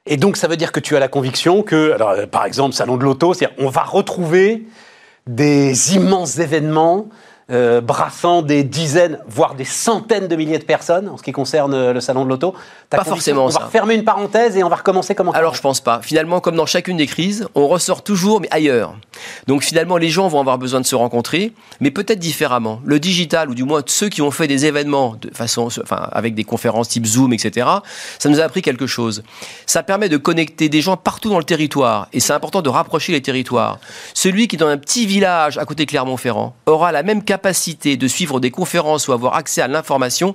Et 0.06 0.16
donc, 0.16 0.36
ça 0.36 0.48
veut 0.48 0.56
dire 0.56 0.72
que 0.72 0.80
tu 0.80 0.96
as 0.96 1.00
la 1.00 1.08
conviction 1.08 1.62
que, 1.62 1.96
euh, 2.00 2.26
par 2.26 2.44
exemple, 2.44 2.74
Salon 2.74 2.96
de 2.96 3.04
l'Auto, 3.04 3.34
c'est-à-dire 3.34 3.56
on 3.58 3.68
va 3.68 3.82
retrouver 3.82 4.66
des 5.26 5.94
immenses 5.94 6.38
événements 6.38 7.08
euh, 7.50 7.80
brassant 7.80 8.42
des 8.42 8.62
dizaines, 8.62 9.18
voire 9.26 9.54
des 9.54 9.64
centaines 9.64 10.28
de 10.28 10.36
milliers 10.36 10.58
de 10.58 10.64
personnes 10.64 11.08
en 11.08 11.16
ce 11.16 11.22
qui 11.22 11.32
concerne 11.32 11.74
euh, 11.74 11.92
le 11.92 12.00
salon 12.00 12.24
de 12.24 12.30
l'auto 12.30 12.54
Pas 12.88 13.02
forcément. 13.02 13.46
On 13.46 13.48
va 13.48 13.68
fermer 13.70 13.94
une 13.94 14.04
parenthèse 14.04 14.56
et 14.56 14.62
on 14.62 14.68
va 14.68 14.76
recommencer 14.76 15.14
comment 15.14 15.32
Alors 15.32 15.54
je 15.54 15.60
pense 15.60 15.80
pas. 15.80 16.00
Finalement, 16.02 16.40
comme 16.40 16.54
dans 16.54 16.66
chacune 16.66 16.96
des 16.96 17.06
crises, 17.06 17.48
on 17.54 17.66
ressort 17.66 18.02
toujours, 18.02 18.40
mais 18.40 18.48
ailleurs. 18.52 18.94
Donc 19.48 19.62
finalement, 19.62 19.96
les 19.96 20.08
gens 20.08 20.28
vont 20.28 20.38
avoir 20.40 20.56
besoin 20.56 20.80
de 20.80 20.86
se 20.86 20.94
rencontrer, 20.94 21.52
mais 21.80 21.90
peut-être 21.90 22.20
différemment. 22.20 22.80
Le 22.84 23.00
digital, 23.00 23.50
ou 23.50 23.54
du 23.54 23.64
moins 23.64 23.82
ceux 23.86 24.08
qui 24.08 24.22
ont 24.22 24.30
fait 24.30 24.46
des 24.46 24.66
événements 24.66 25.16
de 25.20 25.30
façon, 25.34 25.66
enfin, 25.66 26.08
avec 26.12 26.34
des 26.34 26.44
conférences 26.44 26.88
type 26.88 27.06
Zoom, 27.06 27.32
etc., 27.32 27.66
ça 28.18 28.28
nous 28.28 28.40
a 28.40 28.44
appris 28.44 28.62
quelque 28.62 28.86
chose. 28.86 29.24
Ça 29.66 29.82
permet 29.82 30.08
de 30.08 30.16
connecter 30.16 30.68
des 30.68 30.80
gens 30.80 30.96
partout 30.96 31.28
dans 31.28 31.38
le 31.38 31.44
territoire, 31.44 32.08
et 32.12 32.20
c'est 32.20 32.32
important 32.32 32.62
de 32.62 32.68
rapprocher 32.68 33.12
les 33.12 33.20
territoires. 33.20 33.78
Celui 34.14 34.46
qui 34.48 34.56
est 34.56 34.58
dans 34.58 34.68
un 34.68 34.78
petit 34.78 35.06
village 35.06 35.58
à 35.58 35.64
côté 35.64 35.84
de 35.84 35.90
Clermont-Ferrand 35.90 36.54
aura 36.66 36.92
la 36.92 37.02
même 37.02 37.24
capacité 37.32 37.96
de 37.96 38.08
suivre 38.08 38.40
des 38.40 38.50
conférences 38.50 39.08
ou 39.08 39.12
avoir 39.12 39.36
accès 39.36 39.62
à 39.62 39.68
l'information 39.68 40.34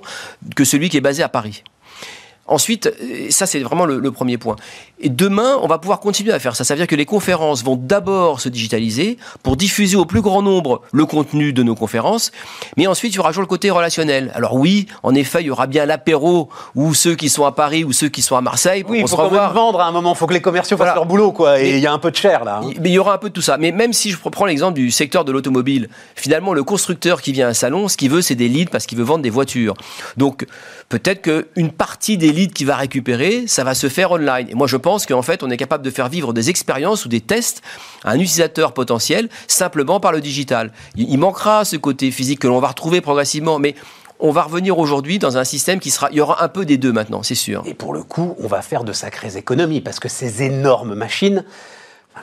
que 0.56 0.64
celui 0.64 0.88
qui 0.90 0.96
est 0.96 1.06
basé 1.10 1.22
à 1.22 1.28
Paris. 1.28 1.62
Ensuite, 2.48 2.86
euh, 2.86 3.30
ça 3.30 3.46
c'est 3.46 3.60
vraiment 3.60 3.86
le, 3.86 4.10
premier 4.10 4.36
point. 4.36 4.56
Et 5.00 5.08
demain, 5.08 5.58
on 5.62 5.68
va 5.68 5.78
pouvoir 5.78 6.00
continuer 6.00 6.32
à 6.32 6.38
faire 6.38 6.56
ça. 6.56 6.64
Ça 6.64 6.74
veut 6.74 6.78
dire 6.78 6.86
que 6.86 6.96
les 6.96 7.04
conférences 7.04 7.62
vont 7.62 7.76
d'abord 7.76 8.40
se 8.40 8.48
digitaliser 8.48 9.16
pour 9.42 9.56
diffuser 9.56 9.96
au 9.96 10.04
plus 10.04 10.20
grand 10.20 10.42
nombre 10.42 10.82
le 10.92 11.06
contenu 11.06 11.52
de 11.52 11.62
nos 11.62 11.74
conférences, 11.74 12.32
mais 12.76 12.86
ensuite 12.86 13.12
il 13.12 13.16
y 13.16 13.18
aura 13.20 13.30
toujours 13.30 13.42
le 13.42 13.48
côté 13.48 13.70
relationnel. 13.70 14.32
Alors 14.34 14.54
oui, 14.54 14.86
en 15.02 15.14
effet, 15.14 15.42
il 15.42 15.46
y 15.46 15.50
aura 15.50 15.66
bien 15.66 15.86
l'apéro 15.86 16.48
où 16.74 16.94
ceux 16.94 17.14
qui 17.14 17.28
sont 17.28 17.44
à 17.44 17.52
Paris 17.52 17.84
ou 17.84 17.92
ceux 17.92 18.08
qui 18.08 18.22
sont 18.22 18.36
à 18.36 18.40
Marseille. 18.40 18.84
Oui, 18.88 19.00
il 19.00 19.08
faut 19.08 19.16
quand 19.16 19.30
même 19.30 19.52
vendre 19.52 19.80
à 19.80 19.86
un 19.86 19.92
moment. 19.92 20.14
Il 20.14 20.16
faut 20.16 20.26
que 20.26 20.34
les 20.34 20.40
commerciaux 20.40 20.76
fassent 20.76 20.94
leur 20.94 21.06
boulot, 21.06 21.32
quoi. 21.32 21.60
Et 21.60 21.76
il 21.76 21.80
y 21.80 21.86
a 21.86 21.92
un 21.92 21.98
peu 21.98 22.10
de 22.10 22.16
chair 22.16 22.44
là. 22.44 22.60
Hein. 22.62 22.70
Mais 22.80 22.90
il 22.90 22.94
y 22.94 22.98
aura 22.98 23.14
un 23.14 23.18
peu 23.18 23.28
de 23.28 23.34
tout 23.34 23.42
ça. 23.42 23.56
Mais 23.56 23.70
même 23.70 23.92
si 23.92 24.10
je 24.10 24.18
prends 24.18 24.46
l'exemple 24.46 24.74
du 24.74 24.90
secteur 24.90 25.24
de 25.24 25.32
l'automobile, 25.32 25.88
finalement, 26.16 26.54
le 26.54 26.64
constructeur 26.64 27.22
qui 27.22 27.32
vient 27.32 27.46
à 27.46 27.50
un 27.50 27.54
salon, 27.54 27.88
ce 27.88 27.96
qu'il 27.96 28.10
veut, 28.10 28.22
c'est 28.22 28.34
des 28.34 28.48
leads 28.48 28.70
parce 28.70 28.86
qu'il 28.86 28.98
veut 28.98 29.04
vendre 29.04 29.22
des 29.22 29.30
voitures. 29.30 29.74
Donc 30.16 30.46
peut-être 30.88 31.22
qu'une 31.22 31.70
partie 31.70 32.16
des 32.16 32.32
leads 32.32 32.52
qu'il 32.52 32.66
va 32.66 32.76
récupérer, 32.76 33.44
ça 33.46 33.62
va 33.64 33.74
se 33.74 33.88
faire 33.88 34.12
online. 34.12 34.48
Et 34.50 34.54
moi, 34.54 34.66
je 34.66 34.76
pense 34.76 34.87
qu'en 34.96 35.22
fait, 35.22 35.42
on 35.42 35.50
est 35.50 35.56
capable 35.56 35.84
de 35.84 35.90
faire 35.90 36.08
vivre 36.08 36.32
des 36.32 36.50
expériences 36.50 37.04
ou 37.04 37.08
des 37.08 37.20
tests 37.20 37.62
à 38.04 38.12
un 38.12 38.14
utilisateur 38.14 38.72
potentiel 38.72 39.28
simplement 39.46 40.00
par 40.00 40.12
le 40.12 40.20
digital. 40.20 40.72
Il 40.96 41.18
manquera 41.18 41.64
ce 41.64 41.76
côté 41.76 42.10
physique 42.10 42.40
que 42.40 42.48
l'on 42.48 42.60
va 42.60 42.68
retrouver 42.68 43.00
progressivement, 43.00 43.58
mais 43.58 43.74
on 44.20 44.30
va 44.30 44.42
revenir 44.42 44.78
aujourd'hui 44.78 45.18
dans 45.18 45.38
un 45.38 45.44
système 45.44 45.78
qui 45.78 45.90
sera. 45.90 46.08
Il 46.10 46.16
y 46.16 46.20
aura 46.20 46.42
un 46.42 46.48
peu 46.48 46.64
des 46.64 46.76
deux 46.76 46.92
maintenant, 46.92 47.22
c'est 47.22 47.34
sûr. 47.34 47.62
Et 47.66 47.74
pour 47.74 47.92
le 47.92 48.02
coup, 48.02 48.34
on 48.40 48.48
va 48.48 48.62
faire 48.62 48.84
de 48.84 48.92
sacrées 48.92 49.36
économies 49.36 49.80
parce 49.80 50.00
que 50.00 50.08
ces 50.08 50.42
énormes 50.42 50.94
machines 50.94 51.44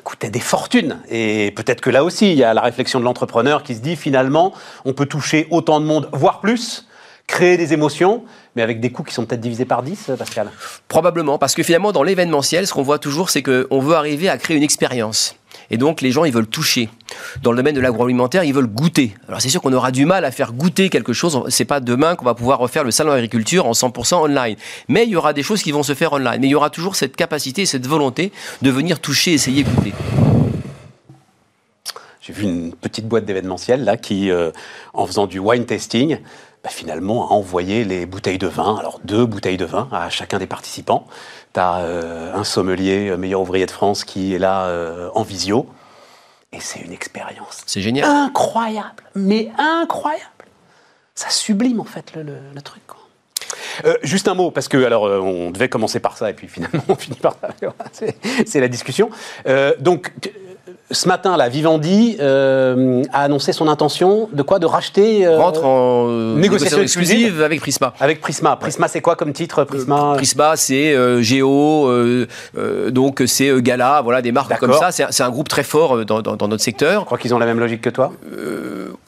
coûtaient 0.03 0.29
des 0.29 0.41
fortunes. 0.41 0.99
Et 1.09 1.53
peut-être 1.55 1.79
que 1.79 1.89
là 1.89 2.03
aussi, 2.03 2.31
il 2.31 2.37
y 2.37 2.43
a 2.43 2.53
la 2.53 2.61
réflexion 2.61 2.99
de 2.99 3.05
l'entrepreneur 3.05 3.63
qui 3.63 3.75
se 3.75 3.79
dit 3.79 3.95
finalement, 3.95 4.53
on 4.83 4.93
peut 4.93 5.05
toucher 5.05 5.47
autant 5.51 5.79
de 5.79 5.85
monde, 5.85 6.09
voire 6.11 6.41
plus, 6.41 6.85
créer 7.27 7.57
des 7.57 7.73
émotions, 7.73 8.23
mais 8.55 8.61
avec 8.61 8.79
des 8.79 8.91
coûts 8.91 9.03
qui 9.03 9.13
sont 9.13 9.25
peut-être 9.25 9.41
divisés 9.41 9.65
par 9.65 9.83
10, 9.83 10.11
Pascal? 10.17 10.51
Probablement, 10.87 11.37
parce 11.37 11.55
que 11.55 11.63
finalement, 11.63 11.91
dans 11.91 12.03
l'événementiel, 12.03 12.67
ce 12.67 12.73
qu'on 12.73 12.83
voit 12.83 12.99
toujours, 12.99 13.29
c'est 13.29 13.43
qu'on 13.43 13.79
veut 13.79 13.95
arriver 13.95 14.29
à 14.29 14.37
créer 14.37 14.57
une 14.57 14.63
expérience. 14.63 15.35
Et 15.71 15.77
donc, 15.77 16.01
les 16.01 16.11
gens, 16.11 16.25
ils 16.25 16.33
veulent 16.33 16.47
toucher. 16.47 16.89
Dans 17.41 17.51
le 17.51 17.57
domaine 17.57 17.75
de 17.75 17.81
l'agroalimentaire, 17.81 18.43
ils 18.43 18.53
veulent 18.53 18.67
goûter. 18.67 19.15
Alors, 19.27 19.41
c'est 19.41 19.49
sûr 19.49 19.61
qu'on 19.61 19.73
aura 19.73 19.91
du 19.91 20.05
mal 20.05 20.25
à 20.25 20.31
faire 20.31 20.53
goûter 20.53 20.89
quelque 20.89 21.13
chose. 21.13 21.43
C'est 21.49 21.65
pas 21.65 21.79
demain 21.79 22.15
qu'on 22.15 22.25
va 22.25 22.35
pouvoir 22.35 22.59
refaire 22.59 22.83
le 22.83 22.91
salon 22.91 23.11
d'agriculture 23.11 23.65
en 23.65 23.71
100% 23.71 24.15
online. 24.15 24.57
Mais 24.87 25.03
il 25.03 25.09
y 25.09 25.15
aura 25.15 25.33
des 25.33 25.43
choses 25.43 25.63
qui 25.63 25.71
vont 25.71 25.83
se 25.83 25.93
faire 25.93 26.13
online. 26.13 26.37
Mais 26.39 26.47
il 26.47 26.51
y 26.51 26.55
aura 26.55 26.69
toujours 26.69 26.95
cette 26.95 27.15
capacité, 27.15 27.65
cette 27.65 27.87
volonté 27.87 28.31
de 28.61 28.69
venir 28.69 28.99
toucher, 28.99 29.33
essayer, 29.33 29.63
goûter. 29.63 29.93
J'ai 32.21 32.33
vu 32.33 32.43
une 32.43 32.73
petite 32.73 33.07
boîte 33.07 33.25
d'événementiel 33.25 33.83
là 33.83 33.97
qui, 33.97 34.31
euh, 34.31 34.51
en 34.95 35.05
faisant 35.05 35.27
du 35.27 35.37
wine 35.37 35.65
tasting, 35.65 36.17
bah, 36.65 36.71
finalement, 36.71 37.29
a 37.29 37.33
envoyé 37.33 37.83
les 37.83 38.07
bouteilles 38.07 38.39
de 38.39 38.47
vin, 38.47 38.75
alors 38.79 38.99
deux 39.03 39.23
bouteilles 39.27 39.55
de 39.55 39.65
vin 39.65 39.87
à 39.91 40.09
chacun 40.09 40.39
des 40.39 40.47
participants. 40.47 41.05
Tu 41.53 41.59
as 41.59 41.75
euh, 41.81 42.33
un 42.33 42.43
sommelier, 42.43 43.09
euh, 43.09 43.17
meilleur 43.17 43.41
ouvrier 43.41 43.67
de 43.67 43.71
France, 43.71 44.03
qui 44.03 44.33
est 44.33 44.39
là 44.39 44.65
euh, 44.65 45.11
en 45.13 45.21
visio. 45.21 45.67
Et 46.51 46.59
c'est 46.59 46.79
une 46.79 46.91
expérience. 46.91 47.61
C'est 47.67 47.81
génial. 47.81 48.09
Incroyable, 48.09 49.03
mais 49.13 49.51
incroyable. 49.59 50.25
Ça 51.13 51.29
sublime 51.29 51.79
en 51.79 51.85
fait 51.85 52.13
le, 52.15 52.59
truc. 52.63 52.81
juste 54.01 54.27
un 54.27 54.33
mot, 54.33 54.49
parce 54.49 54.67
que 54.67 54.83
alors 54.83 55.03
on 55.03 55.51
devait 55.51 55.69
commencer 55.69 55.99
par 55.99 56.17
ça 56.17 56.31
et 56.31 56.33
puis 56.33 56.47
finalement 56.47 56.83
on 56.89 56.95
finit 56.95 57.19
par 57.19 57.37
ça. 57.39 57.49
c'est 58.47 58.59
la 58.59 58.69
discussion. 58.69 59.11
donc 59.79 60.13
ce 60.91 61.07
matin, 61.07 61.37
la 61.37 61.49
Vivendi 61.49 62.17
euh, 62.19 63.03
a 63.11 63.23
annoncé 63.23 63.53
son 63.53 63.67
intention 63.67 64.29
de 64.31 64.41
quoi 64.41 64.59
De 64.59 64.65
racheter. 64.65 65.25
Euh, 65.25 65.37
Rentre 65.37 65.65
en 65.65 66.05
euh, 66.07 66.35
négociation, 66.35 66.81
exclusive 66.81 67.41
avec 67.41 67.59
Prisma. 67.59 67.93
Avec 67.99 68.21
Prisma. 68.21 68.55
Prisma, 68.55 68.87
c'est 68.87 69.01
quoi 69.01 69.15
comme 69.15 69.33
titre 69.33 69.63
Prisma 69.63 70.13
Prisma, 70.15 70.55
c'est 70.55 70.95
Géo, 71.23 71.89
donc 72.89 73.23
c'est 73.25 73.61
Gala, 73.61 74.01
voilà 74.03 74.21
des 74.21 74.31
marques 74.31 74.57
comme 74.59 74.73
ça. 74.73 74.91
C'est 74.91 75.23
un 75.23 75.29
groupe 75.29 75.49
très 75.49 75.63
fort 75.63 76.05
dans, 76.05 76.47
notre 76.47 76.63
secteur. 76.63 77.01
Je 77.01 77.05
crois 77.05 77.17
qu'ils 77.17 77.33
ont 77.33 77.39
la 77.39 77.45
même 77.45 77.59
logique 77.59 77.81
que 77.81 77.89
toi. 77.89 78.11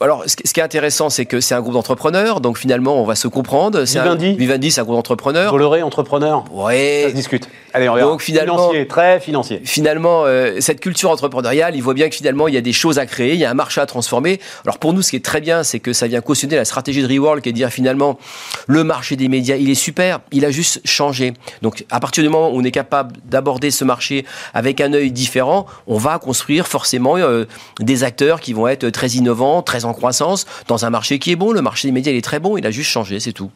alors, 0.00 0.24
ce, 0.26 0.36
qui 0.36 0.60
est 0.60 0.62
intéressant, 0.62 1.10
c'est 1.10 1.26
que 1.26 1.40
c'est 1.40 1.54
un 1.54 1.60
groupe 1.60 1.74
d'entrepreneurs, 1.74 2.40
donc 2.40 2.58
finalement, 2.58 3.00
on 3.00 3.04
va 3.04 3.14
se 3.14 3.28
comprendre. 3.28 3.80
Vivendi. 3.80 4.34
Vivendi, 4.34 4.70
c'est 4.70 4.80
un 4.80 4.84
groupe 4.84 4.96
d'entrepreneurs. 4.96 5.52
Bolloré, 5.52 5.82
entrepreneur. 5.82 6.44
Ouais. 6.52 7.02
Ça 7.04 7.10
se 7.10 7.14
discute. 7.14 7.48
Allez, 7.72 7.88
on 7.88 7.94
regarde. 7.94 8.10
Donc 8.10 8.22
finalement, 8.22 8.56
financier, 8.56 8.86
très 8.86 9.20
financier. 9.20 9.60
Finalement, 9.64 10.24
cette 10.60 10.80
culture 10.80 11.10
entrepreneuriale 11.48 11.76
il 11.76 11.82
voit 11.82 11.94
bien 11.94 12.08
que 12.08 12.16
finalement, 12.16 12.48
il 12.48 12.54
y 12.54 12.56
a 12.56 12.60
des 12.60 12.72
choses 12.72 12.98
à 12.98 13.06
créer, 13.06 13.34
il 13.34 13.40
y 13.40 13.44
a 13.44 13.50
un 13.50 13.54
marché 13.54 13.80
à 13.80 13.86
transformer. 13.86 14.40
Alors 14.64 14.78
pour 14.78 14.92
nous, 14.92 15.02
ce 15.02 15.10
qui 15.10 15.16
est 15.16 15.24
très 15.24 15.40
bien, 15.40 15.62
c'est 15.62 15.80
que 15.80 15.92
ça 15.92 16.06
vient 16.06 16.20
cautionner 16.20 16.56
la 16.56 16.64
stratégie 16.64 17.02
de 17.02 17.08
Reworld, 17.08 17.42
qui 17.42 17.48
est 17.48 17.52
de 17.52 17.56
dire 17.56 17.70
finalement, 17.70 18.18
le 18.66 18.84
marché 18.84 19.16
des 19.16 19.28
médias, 19.28 19.56
il 19.56 19.70
est 19.70 19.74
super, 19.74 20.20
il 20.32 20.44
a 20.44 20.50
juste 20.50 20.80
changé. 20.84 21.34
Donc 21.62 21.84
à 21.90 22.00
partir 22.00 22.22
du 22.22 22.28
moment 22.28 22.50
où 22.50 22.60
on 22.60 22.64
est 22.64 22.70
capable 22.70 23.16
d'aborder 23.24 23.70
ce 23.70 23.84
marché 23.84 24.24
avec 24.54 24.80
un 24.80 24.92
œil 24.92 25.10
différent, 25.10 25.66
on 25.86 25.98
va 25.98 26.18
construire 26.18 26.66
forcément 26.66 27.16
euh, 27.16 27.46
des 27.80 28.04
acteurs 28.04 28.40
qui 28.40 28.52
vont 28.52 28.68
être 28.68 28.88
très 28.90 29.08
innovants, 29.08 29.62
très 29.62 29.84
en 29.84 29.92
croissance, 29.92 30.46
dans 30.66 30.84
un 30.84 30.90
marché 30.90 31.18
qui 31.18 31.32
est 31.32 31.36
bon. 31.36 31.52
Le 31.52 31.62
marché 31.62 31.88
des 31.88 31.92
médias, 31.92 32.12
il 32.12 32.18
est 32.18 32.22
très 32.22 32.40
bon, 32.40 32.56
il 32.56 32.66
a 32.66 32.70
juste 32.70 32.90
changé, 32.90 33.20
c'est 33.20 33.32
tout. 33.32 33.50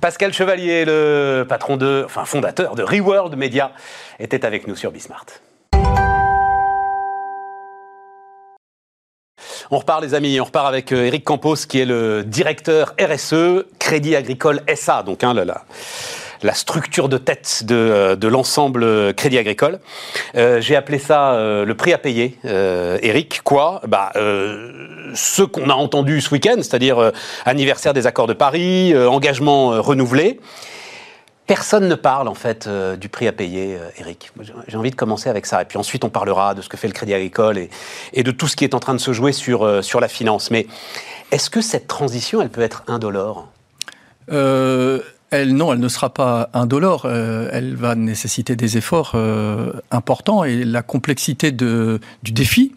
Pascal 0.00 0.32
Chevalier, 0.32 0.84
le 0.84 1.44
patron 1.48 1.76
de, 1.76 2.02
enfin 2.04 2.24
fondateur 2.24 2.74
de 2.74 2.82
Reworld 2.82 3.36
Media, 3.36 3.72
était 4.20 4.44
avec 4.44 4.68
nous 4.68 4.76
sur 4.76 4.92
Bismart. 4.92 5.26
On 9.72 9.78
repart 9.78 10.00
les 10.00 10.14
amis, 10.14 10.40
on 10.40 10.44
repart 10.44 10.68
avec 10.68 10.92
Eric 10.92 11.22
euh, 11.22 11.24
Campos 11.24 11.56
qui 11.68 11.80
est 11.80 11.84
le 11.84 12.22
directeur 12.22 12.94
RSE 13.00 13.64
Crédit 13.80 14.14
Agricole 14.14 14.60
SA, 14.76 15.02
donc 15.02 15.24
hein, 15.24 15.34
la 16.42 16.54
structure 16.54 17.08
de 17.08 17.18
tête 17.18 17.64
de, 17.64 17.74
euh, 17.74 18.30
l'ensemble 18.30 18.84
euh, 18.84 19.12
Crédit 19.12 19.38
Agricole. 19.38 19.80
J'ai 20.34 20.76
appelé 20.76 21.00
ça 21.00 21.36
le 21.36 21.74
prix 21.74 21.92
à 21.92 21.98
payer, 21.98 22.38
Eric. 22.44 23.40
Quoi? 23.42 23.80
Bah, 23.88 24.12
Ce 24.14 25.42
qu'on 25.42 25.68
a 25.68 25.74
entendu 25.74 26.20
ce 26.20 26.30
week-end, 26.30 26.56
c'est-à-dire 26.58 27.12
anniversaire 27.44 27.92
des 27.92 28.06
accords 28.06 28.26
de 28.26 28.34
Paris, 28.34 28.94
engagement 28.96 29.82
renouvelé. 29.82 30.38
Personne 31.46 31.86
ne 31.86 31.94
parle 31.94 32.26
en 32.26 32.34
fait 32.34 32.66
euh, 32.66 32.96
du 32.96 33.08
prix 33.08 33.28
à 33.28 33.32
payer, 33.32 33.76
euh, 33.76 33.88
Eric. 33.98 34.32
J'ai 34.66 34.76
envie 34.76 34.90
de 34.90 34.96
commencer 34.96 35.28
avec 35.28 35.46
ça. 35.46 35.62
Et 35.62 35.64
puis 35.64 35.78
ensuite, 35.78 36.02
on 36.02 36.08
parlera 36.08 36.54
de 36.54 36.62
ce 36.62 36.68
que 36.68 36.76
fait 36.76 36.88
le 36.88 36.92
Crédit 36.92 37.14
Agricole 37.14 37.68
et, 38.12 38.22
de 38.24 38.30
tout 38.32 38.48
ce 38.48 38.56
qui 38.56 38.64
est 38.64 38.74
en 38.74 38.80
train 38.80 38.94
de 38.94 39.00
se 39.00 39.12
jouer 39.12 39.30
sur, 39.30 39.62
euh, 39.62 39.80
sur 39.80 40.00
la 40.00 40.08
finance. 40.08 40.50
Mais 40.50 40.66
est-ce 41.30 41.48
que 41.48 41.60
cette 41.60 41.86
transition, 41.86 42.42
elle 42.42 42.48
peut 42.50 42.62
être 42.62 42.82
indolore? 42.88 43.48
Elle, 44.28 45.54
non, 45.54 45.72
elle 45.72 45.78
ne 45.78 45.88
sera 45.88 46.12
pas 46.12 46.50
indolore. 46.52 47.06
elle 47.06 47.76
va 47.76 47.94
nécessiter 47.94 48.56
des 48.56 48.76
efforts 48.76 49.16
importants. 49.92 50.42
Et 50.42 50.64
la 50.64 50.82
complexité 50.82 51.52
du 51.52 52.00
défi, 52.22 52.74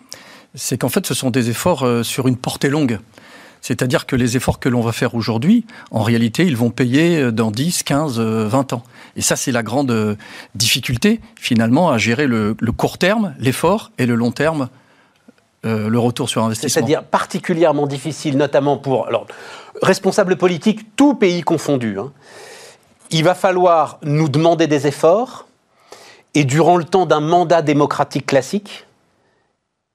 c'est 0.54 0.78
qu'en 0.78 0.90
fait, 0.90 1.08
ce 1.08 1.16
sont 1.16 1.32
des 1.32 1.50
efforts 1.50 1.88
sur 2.04 2.28
une 2.28 2.38
portée 2.38 2.70
longue. 2.70 3.00
C'est-à-dire 3.62 4.06
que 4.06 4.16
les 4.16 4.38
efforts 4.38 4.60
que 4.60 4.70
l'on 4.70 4.82
va 4.82 4.92
faire 4.92 5.16
aujourd'hui, 5.16 5.66
en 5.92 6.02
réalité, 6.02 6.46
ils 6.46 6.56
vont 6.56 6.70
payer 6.70 7.32
dans 7.32 7.52
10, 7.52 7.84
15, 7.84 8.20
20 8.20 8.74
ans. 8.74 8.84
Et 9.16 9.22
ça, 9.22 9.36
c'est 9.36 9.52
la 9.52 9.64
grande 9.64 9.92
euh, 9.92 10.16
difficulté, 10.56 11.20
finalement, 11.36 11.92
à 11.92 11.98
gérer 11.98 12.26
le, 12.26 12.56
court 12.76 12.98
terme, 12.98 13.36
l'effort, 13.38 13.92
et 13.98 14.06
le 14.06 14.16
long 14.16 14.32
terme, 14.32 14.70
euh, 15.66 15.90
le 15.90 16.00
retour 16.00 16.30
sur 16.30 16.44
investissement. 16.44 16.74
C'est-à-dire 16.74 17.04
particulièrement 17.04 17.86
difficile, 17.86 18.38
notamment 18.38 18.78
pour 18.78 19.10
responsables 19.82 20.38
politiques, 20.38 20.96
tout 20.96 21.16
pays 21.16 21.42
confondu. 21.42 22.00
Hein. 22.00 22.12
Il 23.12 23.24
va 23.24 23.36
falloir 23.36 24.00
nous 24.04 24.30
demander 24.30 24.68
des 24.68 24.88
efforts, 24.88 25.48
et 26.34 26.46
durant 26.46 26.78
le 26.78 26.86
temps 26.86 27.06
d'un 27.06 27.20
mandat 27.20 27.62
démocratique 27.62 28.26
classique, 28.26 28.86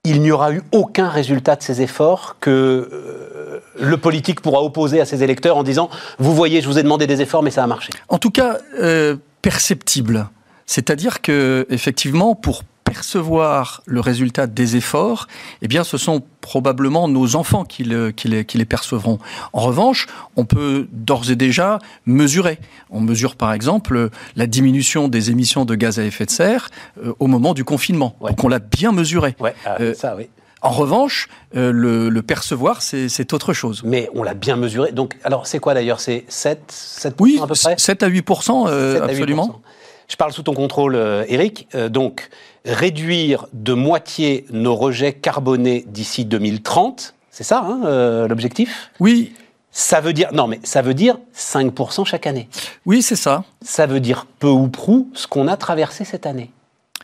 il 0.05 0.21
n'y 0.21 0.31
aura 0.31 0.53
eu 0.53 0.61
aucun 0.71 1.09
résultat 1.09 1.55
de 1.55 1.63
ces 1.63 1.81
efforts 1.81 2.37
que 2.39 2.49
euh, 2.49 3.59
le 3.79 3.97
politique 3.97 4.39
pourra 4.41 4.61
opposer 4.61 5.01
à 5.01 5.05
ses 5.05 5.23
électeurs 5.23 5.57
en 5.57 5.63
disant 5.63 5.89
Vous 6.19 6.33
voyez, 6.33 6.61
je 6.61 6.67
vous 6.67 6.79
ai 6.79 6.83
demandé 6.83 7.07
des 7.07 7.21
efforts, 7.21 7.43
mais 7.43 7.51
ça 7.51 7.63
a 7.63 7.67
marché. 7.67 7.89
En 8.07 8.17
tout 8.17 8.31
cas, 8.31 8.59
euh, 8.79 9.17
perceptible. 9.41 10.29
C'est-à-dire 10.65 11.21
que, 11.21 11.65
effectivement, 11.69 12.35
pour 12.35 12.63
percevoir 12.95 13.83
le 13.85 13.99
résultat 13.99 14.47
des 14.47 14.77
efforts, 14.77 15.27
eh 15.61 15.67
bien, 15.67 15.83
ce 15.83 15.97
sont 15.97 16.21
probablement 16.39 17.09
nos 17.09 17.35
enfants 17.35 17.65
qui, 17.65 17.83
les, 17.83 18.65
percevront. 18.65 19.19
En 19.51 19.59
revanche, 19.59 20.07
on 20.37 20.45
peut 20.45 20.87
d'ores 20.93 21.29
et 21.29 21.35
déjà 21.35 21.79
mesurer. 22.05 22.57
On 22.89 23.01
mesure 23.01 23.35
par 23.35 23.51
exemple 23.51 24.09
la 24.37 24.47
diminution 24.47 25.09
des 25.09 25.29
émissions 25.29 25.65
de 25.65 25.75
gaz 25.75 25.99
à 25.99 26.03
effet 26.05 26.25
de 26.25 26.31
serre 26.31 26.69
euh, 27.03 27.11
au 27.19 27.27
moment 27.27 27.53
du 27.53 27.65
confinement. 27.65 28.15
Donc 28.21 28.41
on 28.45 28.47
l'a 28.47 28.59
bien 28.59 28.93
mesuré. 28.93 29.35
Ouais, 29.41 29.53
ah, 29.65 29.75
euh, 29.81 29.93
ça, 29.93 30.15
oui. 30.15 30.29
En 30.61 30.71
revanche, 30.71 31.27
euh, 31.57 31.73
le, 31.73 32.21
percevoir, 32.21 32.81
c'est 32.81 33.33
autre 33.33 33.51
chose. 33.51 33.81
Mais 33.83 34.09
on 34.15 34.23
l'a 34.23 34.33
bien 34.33 34.55
mesuré. 34.55 34.93
Donc, 34.93 35.15
alors, 35.23 35.47
c'est 35.47 35.59
quoi 35.59 35.73
d'ailleurs? 35.73 35.99
C'est 35.99 36.23
7, 36.29 36.59
7 36.69 37.15
oui, 37.19 37.39
à 37.43 37.45
peu 37.45 37.55
près? 37.61 37.75
7 37.77 38.03
à 38.03 38.09
8% 38.09 39.01
absolument. 39.03 39.61
Je 40.07 40.15
parle 40.15 40.31
sous 40.31 40.43
ton 40.43 40.53
contrôle, 40.53 40.95
Eric. 41.27 41.67
donc, 41.89 42.29
réduire 42.63 43.47
de 43.53 43.73
moitié 43.73 44.45
nos 44.51 44.75
rejets 44.75 45.13
carbonés 45.13 45.85
d'ici 45.87 46.25
2030, 46.25 47.15
c'est 47.31 47.43
ça 47.43 47.65
hein, 47.65 48.27
l'objectif? 48.27 48.91
Oui. 48.99 49.33
Ça 49.77 49.99
veut 49.99 50.13
dire, 50.13 50.31
non 50.31 50.47
mais 50.47 50.61
ça 50.63 50.81
veut 50.81 50.93
dire 50.93 51.17
5% 51.35 52.05
chaque 52.05 52.27
année. 52.27 52.47
Oui, 52.85 53.01
c'est 53.01 53.17
ça. 53.17 53.43
Ça 53.61 53.85
veut 53.87 53.99
dire 53.99 54.25
peu 54.39 54.47
ou 54.47 54.69
prou 54.69 55.09
ce 55.13 55.27
qu'on 55.27 55.49
a 55.49 55.57
traversé 55.57 56.05
cette 56.05 56.25
année. 56.25 56.51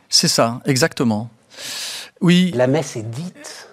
C'est 0.07 0.29
ça, 0.29 0.61
exactement. 0.65 1.29
Oui. 2.21 2.51
La 2.55 2.67
messe 2.67 2.95
est 2.95 3.09
dite. 3.09 3.67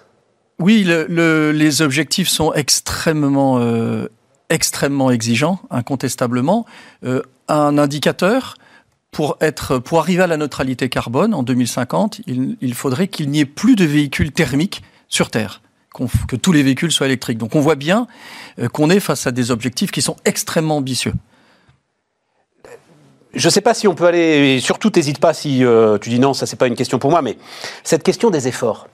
Oui, 0.59 0.83
les 0.83 1.81
objectifs 1.81 2.27
sont 2.27 2.51
extrêmement, 2.53 3.59
euh, 3.59 4.09
extrêmement 4.49 5.11
exigeants, 5.11 5.59
incontestablement. 5.69 6.65
Euh, 7.05 7.21
un 7.47 7.77
indicateur, 7.77 8.55
pour, 9.11 9.37
être, 9.41 9.79
pour 9.79 9.99
arriver 9.99 10.23
à 10.23 10.27
la 10.27 10.37
neutralité 10.37 10.89
carbone 10.89 11.33
en 11.33 11.43
2050, 11.43 12.21
il, 12.27 12.73
faudrait 12.73 13.07
qu'il 13.07 13.29
n'y 13.29 13.39
ait 13.39 13.45
plus 13.45 13.75
de 13.75 13.85
véhicules 13.85 14.31
thermiques 14.31 14.83
sur 15.07 15.29
Terre 15.29 15.61
que 16.27 16.35
tous 16.35 16.51
les 16.51 16.63
véhicules 16.63 16.91
soient 16.91 17.07
électriques. 17.07 17.39
Donc 17.39 17.55
on 17.55 17.59
voit 17.59 17.75
bien 17.75 18.07
euh, 18.59 18.69
qu'on 18.69 18.89
est 18.89 18.99
face 18.99 19.27
à 19.27 19.31
des 19.31 19.51
objectifs 19.51 19.91
qui 19.91 20.01
sont 20.01 20.15
extrêmement 20.23 20.77
ambitieux. 20.77 21.13
Je 23.33 23.47
ne 23.47 23.51
sais 23.51 23.61
pas 23.61 23.73
si 23.73 23.87
on 23.87 23.95
peut 23.95 24.05
aller, 24.05 24.55
et 24.55 24.59
surtout 24.59 24.91
n'hésite 24.95 25.19
pas 25.19 25.33
si 25.33 25.63
euh, 25.63 25.97
tu 25.97 26.09
dis 26.09 26.19
non, 26.19 26.33
ça 26.33 26.45
c'est 26.45 26.55
pas 26.55 26.67
une 26.67 26.75
question 26.75 26.99
pour 26.99 27.11
moi, 27.11 27.21
mais 27.21 27.37
cette 27.83 28.03
question 28.03 28.29
des 28.29 28.47
efforts. 28.47 28.87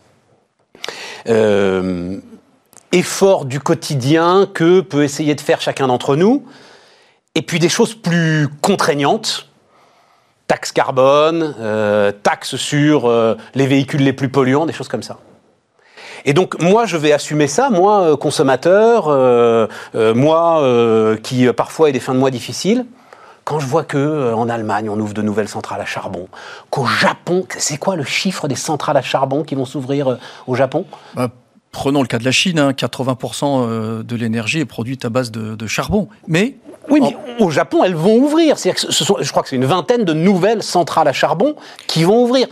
Euh, 1.27 2.19
efforts 2.91 3.45
du 3.45 3.59
quotidien 3.59 4.49
que 4.51 4.81
peut 4.81 5.03
essayer 5.03 5.35
de 5.35 5.41
faire 5.41 5.61
chacun 5.61 5.87
d'entre 5.87 6.15
nous, 6.15 6.45
et 7.35 7.41
puis 7.41 7.59
des 7.59 7.69
choses 7.69 7.93
plus 7.93 8.47
contraignantes, 8.61 9.49
taxes 10.47 10.71
carbone, 10.71 11.55
euh, 11.59 12.11
taxes 12.11 12.55
sur 12.55 13.11
les 13.55 13.67
véhicules 13.67 14.03
les 14.03 14.13
plus 14.13 14.29
polluants, 14.29 14.65
des 14.65 14.73
choses 14.73 14.87
comme 14.87 15.03
ça. 15.03 15.17
Et 16.25 16.33
donc 16.33 16.59
moi, 16.59 16.85
je 16.85 16.97
vais 16.97 17.11
assumer 17.11 17.47
ça, 17.47 17.69
moi, 17.69 18.01
euh, 18.01 18.17
consommateur, 18.17 19.07
euh, 19.07 19.67
euh, 19.93 20.13
moi 20.15 20.63
qui 21.21 21.47
parfois 21.53 21.89
ai 21.89 21.91
des 21.91 21.99
fins 21.99 22.13
de 22.13 22.19
mois 22.19 22.31
difficiles. 22.31 22.85
Quand 23.43 23.59
je 23.59 23.67
vois 23.67 23.83
que 23.83 24.33
en 24.33 24.49
Allemagne, 24.49 24.89
on 24.89 24.99
ouvre 24.99 25.13
de 25.13 25.21
nouvelles 25.21 25.47
centrales 25.47 25.79
à 25.79 25.85
charbon, 25.85 26.27
qu'au 26.71 26.87
Japon, 26.87 27.45
c'est 27.59 27.77
quoi 27.77 27.95
le 27.95 28.03
chiffre 28.03 28.47
des 28.47 28.55
centrales 28.55 28.97
à 28.97 29.03
charbon 29.03 29.43
qui 29.43 29.53
vont 29.53 29.65
s'ouvrir 29.65 30.17
au 30.47 30.55
Japon? 30.55 30.85
Bah, 31.13 31.29
Prenons 31.75 32.01
le 32.01 32.07
cas 32.07 32.19
de 32.19 32.23
la 32.23 32.31
Chine, 32.31 32.71
80% 32.71 33.45
hein, 33.45 34.01
de 34.01 34.15
l'énergie 34.15 34.59
est 34.61 34.65
produite 34.65 35.03
à 35.03 35.09
base 35.09 35.29
de, 35.29 35.67
charbon. 35.67 36.07
Mais 36.25 36.55
oui, 36.89 37.01
mais 37.01 37.17
au 37.43 37.49
Japon, 37.49 37.83
elles 37.83 37.95
vont 37.95 38.15
ouvrir. 38.15 38.57
ce 38.57 38.71
sont, 38.91 39.17
je 39.19 39.29
crois 39.29 39.43
que 39.43 39.49
c'est 39.49 39.57
une 39.57 39.65
vingtaine 39.65 40.05
de 40.05 40.13
nouvelles 40.13 40.63
centrales 40.63 41.09
à 41.09 41.13
charbon 41.13 41.55
qui 41.85 42.05
vont 42.05 42.23
ouvrir 42.23 42.47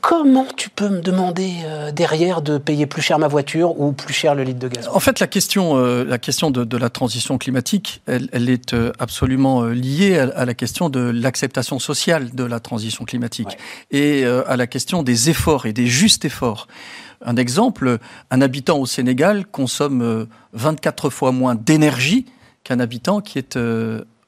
comment 0.00 0.46
tu 0.56 0.68
peux 0.68 0.88
me 0.88 1.00
demander 1.00 1.52
euh, 1.64 1.92
derrière 1.92 2.42
de 2.42 2.56
payer 2.58 2.86
plus 2.86 3.02
cher 3.02 3.18
ma 3.18 3.28
voiture 3.28 3.78
ou 3.78 3.92
plus 3.92 4.14
cher 4.14 4.34
le 4.34 4.42
litre 4.42 4.58
de 4.58 4.68
gaz? 4.68 4.88
En 4.88 5.00
fait, 5.00 5.20
la 5.20 5.26
question, 5.26 5.76
euh, 5.76 6.02
la 6.02 6.18
question 6.18 6.50
de, 6.50 6.76
la 6.76 6.90
transition 6.90 7.36
climatique, 7.36 8.02
elle, 8.06 8.48
est 8.48 8.72
euh, 8.72 8.92
absolument 8.98 9.64
liée 9.64 10.18
à, 10.18 10.44
la 10.46 10.54
question 10.54 10.88
de 10.88 11.00
l'acceptation 11.00 11.78
sociale 11.78 12.34
de 12.34 12.44
la 12.44 12.58
transition 12.58 13.04
climatique 13.04 13.58
et 13.90 14.24
à 14.24 14.56
la 14.56 14.66
question 14.66 15.02
des 15.02 15.30
efforts 15.30 15.66
et 15.66 15.72
des 15.72 15.86
justes 15.86 16.24
efforts. 16.24 16.66
Un 17.24 17.36
exemple, 17.36 17.98
un 18.30 18.40
habitant 18.40 18.78
au 18.78 18.86
Sénégal 18.86 19.46
consomme 19.46 20.26
24 20.52 21.10
fois 21.10 21.32
moins 21.32 21.54
d'énergie 21.54 22.26
qu'un 22.64 22.80
habitant 22.80 23.20
qui 23.20 23.38
est 23.38 23.58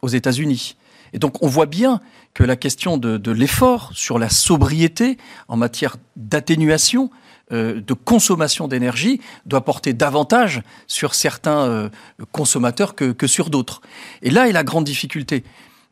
aux 0.02 0.08
États-Unis. 0.08 0.76
Et 1.14 1.18
donc 1.18 1.42
on 1.42 1.48
voit 1.48 1.66
bien 1.66 2.00
que 2.34 2.42
la 2.42 2.56
question 2.56 2.98
de, 2.98 3.30
l'effort 3.30 3.90
sur 3.94 4.18
la 4.18 4.28
sobriété 4.28 5.16
en 5.48 5.56
matière 5.56 5.96
d'atténuation, 6.16 7.10
euh, 7.52 7.80
de 7.80 7.94
consommation 7.94 8.68
d'énergie 8.68 9.20
doit 9.46 9.64
porter 9.64 9.92
davantage 9.92 10.62
sur 10.88 11.14
certains 11.14 11.60
euh, 11.60 11.88
consommateurs 12.32 12.94
que 12.96 13.26
sur 13.26 13.48
d'autres. 13.48 13.80
Et 14.22 14.30
là 14.30 14.48
est 14.48 14.52
la 14.52 14.64
grande 14.64 14.84
difficulté. 14.84 15.44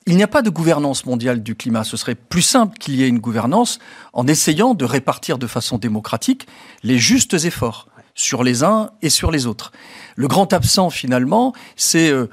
Il 0.06 0.16
n'y 0.16 0.22
a 0.22 0.28
pas 0.28 0.42
de 0.42 0.50
gouvernance 0.50 1.06
mondiale 1.06 1.42
du 1.42 1.54
climat. 1.54 1.84
Ce 1.84 1.96
serait 1.96 2.16
plus 2.16 2.42
simple 2.42 2.76
qu'il 2.78 2.96
y 2.96 3.04
ait 3.04 3.08
une 3.08 3.20
gouvernance 3.20 3.78
en 4.12 4.26
essayant 4.26 4.74
de 4.74 4.84
répartir 4.84 5.38
de 5.38 5.46
façon 5.46 5.78
démocratique 5.78 6.46
les 6.82 6.98
justes 6.98 7.34
efforts 7.34 7.88
sur 8.14 8.42
les 8.42 8.64
uns 8.64 8.90
et 9.00 9.10
sur 9.10 9.30
les 9.30 9.46
autres. 9.46 9.72
Le 10.16 10.28
grand 10.28 10.52
absent, 10.52 10.90
finalement, 10.90 11.54
c'est 11.76 12.10
euh, 12.10 12.28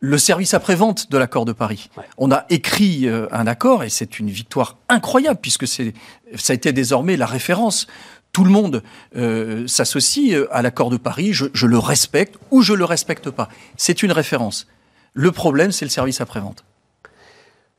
le 0.00 0.18
service 0.18 0.54
après-vente 0.54 1.10
de 1.10 1.18
l'accord 1.18 1.44
de 1.44 1.52
Paris. 1.52 1.88
On 2.18 2.30
a 2.30 2.44
écrit 2.50 3.08
euh, 3.08 3.26
un 3.32 3.46
accord 3.46 3.84
et 3.84 3.88
c'est 3.88 4.18
une 4.18 4.30
victoire 4.30 4.76
incroyable 4.88 5.40
puisque 5.40 5.66
c'est, 5.66 5.94
ça 6.36 6.52
a 6.52 6.54
été 6.54 6.72
désormais 6.72 7.16
la 7.16 7.26
référence. 7.26 7.86
Tout 8.32 8.44
le 8.44 8.50
monde 8.50 8.82
euh, 9.16 9.66
s'associe 9.66 10.46
à 10.50 10.60
l'accord 10.60 10.90
de 10.90 10.98
Paris, 10.98 11.32
je, 11.32 11.66
le 11.66 11.78
respecte 11.78 12.36
ou 12.50 12.62
je 12.62 12.74
le 12.74 12.84
respecte 12.84 13.30
pas. 13.30 13.48
C'est 13.76 14.02
une 14.02 14.12
référence. 14.12 14.66
Le 15.14 15.32
problème, 15.32 15.72
c'est 15.72 15.84
le 15.84 15.90
service 15.90 16.20
après-vente. 16.20 16.64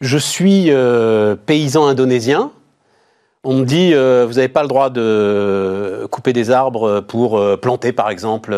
Je 0.05 0.17
suis 0.17 0.71
paysan 1.45 1.87
indonésien. 1.87 2.51
On 3.43 3.55
me 3.55 3.65
dit, 3.65 3.91
vous 3.93 4.35
n'avez 4.35 4.47
pas 4.47 4.61
le 4.61 4.67
droit 4.67 4.89
de 4.89 6.07
couper 6.11 6.33
des 6.33 6.51
arbres 6.51 7.01
pour 7.01 7.41
planter, 7.59 7.91
par 7.91 8.09
exemple 8.09 8.55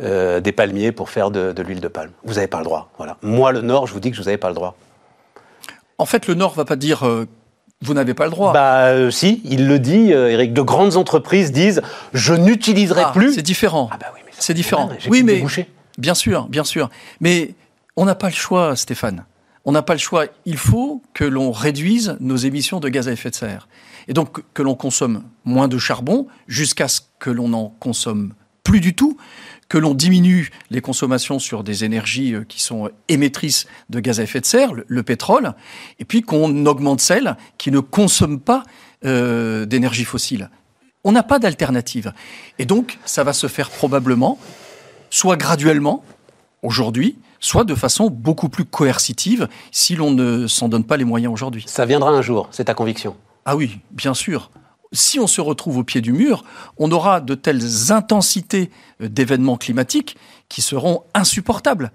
euh, 0.00 0.40
des 0.40 0.50
palmiers 0.50 0.90
pour 0.90 1.08
faire 1.08 1.30
de, 1.30 1.54
l'huile 1.62 1.78
de 1.78 1.86
palme. 1.86 2.10
Vous 2.24 2.34
n'avez 2.34 2.48
pas 2.48 2.58
le 2.58 2.64
droit. 2.64 2.90
Voilà. 2.98 3.16
Moi, 3.22 3.52
le 3.52 3.60
Nord, 3.60 3.86
je 3.86 3.92
vous 3.92 4.00
dis 4.00 4.10
que 4.10 4.16
vous 4.16 4.24
n'avez 4.24 4.38
pas 4.38 4.48
le 4.48 4.54
droit. 4.54 4.76
En 5.98 6.04
fait, 6.04 6.26
le 6.26 6.34
Nord 6.34 6.52
va 6.54 6.64
pas 6.64 6.74
dire 6.74 7.06
euh, 7.06 7.28
vous 7.80 7.94
n'avez 7.94 8.12
pas 8.12 8.24
le 8.24 8.32
droit. 8.32 8.52
Bah 8.52 8.86
euh, 8.86 9.12
si, 9.12 9.40
il 9.44 9.68
le 9.68 9.78
dit, 9.78 10.10
Eric. 10.10 10.52
De 10.52 10.62
grandes 10.62 10.96
entreprises 10.96 11.52
disent 11.52 11.80
je 12.12 12.34
n'utiliserai 12.34 13.02
ah, 13.06 13.12
plus. 13.12 13.34
C'est 13.34 13.42
différent. 13.42 13.88
Ah 13.92 13.98
bah 14.00 14.06
oui, 14.14 14.20
c'est 14.36 14.54
différent. 14.54 14.90
oui, 15.08 15.22
mais 15.22 15.44
bien 15.96 16.14
sûr, 16.14 16.48
bien 16.48 16.64
sûr. 16.64 16.90
Mais 17.20 17.54
on 17.94 18.04
n'a 18.04 18.16
pas 18.16 18.30
le 18.30 18.34
choix, 18.34 18.74
Stéphane. 18.74 19.24
On 19.64 19.72
n'a 19.72 19.82
pas 19.82 19.94
le 19.94 19.98
choix. 19.98 20.26
Il 20.44 20.58
faut 20.58 21.02
que 21.14 21.24
l'on 21.24 21.50
réduise 21.50 22.16
nos 22.20 22.36
émissions 22.36 22.80
de 22.80 22.88
gaz 22.88 23.08
à 23.08 23.12
effet 23.12 23.30
de 23.30 23.34
serre. 23.34 23.68
Et 24.08 24.12
donc 24.12 24.42
que 24.52 24.62
l'on 24.62 24.74
consomme 24.74 25.24
moins 25.44 25.68
de 25.68 25.78
charbon 25.78 26.26
jusqu'à 26.46 26.88
ce 26.88 27.00
que 27.18 27.30
l'on 27.30 27.52
en 27.54 27.70
consomme 27.80 28.34
plus 28.62 28.80
du 28.80 28.94
tout, 28.94 29.16
que 29.68 29.78
l'on 29.78 29.94
diminue 29.94 30.50
les 30.70 30.80
consommations 30.80 31.38
sur 31.38 31.64
des 31.64 31.84
énergies 31.84 32.34
euh, 32.34 32.44
qui 32.44 32.62
sont 32.62 32.90
émettrices 33.08 33.66
de 33.90 34.00
gaz 34.00 34.20
à 34.20 34.22
effet 34.22 34.40
de 34.40 34.46
serre, 34.46 34.72
le, 34.86 35.02
pétrole, 35.02 35.54
et 35.98 36.04
puis 36.04 36.22
qu'on 36.22 36.66
augmente 36.66 37.00
celles 37.00 37.36
qui 37.58 37.70
ne 37.70 37.80
consomment 37.80 38.40
pas 38.40 38.62
euh, 39.04 39.66
d'énergie 39.66 40.04
fossile. 40.04 40.50
On 41.04 41.12
n'a 41.12 41.22
pas 41.22 41.38
d'alternative. 41.38 42.12
Et 42.58 42.64
donc, 42.64 42.98
ça 43.04 43.24
va 43.24 43.34
se 43.34 43.46
faire 43.46 43.70
probablement, 43.70 44.38
soit 45.10 45.36
graduellement, 45.36 46.02
aujourd'hui, 46.62 47.18
soit 47.44 47.64
de 47.64 47.74
façon 47.74 48.08
beaucoup 48.08 48.48
plus 48.48 48.64
coercitive, 48.64 49.48
si 49.70 49.96
l'on 49.96 50.10
ne 50.10 50.46
s'en 50.46 50.68
donne 50.68 50.84
pas 50.84 50.96
les 50.96 51.04
moyens 51.04 51.30
aujourd'hui. 51.30 51.64
Ça 51.66 51.84
viendra 51.84 52.10
un 52.10 52.22
jour, 52.22 52.48
c'est 52.50 52.64
ta 52.64 52.74
conviction 52.74 53.14
Ah 53.44 53.54
oui, 53.54 53.80
bien 53.90 54.14
sûr 54.14 54.50
si 54.92 55.18
on 55.18 55.26
se 55.26 55.40
retrouve 55.40 55.78
au 55.78 55.82
pied 55.82 56.00
du 56.00 56.12
mur, 56.12 56.44
on 56.78 56.92
aura 56.92 57.20
de 57.20 57.34
telles 57.34 57.90
intensités 57.90 58.70
d'événements 59.00 59.56
climatiques 59.56 60.16
qui 60.48 60.62
seront 60.62 61.02
insupportables. 61.14 61.90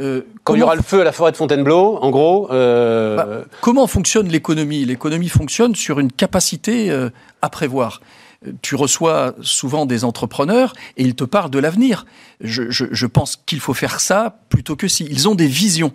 Euh, 0.00 0.22
Quand 0.42 0.54
il 0.54 0.58
y 0.58 0.62
aura 0.64 0.74
le 0.74 0.82
feu 0.82 1.02
à 1.02 1.04
la 1.04 1.12
forêt 1.12 1.30
de 1.30 1.36
Fontainebleau, 1.36 1.98
en 2.02 2.10
gros. 2.10 2.50
Euh... 2.50 3.16
Bah, 3.16 3.44
comment 3.60 3.86
fonctionne 3.86 4.26
l'économie? 4.26 4.84
L'économie 4.84 5.28
fonctionne 5.28 5.76
sur 5.76 6.00
une 6.00 6.10
capacité 6.10 6.90
euh, 6.90 7.10
à 7.42 7.48
prévoir. 7.48 8.00
Tu 8.62 8.74
reçois 8.74 9.34
souvent 9.42 9.86
des 9.86 10.04
entrepreneurs 10.04 10.74
et 10.96 11.04
ils 11.04 11.14
te 11.14 11.24
parlent 11.24 11.50
de 11.50 11.58
l'avenir. 11.58 12.06
Je, 12.40 13.06
pense 13.06 13.36
qu'il 13.46 13.60
faut 13.60 13.74
faire 13.74 14.00
ça 14.00 14.38
plutôt 14.48 14.76
que 14.76 14.88
si. 14.88 15.06
Ils 15.10 15.28
ont 15.28 15.34
des 15.34 15.46
visions. 15.46 15.92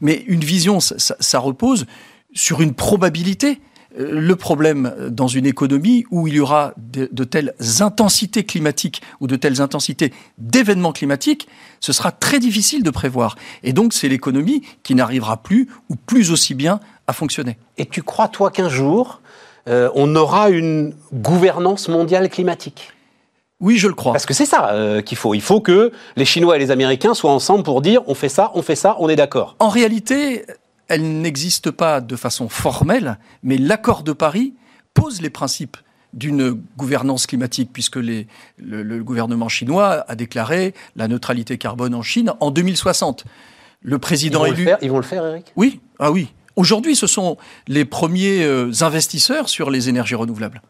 Mais 0.00 0.24
une 0.26 0.44
vision, 0.44 0.80
ça, 0.80 1.38
repose 1.38 1.86
sur 2.32 2.60
une 2.60 2.74
probabilité 2.74 3.60
le 3.96 4.34
problème 4.34 4.92
dans 5.10 5.28
une 5.28 5.46
économie 5.46 6.04
où 6.10 6.26
il 6.26 6.34
y 6.34 6.40
aura 6.40 6.74
de, 6.76 7.06
telles 7.24 7.54
intensités 7.78 8.44
climatiques 8.44 9.02
ou 9.20 9.28
de 9.28 9.36
telles 9.36 9.60
intensités 9.60 10.12
d'événements 10.36 10.92
climatiques, 10.92 11.46
ce 11.78 11.92
sera 11.92 12.10
très 12.10 12.40
difficile 12.40 12.82
de 12.82 12.90
prévoir. 12.90 13.36
Et 13.62 13.72
donc 13.72 13.92
c'est 13.92 14.08
l'économie 14.08 14.62
qui 14.82 14.96
n'arrivera 14.96 15.36
plus 15.36 15.68
ou 15.90 15.94
plus 15.94 16.32
aussi 16.32 16.54
bien 16.54 16.80
à 17.06 17.12
fonctionner. 17.12 17.56
Et 17.78 17.86
tu 17.86 18.02
crois, 18.02 18.28
toi, 18.28 18.50
qu'un 18.50 18.68
jour, 18.68 19.20
euh, 19.68 19.90
on 19.94 20.14
aura 20.16 20.50
une 20.50 20.94
gouvernance 21.12 21.88
mondiale 21.88 22.28
climatique. 22.28 22.92
Oui, 23.60 23.78
je 23.78 23.88
le 23.88 23.94
crois. 23.94 24.12
Parce 24.12 24.26
que 24.26 24.34
c'est 24.34 24.46
ça 24.46 24.72
euh, 24.72 25.00
qu'il 25.00 25.16
faut. 25.16 25.34
Il 25.34 25.40
faut 25.40 25.60
que 25.60 25.92
les 26.16 26.24
Chinois 26.24 26.56
et 26.56 26.58
les 26.58 26.70
Américains 26.70 27.14
soient 27.14 27.32
ensemble 27.32 27.62
pour 27.62 27.80
dire 27.80 28.02
on 28.06 28.14
fait 28.14 28.28
ça, 28.28 28.50
on 28.54 28.62
fait 28.62 28.76
ça, 28.76 28.96
on 28.98 29.08
est 29.08 29.16
d'accord. 29.16 29.56
En 29.58 29.68
réalité, 29.68 30.44
elle 30.88 31.20
n'existe 31.20 31.70
pas 31.70 32.00
de 32.00 32.16
façon 32.16 32.48
formelle, 32.48 33.18
mais 33.42 33.56
l'accord 33.56 34.02
de 34.02 34.12
Paris 34.12 34.54
pose 34.92 35.22
les 35.22 35.30
principes 35.30 35.76
d'une 36.12 36.60
gouvernance 36.76 37.26
climatique, 37.26 37.70
puisque 37.72 37.96
les, 37.96 38.28
le, 38.58 38.82
le, 38.82 39.02
gouvernement 39.02 39.48
chinois 39.48 40.04
a 40.06 40.14
déclaré 40.14 40.72
la 40.94 41.08
neutralité 41.08 41.58
carbone 41.58 41.94
en 41.94 42.02
Chine 42.02 42.32
en 42.38 42.50
2060. 42.52 43.24
Le 43.82 43.98
président 43.98 44.44
ils 44.44 44.50
vont 44.50 44.54
élu. 44.54 44.64
Le 44.64 44.68
faire, 44.68 44.78
ils 44.82 44.90
vont 44.90 44.96
le 44.98 45.02
faire, 45.02 45.26
Eric? 45.26 45.52
Oui, 45.56 45.80
ah 45.98 46.12
oui. 46.12 46.32
Aujourd'hui, 46.56 46.94
ce 46.94 47.06
sont 47.06 47.36
les 47.66 47.84
premiers 47.84 48.44
euh, 48.44 48.70
investisseurs 48.80 49.48
sur 49.48 49.70
les 49.70 49.88
énergies 49.88 50.14
renouvelables. 50.14 50.62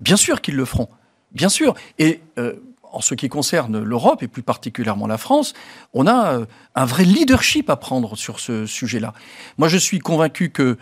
Bien 0.00 0.16
sûr 0.16 0.40
qu'ils 0.40 0.56
le 0.56 0.64
feront. 0.64 0.88
Bien 1.32 1.48
sûr. 1.48 1.74
Et 1.98 2.20
euh, 2.38 2.54
en 2.82 3.00
ce 3.00 3.14
qui 3.14 3.28
concerne 3.28 3.82
l'Europe 3.82 4.22
et 4.22 4.28
plus 4.28 4.42
particulièrement 4.42 5.06
la 5.06 5.18
France, 5.18 5.54
on 5.92 6.06
a 6.06 6.34
euh, 6.34 6.46
un 6.74 6.84
vrai 6.84 7.04
leadership 7.04 7.70
à 7.70 7.76
prendre 7.76 8.16
sur 8.16 8.40
ce 8.40 8.66
sujet-là. 8.66 9.12
Moi, 9.58 9.68
je 9.68 9.78
suis 9.78 10.00
convaincu 10.00 10.50
que 10.50 10.76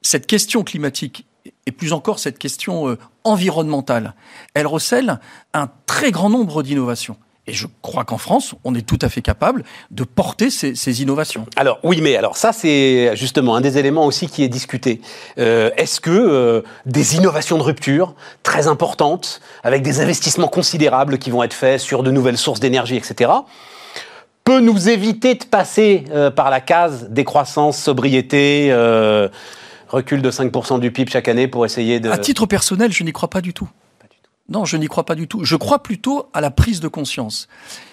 cette 0.00 0.26
question 0.26 0.64
climatique 0.64 1.26
et 1.66 1.72
plus 1.72 1.92
encore 1.92 2.18
cette 2.18 2.38
question 2.38 2.96
environnementale, 3.24 4.14
elle 4.54 4.66
recèle 4.66 5.18
un 5.54 5.70
très 5.86 6.10
grand 6.10 6.30
nombre 6.30 6.62
d'innovations. 6.62 7.16
Et 7.48 7.54
je 7.54 7.66
crois 7.80 8.04
qu'en 8.04 8.18
France, 8.18 8.54
on 8.62 8.74
est 8.74 8.86
tout 8.86 8.98
à 9.00 9.08
fait 9.08 9.22
capable 9.22 9.64
de 9.90 10.04
porter 10.04 10.50
ces, 10.50 10.74
ces, 10.74 11.00
innovations. 11.00 11.46
Alors 11.56 11.80
oui, 11.82 12.00
mais 12.02 12.14
alors 12.14 12.36
ça 12.36 12.52
c'est 12.52 13.16
justement 13.16 13.56
un 13.56 13.62
des 13.62 13.78
éléments 13.78 14.04
aussi 14.04 14.28
qui 14.28 14.44
est 14.44 14.48
discuté. 14.48 15.00
Euh, 15.38 15.70
Est-ce 15.78 15.98
que 16.00 16.10
euh, 16.10 16.60
des 16.84 17.16
innovations 17.16 17.56
de 17.56 17.62
rupture 17.62 18.14
très 18.42 18.68
importantes, 18.68 19.40
avec 19.64 19.82
des 19.82 20.02
investissements 20.02 20.46
considérables 20.46 21.16
qui 21.16 21.30
vont 21.30 21.42
être 21.42 21.54
faits 21.54 21.80
sur 21.80 22.02
de 22.02 22.10
nouvelles 22.10 22.36
sources 22.36 22.60
d'énergie, 22.60 22.96
etc., 22.96 23.30
peut 24.44 24.60
nous 24.60 24.90
éviter 24.90 25.34
de 25.34 25.44
passer 25.44 26.04
euh, 26.10 26.30
par 26.30 26.50
la 26.50 26.60
case 26.60 27.08
décroissance, 27.08 27.78
sobriété 27.78 28.70
recul 29.88 30.20
de 30.20 30.30
5% 30.30 30.80
du 30.80 30.90
PIB 30.90 31.10
chaque 31.10 31.28
année 31.28 31.48
pour 31.48 31.64
essayer 31.64 31.98
de... 31.98 32.10
À 32.10 32.18
titre 32.18 32.44
personnel, 32.44 32.92
je 32.92 33.02
n'y 33.04 33.12
crois 33.12 33.30
pas 33.30 33.40
du 33.40 33.54
tout. 33.54 33.70
Non, 34.48 34.64
je 34.64 34.76
n'y 34.76 34.86
crois 34.86 35.04
pas 35.04 35.14
du 35.14 35.28
tout. 35.28 35.44
Je 35.44 35.56
crois 35.56 35.82
plutôt 35.82 36.28
à 36.32 36.40
la 36.40 36.50
prise 36.50 36.80
de 36.80 36.88
conscience. 36.88 37.48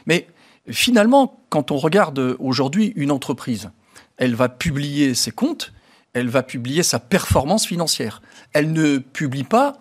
Mais 0.05 0.27
finalement, 0.69 1.39
quand 1.49 1.71
on 1.71 1.77
regarde 1.77 2.37
aujourd'hui 2.39 2.93
une 2.95 3.11
entreprise, 3.11 3.71
elle 4.17 4.35
va 4.35 4.49
publier 4.49 5.13
ses 5.13 5.31
comptes, 5.31 5.73
elle 6.13 6.29
va 6.29 6.43
publier 6.43 6.83
sa 6.83 6.99
performance 6.99 7.65
financière. 7.65 8.21
Elle 8.53 8.71
ne 8.71 8.99
publie 8.99 9.43
pas, 9.43 9.73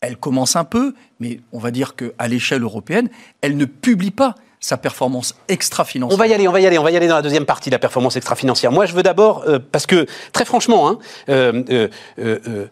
elle 0.00 0.16
commence 0.16 0.56
un 0.56 0.64
peu, 0.64 0.94
mais 1.20 1.40
on 1.52 1.58
va 1.58 1.70
dire 1.70 1.94
qu'à 1.94 2.28
l'échelle 2.28 2.62
européenne, 2.62 3.10
elle 3.42 3.56
ne 3.56 3.66
publie 3.66 4.10
pas 4.10 4.34
sa 4.60 4.76
performance 4.76 5.34
extra-financière. 5.48 6.14
On 6.14 6.18
va 6.18 6.26
y 6.26 6.34
aller, 6.34 6.46
on 6.46 6.52
va 6.52 6.60
y 6.60 6.66
aller, 6.66 6.78
on 6.78 6.82
va 6.82 6.90
y 6.90 6.96
aller 6.96 7.08
dans 7.08 7.16
la 7.16 7.22
deuxième 7.22 7.46
partie 7.46 7.70
de 7.70 7.74
la 7.74 7.78
performance 7.78 8.16
extra-financière. 8.16 8.72
Moi, 8.72 8.86
je 8.86 8.94
veux 8.94 9.02
d'abord, 9.02 9.44
euh, 9.46 9.58
parce 9.58 9.86
que 9.86 10.06
très 10.32 10.44
franchement, 10.44 10.88
hein, 10.88 10.98
euh, 11.28 11.88
euh, 12.18 12.66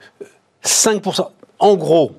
5%, 0.63 1.31
en 1.59 1.77
gros, 1.77 2.13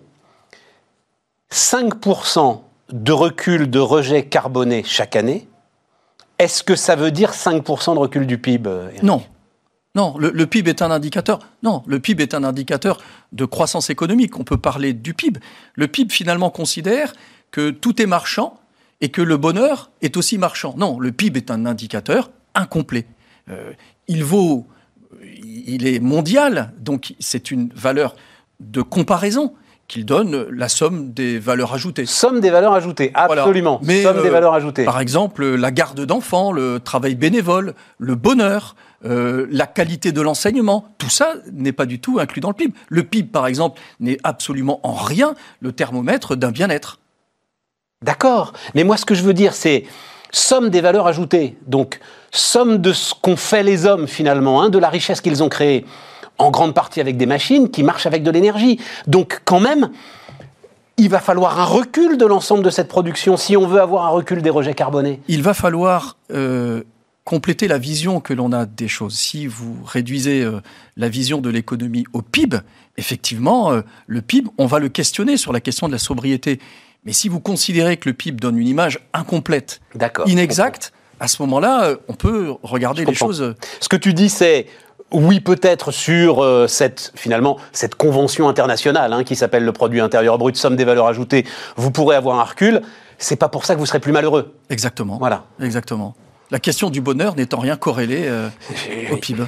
5% 1.52 2.62
de 2.92 3.12
recul 3.12 3.70
de 3.70 3.80
rejet 3.80 4.26
carboné 4.26 4.84
chaque 4.84 5.16
année, 5.16 5.48
est-ce 6.38 6.64
que 6.64 6.76
ça 6.76 6.96
veut 6.96 7.12
dire 7.12 7.32
5% 7.32 7.96
de 7.96 8.00
recul 8.00 8.26
du 8.26 8.38
PIB 8.38 8.70
Non. 9.04 9.24
Non, 9.96 10.16
le, 10.18 10.30
le, 10.30 10.46
PIB 10.46 10.70
est 10.70 10.82
un 10.84 10.92
indicateur. 10.92 11.40
Non, 11.64 11.84
le 11.88 12.00
PIB 12.00 12.24
est 12.24 12.34
un 12.36 12.44
indicateur 12.44 13.00
de 13.32 13.46
croissance 13.46 13.90
économique. 13.90 14.40
On 14.40 14.44
peut 14.44 14.58
parler 14.58 14.94
du 14.94 15.14
PIB. 15.14 15.40
Le 15.74 15.88
PIB 15.88 16.14
finalement 16.14 16.52
considère 16.52 17.14
que 17.52 17.72
tout 17.72 18.02
est 18.02 18.06
marchand 18.06 18.60
et 19.02 19.10
que 19.10 19.22
le 19.22 19.38
bonheur 19.38 19.92
est 20.02 20.16
aussi 20.18 20.38
marchand. 20.38 20.76
Non, 20.78 21.00
le 21.00 21.12
PIB 21.12 21.40
est 21.40 21.52
un 21.52 21.66
indicateur 21.66 22.30
incomplet. 22.54 23.08
Euh, 23.50 23.72
il 24.08 24.24
vaut, 24.24 24.68
il 25.24 25.88
est 25.88 26.00
mondial, 26.00 26.74
donc 26.80 27.16
c'est 27.20 27.52
une 27.52 27.70
valeur 27.74 28.16
de 28.60 28.82
comparaison 28.82 29.54
qu'il 29.90 30.06
donne 30.06 30.48
la 30.52 30.70
somme 30.70 31.12
des 31.12 31.40
valeurs 31.40 31.74
ajoutées. 31.74 32.06
Somme 32.06 32.40
des 32.40 32.52
valeurs 32.52 32.74
ajoutées, 32.74 33.12
absolument. 33.16 33.80
Voilà. 33.82 33.94
Mais 33.94 34.04
somme 34.04 34.20
euh, 34.20 34.24
des 34.24 34.30
valeurs 34.30 34.54
ajoutées. 34.54 34.86
Par 34.86 35.02
exemple, 35.02 35.44
la 35.44 35.72
garde 35.72 36.00
d'enfants, 36.06 36.54
le 36.54 36.80
travail 36.80 37.16
bénévole, 37.16 37.74
le 37.98 38.16
bonheur, 38.16 38.76
euh, 39.04 39.48
la 39.50 39.66
qualité 39.66 40.12
de 40.12 40.22
l'enseignement, 40.22 40.86
tout 41.00 41.10
ça 41.10 41.34
n'est 41.52 41.74
pas 41.74 41.88
du 41.88 42.00
tout 42.00 42.20
inclus 42.20 42.40
dans 42.40 42.50
le 42.50 42.54
PIB. 42.54 42.74
Le 42.88 43.04
PIB, 43.04 43.30
par 43.30 43.48
exemple, 43.48 43.82
n'est 44.00 44.20
absolument 44.24 44.80
en 44.84 44.94
rien 44.94 45.34
le 45.60 45.72
thermomètre 45.72 46.38
d'un 46.38 46.52
bien-être. 46.52 47.00
D'accord. 48.04 48.54
Mais 48.76 48.84
moi, 48.84 48.96
ce 48.96 49.06
que 49.06 49.16
je 49.16 49.24
veux 49.24 49.34
dire, 49.34 49.54
c'est 49.54 49.86
somme 50.32 50.70
des 50.70 50.82
valeurs 50.82 51.08
ajoutées. 51.08 51.58
Donc, 51.66 52.00
somme 52.32 52.78
de 52.78 52.94
ce 52.94 53.16
qu'ont 53.20 53.36
fait 53.36 53.64
les 53.64 53.88
hommes, 53.88 54.08
finalement, 54.08 54.62
hein, 54.62 54.70
de 54.70 54.78
la 54.78 54.90
richesse 54.90 55.20
qu'ils 55.20 55.42
ont 55.42 55.50
créée 55.50 55.84
en 56.40 56.50
grande 56.50 56.74
partie 56.74 57.02
avec 57.02 57.18
des 57.18 57.26
machines 57.26 57.70
qui 57.70 57.84
marchent 57.84 58.06
avec 58.06 58.24
de 58.24 58.32
l'énergie. 58.32 58.80
Donc 59.06 59.42
quand 59.46 59.60
même, 59.60 59.92
il 61.00 61.10
va 61.10 61.20
falloir 61.20 61.60
un 61.60 61.66
recul 61.66 62.18
de 62.18 62.26
l'ensemble 62.26 62.64
de 62.64 62.70
cette 62.70 62.88
production 62.88 63.38
si 63.38 63.56
on 63.56 63.68
veut 63.68 63.82
avoir 63.82 64.06
un 64.06 64.10
recul 64.10 64.42
des 64.42 64.50
rejets 64.50 64.74
carbonés. 64.74 65.22
Il 65.28 65.44
va 65.44 65.54
falloir 65.54 66.18
euh, 66.32 66.84
compléter 67.24 67.68
la 67.68 67.78
vision 67.78 68.20
que 68.20 68.34
l'on 68.34 68.52
a 68.52 68.66
des 68.66 68.88
choses. 68.88 69.16
Si 69.16 69.48
vous 69.48 69.78
réduisez 69.86 70.42
euh, 70.42 70.62
la 70.98 71.08
vision 71.08 71.40
de 71.40 71.50
l'économie 71.50 72.06
au 72.14 72.22
PIB, 72.22 72.58
effectivement, 72.98 73.72
euh, 73.72 73.82
le 74.08 74.22
PIB, 74.22 74.50
on 74.58 74.66
va 74.66 74.80
le 74.80 74.90
questionner 74.90 75.38
sur 75.38 75.54
la 75.54 75.62
question 75.62 75.88
de 75.88 75.94
la 75.94 76.00
sobriété. 76.00 76.60
Mais 77.06 77.14
si 77.14 77.30
vous 77.30 77.40
considérez 77.40 77.96
que 77.96 78.10
le 78.10 78.14
PIB 78.14 78.38
donne 78.38 78.58
une 78.58 78.68
image 78.68 79.00
incomplète, 79.14 79.80
inexacte, 80.26 80.92
à 81.22 81.28
ce 81.28 81.42
moment-là, 81.44 81.96
on 82.08 82.14
peut 82.14 82.54
regarder 82.64 83.06
les 83.06 83.14
choses. 83.14 83.56
Ce 83.80 83.90
que 83.90 83.98
tu 83.98 84.14
dis, 84.14 84.30
c'est 84.30 84.68
oui, 85.12 85.40
peut-être 85.40 85.92
sur 85.92 86.44
euh, 86.44 86.68
cette 86.68 87.12
finalement 87.16 87.58
cette 87.72 87.96
convention 87.96 88.48
internationale 88.48 89.14
hein, 89.14 89.24
qui 89.24 89.36
s'appelle 89.36 89.66
le 89.66 89.72
produit 89.72 90.02
intérieur 90.02 90.38
brut, 90.38 90.56
somme 90.56 90.76
des 90.76 90.86
valeurs 90.86 91.08
ajoutées. 91.08 91.46
Vous 91.76 91.92
pourrez 91.92 92.16
avoir 92.16 92.40
un 92.40 92.44
recul. 92.44 92.82
C'est 93.18 93.36
pas 93.36 93.50
pour 93.50 93.66
ça 93.66 93.76
que 93.76 93.80
vous 93.80 93.86
serez 93.86 94.00
plus 94.00 94.12
malheureux. 94.12 94.54
Exactement. 94.70 95.18
Voilà. 95.18 95.44
Exactement. 95.62 96.16
La 96.52 96.60
question 96.60 96.90
du 96.90 97.00
bonheur 97.00 97.36
n'étant 97.36 97.60
rien 97.60 97.76
corrélée 97.76 98.24
euh, 98.26 98.50
au 99.12 99.18
PIB. 99.18 99.44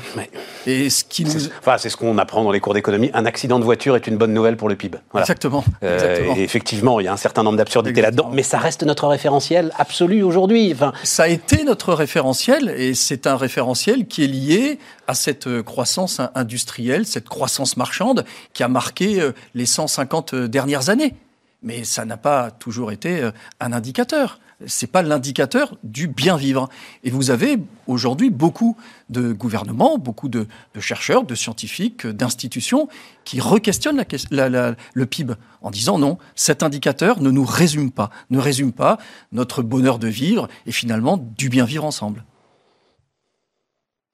Et 0.67 0.91
ce 0.91 1.03
qui 1.03 1.25
nous... 1.25 1.47
Enfin, 1.59 1.79
c'est 1.79 1.89
ce 1.89 1.97
qu'on 1.97 2.19
apprend 2.19 2.43
dans 2.43 2.51
les 2.51 2.59
cours 2.59 2.75
d'économie. 2.75 3.09
Un 3.15 3.25
accident 3.25 3.57
de 3.57 3.63
voiture 3.63 3.95
est 3.95 4.05
une 4.05 4.17
bonne 4.17 4.35
nouvelle 4.35 4.55
pour 4.55 4.69
le 4.69 4.75
PIB. 4.75 4.99
Voilà. 5.11 5.23
Exactement. 5.23 5.63
Euh, 5.81 5.95
Exactement. 5.95 6.35
et 6.35 6.43
effectivement, 6.43 6.99
il 6.99 7.05
y 7.05 7.07
a 7.07 7.13
un 7.13 7.17
certain 7.17 7.41
nombre 7.41 7.57
d'absurdités 7.57 8.01
là-dedans, 8.01 8.29
mais 8.31 8.43
ça 8.43 8.59
reste 8.59 8.83
notre 8.83 9.07
référentiel 9.07 9.71
absolu 9.79 10.21
aujourd'hui. 10.21 10.71
Enfin, 10.73 10.93
ça 11.03 11.23
a 11.23 11.27
été 11.27 11.63
notre 11.63 11.95
référentiel, 11.95 12.71
et 12.77 12.93
c'est 12.93 13.25
un 13.25 13.35
référentiel 13.35 14.05
qui 14.05 14.23
est 14.23 14.27
lié 14.27 14.77
à 15.07 15.15
cette 15.15 15.63
croissance 15.63 16.21
industrielle, 16.35 17.07
cette 17.07 17.27
croissance 17.27 17.77
marchande 17.77 18.25
qui 18.53 18.61
a 18.61 18.67
marqué 18.67 19.27
les 19.55 19.65
150 19.65 20.35
dernières 20.35 20.89
années. 20.89 21.15
Mais 21.61 21.83
ça 21.83 22.05
n'a 22.05 22.17
pas 22.17 22.51
toujours 22.51 22.91
été 22.91 23.29
un 23.59 23.73
indicateur 23.73 24.39
c'est 24.67 24.87
pas 24.87 25.01
l'indicateur 25.01 25.77
du 25.83 26.07
bien 26.07 26.37
vivre. 26.37 26.69
Et 27.03 27.09
vous 27.09 27.31
avez 27.31 27.57
aujourd'hui 27.87 28.29
beaucoup 28.29 28.77
de 29.09 29.31
gouvernements, 29.31 29.97
beaucoup 29.97 30.29
de, 30.29 30.47
chercheurs, 30.79 31.23
de 31.23 31.35
scientifiques, 31.35 32.07
d'institutions 32.07 32.87
qui 33.25 33.39
requestionnent 33.39 34.03
la, 34.31 34.75
le 34.93 35.05
PIB 35.05 35.33
en 35.61 35.71
disant 35.71 35.99
non, 35.99 36.17
cet 36.35 36.63
indicateur 36.63 37.21
ne 37.21 37.31
nous 37.31 37.45
résume 37.45 37.91
pas, 37.91 38.09
ne 38.29 38.39
résume 38.39 38.71
pas 38.71 38.97
notre 39.31 39.61
bonheur 39.61 39.99
de 39.99 40.07
vivre 40.07 40.47
et 40.65 40.71
finalement 40.71 41.17
du 41.17 41.49
bien 41.49 41.65
vivre 41.65 41.85
ensemble. 41.85 42.23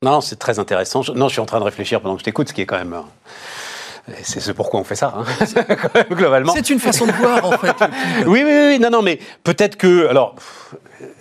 Non, 0.03 0.21
c'est 0.21 0.35
très 0.35 0.59
intéressant. 0.59 1.01
Non, 1.15 1.27
je 1.27 1.33
suis 1.33 1.41
en 1.41 1.47
train 1.47 1.59
de 1.59 1.65
réfléchir 1.65 2.01
pendant 2.01 2.15
que 2.15 2.19
je 2.19 2.25
t'écoute, 2.25 2.49
ce 2.49 2.53
qui 2.53 2.61
est 2.61 2.67
quand 2.67 2.77
même. 2.77 2.95
C'est 4.24 4.39
ce 4.39 4.51
pourquoi 4.51 4.80
on 4.80 4.84
fait 4.84 4.95
ça, 4.95 5.14
hein, 5.18 6.03
globalement. 6.12 6.53
C'est 6.55 6.70
une 6.70 6.80
façon 6.80 7.05
de 7.05 7.12
voir, 7.12 7.45
en 7.45 7.58
fait. 7.58 7.76
oui, 8.26 8.41
oui, 8.45 8.53
oui, 8.70 8.80
non, 8.80 8.89
non, 8.89 9.01
mais 9.01 9.20
peut-être 9.43 9.76
que, 9.76 10.08
alors, 10.08 10.36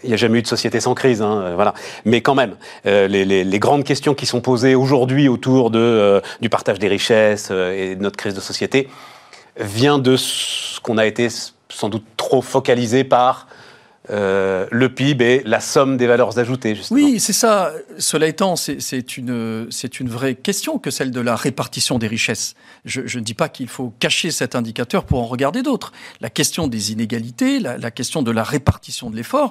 il 0.05 0.09
n'y 0.09 0.15
a 0.15 0.17
jamais 0.17 0.39
eu 0.39 0.43
de 0.43 0.47
société 0.47 0.79
sans 0.81 0.95
crise, 0.95 1.21
hein, 1.21 1.53
voilà. 1.55 1.75
Mais 2.05 2.21
quand 2.21 2.35
même, 2.35 2.57
euh, 2.87 3.09
les, 3.09 3.25
les, 3.25 3.45
les, 3.45 3.59
grandes 3.59 3.85
questions 3.85 4.15
qui 4.15 4.27
sont 4.27 4.41
posées 4.41 4.75
aujourd'hui 4.75 5.29
autour 5.29 5.71
de, 5.71 5.81
euh, 5.81 6.21
du 6.41 6.49
partage 6.49 6.79
des 6.79 6.89
richesses 6.89 7.49
euh, 7.51 7.73
et 7.73 7.97
de 7.97 8.03
notre 8.03 8.17
crise 8.17 8.35
de 8.35 8.41
société 8.41 8.89
vient 9.59 9.99
de 9.99 10.17
ce 10.17 10.81
qu'on 10.81 10.99
a 10.99 11.07
été 11.07 11.29
sans 11.69 11.89
doute 11.89 12.05
trop 12.17 12.43
focalisé 12.43 13.05
par 13.05 13.49
euh, 14.11 14.67
le 14.71 14.89
PIB 14.89 15.25
et 15.25 15.43
la 15.45 15.61
somme 15.61 15.97
des 15.97 16.07
valeurs 16.07 16.39
ajoutées. 16.39 16.79
Oui, 16.91 17.19
c'est 17.19 17.33
ça. 17.33 17.73
Cela 17.99 18.27
étant, 18.27 18.57
c'est 18.57 19.17
une, 19.17 19.69
une 20.01 20.09
vraie 20.09 20.35
question 20.35 20.79
que 20.79 20.91
celle 20.91 21.11
de 21.11 21.21
la 21.21 21.35
répartition 21.35 21.99
des 21.99 22.07
richesses. 22.07 22.55
Je, 22.85 23.01
ne 23.01 23.25
dis 23.25 23.35
pas 23.35 23.49
qu'il 23.49 23.69
faut 23.69 23.93
cacher 23.99 24.31
cet 24.31 24.55
indicateur 24.55 25.05
pour 25.05 25.21
en 25.21 25.27
regarder 25.27 25.63
d'autres. 25.63 25.93
La 26.21 26.31
question 26.31 26.69
des 26.69 26.93
inégalités, 26.93 27.59
la 27.59 27.91
question 27.91 28.23
de 28.23 28.31
la 28.31 28.45
répartition 28.45 29.11
de 29.11 29.17
l'effort, 29.17 29.51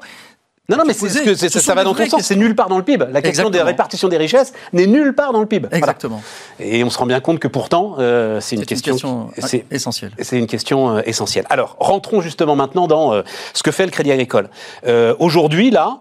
Non, 0.67 0.77
non, 0.77 0.83
mais 0.85 0.93
c'est 0.93 1.23
que 1.23 1.35
Ce 1.35 1.59
ça 1.59 1.75
va 1.75 1.83
dans 1.83 1.93
ton 1.93 2.07
sens. 2.07 2.23
C'est 2.23 2.35
nulle 2.35 2.55
part 2.55 2.69
dans 2.69 2.77
le 2.77 2.83
PIB. 2.83 3.05
La 3.11 3.21
question 3.21 3.49
des 3.49 3.61
répartitions 3.61 4.07
des 4.07 4.17
richesses 4.17 4.53
n'est 4.73 4.87
nulle 4.87 5.13
part 5.13 5.31
dans 5.31 5.39
le 5.39 5.45
PIB. 5.45 5.67
Voilà. 5.67 5.77
Exactement. 5.77 6.21
Et 6.59 6.83
on 6.83 6.89
se 6.89 6.97
rend 6.97 7.05
bien 7.05 7.19
compte 7.19 7.39
que 7.39 7.47
pourtant, 7.47 7.95
euh, 7.99 8.39
c'est 8.41 8.55
une, 8.55 8.65
question. 8.65 8.93
question 8.93 9.29
c'est- 9.37 9.65
essentielle. 9.69 10.11
C'est 10.19 10.39
une 10.39 10.47
question 10.47 10.97
euh, 10.97 11.01
essentielle. 11.05 11.45
Alors, 11.49 11.75
rentrons 11.79 12.21
justement 12.21 12.55
maintenant 12.55 12.87
dans 12.87 13.13
euh, 13.13 13.21
ce 13.53 13.61
que 13.61 13.71
fait 13.71 13.85
le 13.85 13.91
Crédit 13.91 14.11
Agricole. 14.11 14.49
Euh, 14.87 15.15
Aujourd'hui, 15.19 15.69
là, 15.69 15.99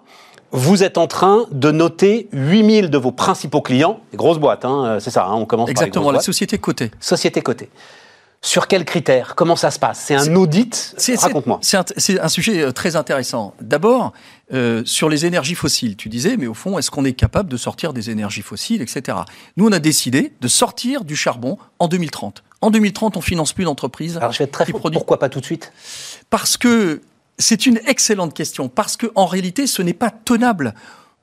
vous 0.51 0.83
êtes 0.83 0.99
en 0.99 1.07
train 1.09 1.45
de 1.51 1.71
noter 1.71 2.29
8000 2.33 2.89
de 2.89 2.99
vos 2.99 3.13
principaux 3.13 3.61
clients, 3.61 4.01
grosses 4.15 4.39
boîtes, 4.39 4.65
hein, 4.65 4.99
c'est 5.01 5.11
ça, 5.11 5.25
hein, 5.27 5.35
on 5.35 5.47
commence 5.47 5.69
Exactement, 5.69 6.05
par 6.05 6.13
les 6.13 6.17
boîtes. 6.17 6.25
société 6.25 6.59
cotée. 6.59 6.91
Société 7.01 7.43
cotée. 7.43 7.71
Sur 8.45 8.69
quels 8.69 8.85
critères? 8.85 9.37
Comment 9.37 9.57
ça 9.57 9.71
se 9.71 9.79
passe? 9.79 10.03
C'est 10.05 10.15
un 10.15 10.37
audit? 10.37 10.95
Raconte-moi. 11.19 11.59
C'est 11.63 12.21
un, 12.21 12.29
sujet 12.29 12.71
très 12.75 12.95
intéressant. 12.95 13.55
D'abord, 13.59 14.13
euh, 14.53 14.83
sur 14.85 15.09
les 15.09 15.25
énergies 15.25 15.55
fossiles, 15.55 15.97
tu 15.97 16.09
disais, 16.09 16.37
mais 16.37 16.47
au 16.47 16.55
fond, 16.55 16.79
est-ce 16.79 16.91
qu'on 16.91 17.05
est 17.05 17.15
capable 17.15 17.49
de 17.49 17.57
sortir 17.57 17.95
des 17.95 18.11
énergies 18.11 18.43
fossiles, 18.43 18.83
etc. 18.83 19.19
Nous, 19.57 19.67
on 19.67 19.73
a 19.73 19.79
décidé 19.79 20.33
de 20.41 20.49
sortir 20.49 21.05
du 21.05 21.17
charbon 21.17 21.57
en 21.79 21.89
2030. 21.89 22.45
En 22.61 22.71
2030, 22.71 23.17
on 23.17 23.21
finance 23.21 23.53
plus 23.53 23.65
d'entreprises 23.65 24.17
Alors, 24.19 24.33
je 24.33 24.39
vais 24.39 24.45
être 24.45 24.53
très 24.53 24.67
qui. 24.67 24.73
Pourquoi 24.73 25.19
pas 25.19 25.29
tout 25.29 25.41
de 25.41 25.45
suite? 25.45 25.73
Parce 26.29 26.57
que 26.57 27.01
c'est 27.39 27.67
une 27.67 27.81
excellente 27.87 28.35
question. 28.35 28.69
Parce 28.69 28.97
que 28.97 29.11
en 29.15 29.27
réalité, 29.27 29.67
ce 29.67 29.83
n'est 29.83 29.95
pas 29.95 30.11
tenable. 30.11 30.75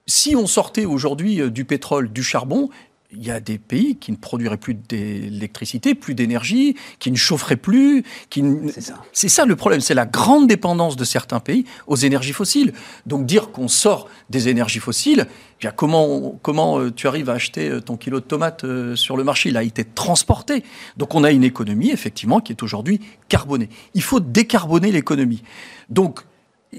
Si 0.08 0.36
on 0.36 0.48
sortait 0.48 0.86
aujourd'hui 0.86 1.42
euh, 1.42 1.52
du 1.52 1.64
pétrole, 1.64 2.12
du 2.12 2.24
charbon, 2.24 2.70
il 3.14 3.26
y 3.26 3.32
a 3.32 3.40
des 3.40 3.58
pays 3.58 3.98
qui 3.98 4.12
ne 4.12 4.18
produiraient 4.18 4.58
plus 4.58 4.74
d'électricité, 4.74 5.96
plus 5.96 6.16
d'énergie, 6.16 6.76
qui 7.00 7.12
ne 7.12 7.18
chaufferaient 7.18 7.56
plus, 7.58 8.04
qui 8.30 8.42
ne- 8.42 8.70
C'est 8.72 8.82
ça. 8.82 9.02
C'est 9.12 9.30
ça 9.30 9.46
le 9.46 9.56
problème, 9.56 9.82
c'est 9.82 9.94
la 9.94 10.06
grande 10.06 10.48
dépendance 10.48 10.96
de 10.96 11.04
certains 11.04 11.40
pays 11.40 11.66
aux 11.88 11.96
énergies 11.98 12.34
fossiles. 12.34 12.74
Donc 13.06 13.26
dire 13.26 13.52
qu'on 13.52 13.68
sort 13.68 14.08
des 14.30 14.48
énergies 14.48 14.80
fossiles, 14.80 15.28
eh 15.30 15.60
bien 15.60 15.72
comment 15.72 16.40
comment 16.42 16.80
euh, 16.80 16.92
tu 16.92 17.08
arrives 17.08 17.30
à 17.30 17.34
acheter 17.34 17.70
euh, 17.70 17.82
ton 17.82 17.98
kilo 17.98 18.20
de 18.20 18.26
tomates 18.26 18.64
euh, 18.64 18.96
sur 18.96 19.18
le 19.18 19.24
marché? 19.24 19.50
Il 19.50 19.58
a 19.58 19.64
été 19.64 19.84
transporté. 19.84 20.64
Donc 20.98 21.14
on 21.14 21.24
a 21.24 21.32
une 21.32 21.44
économie 21.44 21.92
effectivement 21.92 22.40
qui 22.40 22.54
est 22.54 22.64
aujourd'hui 22.64 23.02
carbonée. 23.28 23.70
Il 23.94 24.02
faut 24.04 24.20
décarboner 24.20 24.92
l'économie. 24.92 25.44
Donc 25.90 26.22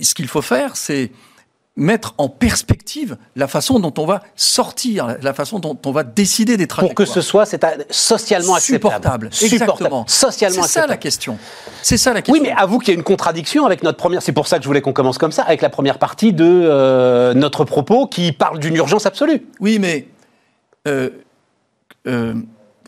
ce 0.01 0.15
qu'il 0.15 0.29
faut 0.29 0.43
faire, 0.43 0.77
c'est 0.77 1.11
mettre 1.77 2.15
en 2.19 2.29
perspective 2.29 3.17
la 3.35 3.49
façon 3.49 3.81
dont 3.81 3.95
on 3.97 4.05
va 4.05 4.23
sortir, 4.37 5.17
la 5.23 5.33
façon 5.33 5.59
dont 5.59 5.79
on 5.87 5.91
va 5.91 6.03
décider 6.05 6.59
des 6.59 6.67
Pour 6.67 6.77
trajectoires. 6.77 7.07
que 7.07 7.13
ce 7.13 7.23
soit 7.23 7.47
c'est 7.47 7.65
socialement 7.91 8.55
acceptable. 8.55 9.31
supportable. 9.31 9.31
Exactement. 9.43 10.05
Socialement 10.07 10.63
C'est 10.65 10.81
ça 10.81 10.87
la 10.87 10.99
question. 10.99 11.39
C'est 11.83 11.97
ça 11.97 12.13
la 12.13 12.21
question. 12.21 12.35
Oui, 12.35 12.47
mais 12.47 12.55
avoue 12.55 12.79
qu'il 12.79 12.89
y 12.89 12.97
a 12.97 12.99
une 12.99 13.03
contradiction 13.05 13.65
avec 13.65 13.83
notre 13.83 13.97
première. 13.97 14.21
C'est 14.23 14.33
pour 14.33 14.49
ça 14.49 14.59
que 14.59 14.65
je 14.65 14.69
voulais 14.69 14.83
qu'on 14.83 14.93
commence 14.93 15.17
comme 15.17 15.33
ça, 15.33 15.45
avec 15.45 15.63
la 15.63 15.71
première 15.71 15.99
partie 15.99 16.35
de 16.35 16.45
euh, 16.45 17.33
notre 17.33 17.65
propos 17.65 18.07
qui 18.07 18.33
parle 18.33 18.59
d'une 18.59 18.77
urgence 18.77 19.07
absolue. 19.07 19.47
Oui, 19.59 19.79
mais 19.79 20.09
euh, 20.87 21.09
euh, 22.07 22.35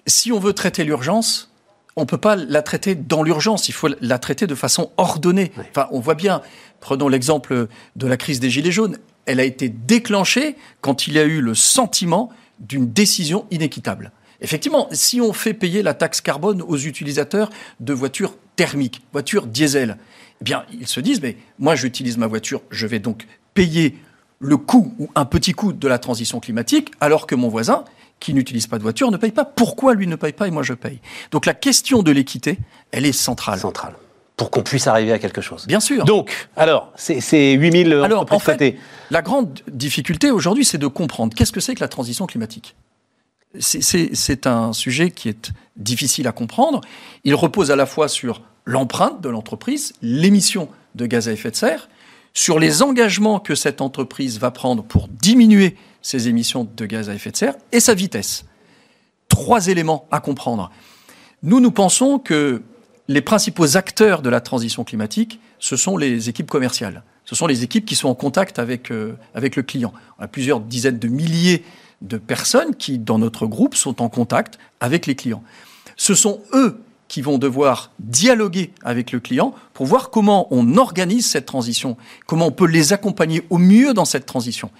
si 0.06 0.30
on 0.30 0.38
veut 0.38 0.52
traiter 0.52 0.84
l'urgence, 0.84 1.50
on 1.96 2.02
ne 2.02 2.06
peut 2.06 2.18
pas 2.18 2.36
la 2.36 2.60
traiter 2.62 2.94
dans 2.94 3.22
l'urgence, 3.22 3.68
il 3.68 3.72
faut 3.72 3.88
la 4.00 4.18
traiter 4.18 4.46
de 4.46 4.54
façon 4.54 4.90
ordonnée. 4.96 5.52
Enfin, 5.70 5.86
on 5.92 6.00
voit 6.00 6.16
bien, 6.16 6.42
prenons 6.84 7.08
l'exemple 7.08 7.68
de 7.96 8.06
la 8.06 8.18
crise 8.18 8.40
des 8.40 8.50
Gilets 8.50 8.70
jaunes, 8.70 8.98
elle 9.24 9.40
a 9.40 9.44
été 9.44 9.70
déclenchée 9.70 10.54
quand 10.82 11.06
il 11.06 11.14
y 11.14 11.18
a 11.18 11.24
eu 11.24 11.40
le 11.40 11.54
sentiment 11.54 12.28
d'une 12.60 12.92
décision 12.92 13.46
inéquitable. 13.50 14.12
Effectivement, 14.42 14.88
si 14.92 15.18
on 15.22 15.32
fait 15.32 15.54
payer 15.54 15.82
la 15.82 15.94
taxe 15.94 16.20
carbone 16.20 16.60
aux 16.60 16.76
utilisateurs 16.76 17.48
de 17.80 17.94
voitures 17.94 18.36
thermiques, 18.56 19.00
voitures 19.14 19.46
diesel, 19.46 19.96
eh 20.42 20.44
bien, 20.44 20.66
ils 20.78 20.86
se 20.86 21.00
disent, 21.00 21.22
mais 21.22 21.38
moi, 21.58 21.74
j'utilise 21.74 22.18
ma 22.18 22.26
voiture, 22.26 22.60
je 22.70 22.86
vais 22.86 22.98
donc 22.98 23.26
payer 23.54 23.96
le 24.38 24.58
coût 24.58 24.94
ou 24.98 25.08
un 25.14 25.24
petit 25.24 25.52
coût 25.52 25.72
de 25.72 25.88
la 25.88 25.98
transition 25.98 26.38
climatique, 26.38 26.92
alors 27.00 27.26
que 27.26 27.34
mon 27.34 27.48
voisin, 27.48 27.86
qui 28.20 28.34
n'utilise 28.34 28.66
pas 28.66 28.76
de 28.76 28.82
voiture, 28.82 29.10
ne 29.10 29.16
paye 29.16 29.32
pas. 29.32 29.46
Pourquoi 29.46 29.94
lui 29.94 30.06
ne 30.06 30.16
paye 30.16 30.34
pas 30.34 30.48
et 30.48 30.50
moi 30.50 30.62
je 30.62 30.74
paye? 30.74 31.00
Donc 31.30 31.46
la 31.46 31.54
question 31.54 32.02
de 32.02 32.12
l'équité, 32.12 32.58
elle 32.92 33.06
est 33.06 33.12
centrale. 33.12 33.58
Centrale. 33.58 33.94
Pour 34.36 34.50
qu'on 34.50 34.62
puisse 34.62 34.88
arriver 34.88 35.12
à 35.12 35.18
quelque 35.18 35.40
chose. 35.40 35.66
Bien 35.66 35.78
sûr. 35.78 36.04
Donc, 36.04 36.48
alors, 36.56 36.92
c'est 36.96 37.20
c'est 37.20 37.52
8000 37.52 37.92
Alors, 37.92 38.22
entreprises 38.22 38.54
en 38.54 38.58
fait, 38.58 38.76
la 39.10 39.22
grande 39.22 39.60
difficulté 39.70 40.30
aujourd'hui, 40.32 40.64
c'est 40.64 40.78
de 40.78 40.88
comprendre 40.88 41.34
qu'est-ce 41.34 41.52
que 41.52 41.60
c'est 41.60 41.74
que 41.74 41.80
la 41.80 41.88
transition 41.88 42.26
climatique. 42.26 42.74
C'est 43.60 44.46
un 44.48 44.72
sujet 44.72 45.12
qui 45.12 45.28
est 45.28 45.52
difficile 45.76 46.26
à 46.26 46.32
comprendre. 46.32 46.80
Il 47.22 47.36
repose 47.36 47.70
à 47.70 47.76
la 47.76 47.86
fois 47.86 48.08
sur 48.08 48.42
l'empreinte 48.64 49.20
de 49.20 49.28
l'entreprise, 49.28 49.92
l'émission 50.02 50.68
de 50.96 51.06
gaz 51.06 51.28
à 51.28 51.32
effet 51.32 51.52
de 51.52 51.56
serre, 51.56 51.88
sur 52.32 52.58
les 52.58 52.82
engagements 52.82 53.38
que 53.38 53.54
cette 53.54 53.80
entreprise 53.80 54.40
va 54.40 54.50
prendre 54.50 54.82
pour 54.82 55.06
diminuer 55.08 55.76
ses 56.02 56.26
émissions 56.26 56.68
de 56.76 56.86
gaz 56.86 57.08
à 57.08 57.14
effet 57.14 57.30
de 57.30 57.36
serre 57.36 57.54
et 57.70 57.78
sa 57.78 57.94
vitesse. 57.94 58.44
Trois 59.28 59.68
éléments 59.68 60.06
à 60.10 60.20
comprendre. 60.20 60.70
Nous, 61.42 61.60
nous 61.60 61.70
pensons 61.70 62.18
que 62.18 62.62
les 63.08 63.20
principaux 63.20 63.76
acteurs 63.76 64.22
de 64.22 64.30
la 64.30 64.40
transition 64.40 64.84
climatique, 64.84 65.40
ce 65.58 65.76
sont 65.76 65.96
les 65.96 66.28
équipes 66.28 66.50
commerciales. 66.50 67.02
Ce 67.24 67.34
sont 67.34 67.46
les 67.46 67.62
équipes 67.62 67.84
qui 67.84 67.96
sont 67.96 68.08
en 68.08 68.14
contact 68.14 68.58
avec, 68.58 68.90
euh, 68.90 69.16
avec 69.34 69.56
le 69.56 69.62
client. 69.62 69.92
On 70.18 70.24
a 70.24 70.28
plusieurs 70.28 70.60
dizaines 70.60 70.98
de 70.98 71.08
milliers 71.08 71.64
de 72.02 72.18
personnes 72.18 72.74
qui, 72.74 72.98
dans 72.98 73.18
notre 73.18 73.46
groupe, 73.46 73.74
sont 73.74 74.02
en 74.02 74.08
contact 74.08 74.58
avec 74.80 75.06
les 75.06 75.14
clients. 75.14 75.42
Ce 75.96 76.14
sont 76.14 76.40
eux 76.52 76.80
qui 77.08 77.22
vont 77.22 77.38
devoir 77.38 77.92
dialoguer 77.98 78.72
avec 78.82 79.12
le 79.12 79.20
client 79.20 79.54
pour 79.72 79.86
voir 79.86 80.10
comment 80.10 80.48
on 80.50 80.76
organise 80.76 81.26
cette 81.26 81.46
transition, 81.46 81.96
comment 82.26 82.46
on 82.46 82.52
peut 82.52 82.66
les 82.66 82.92
accompagner 82.92 83.42
au 83.50 83.58
mieux 83.58 83.94
dans 83.94 84.04
cette 84.04 84.26
transition. 84.26 84.70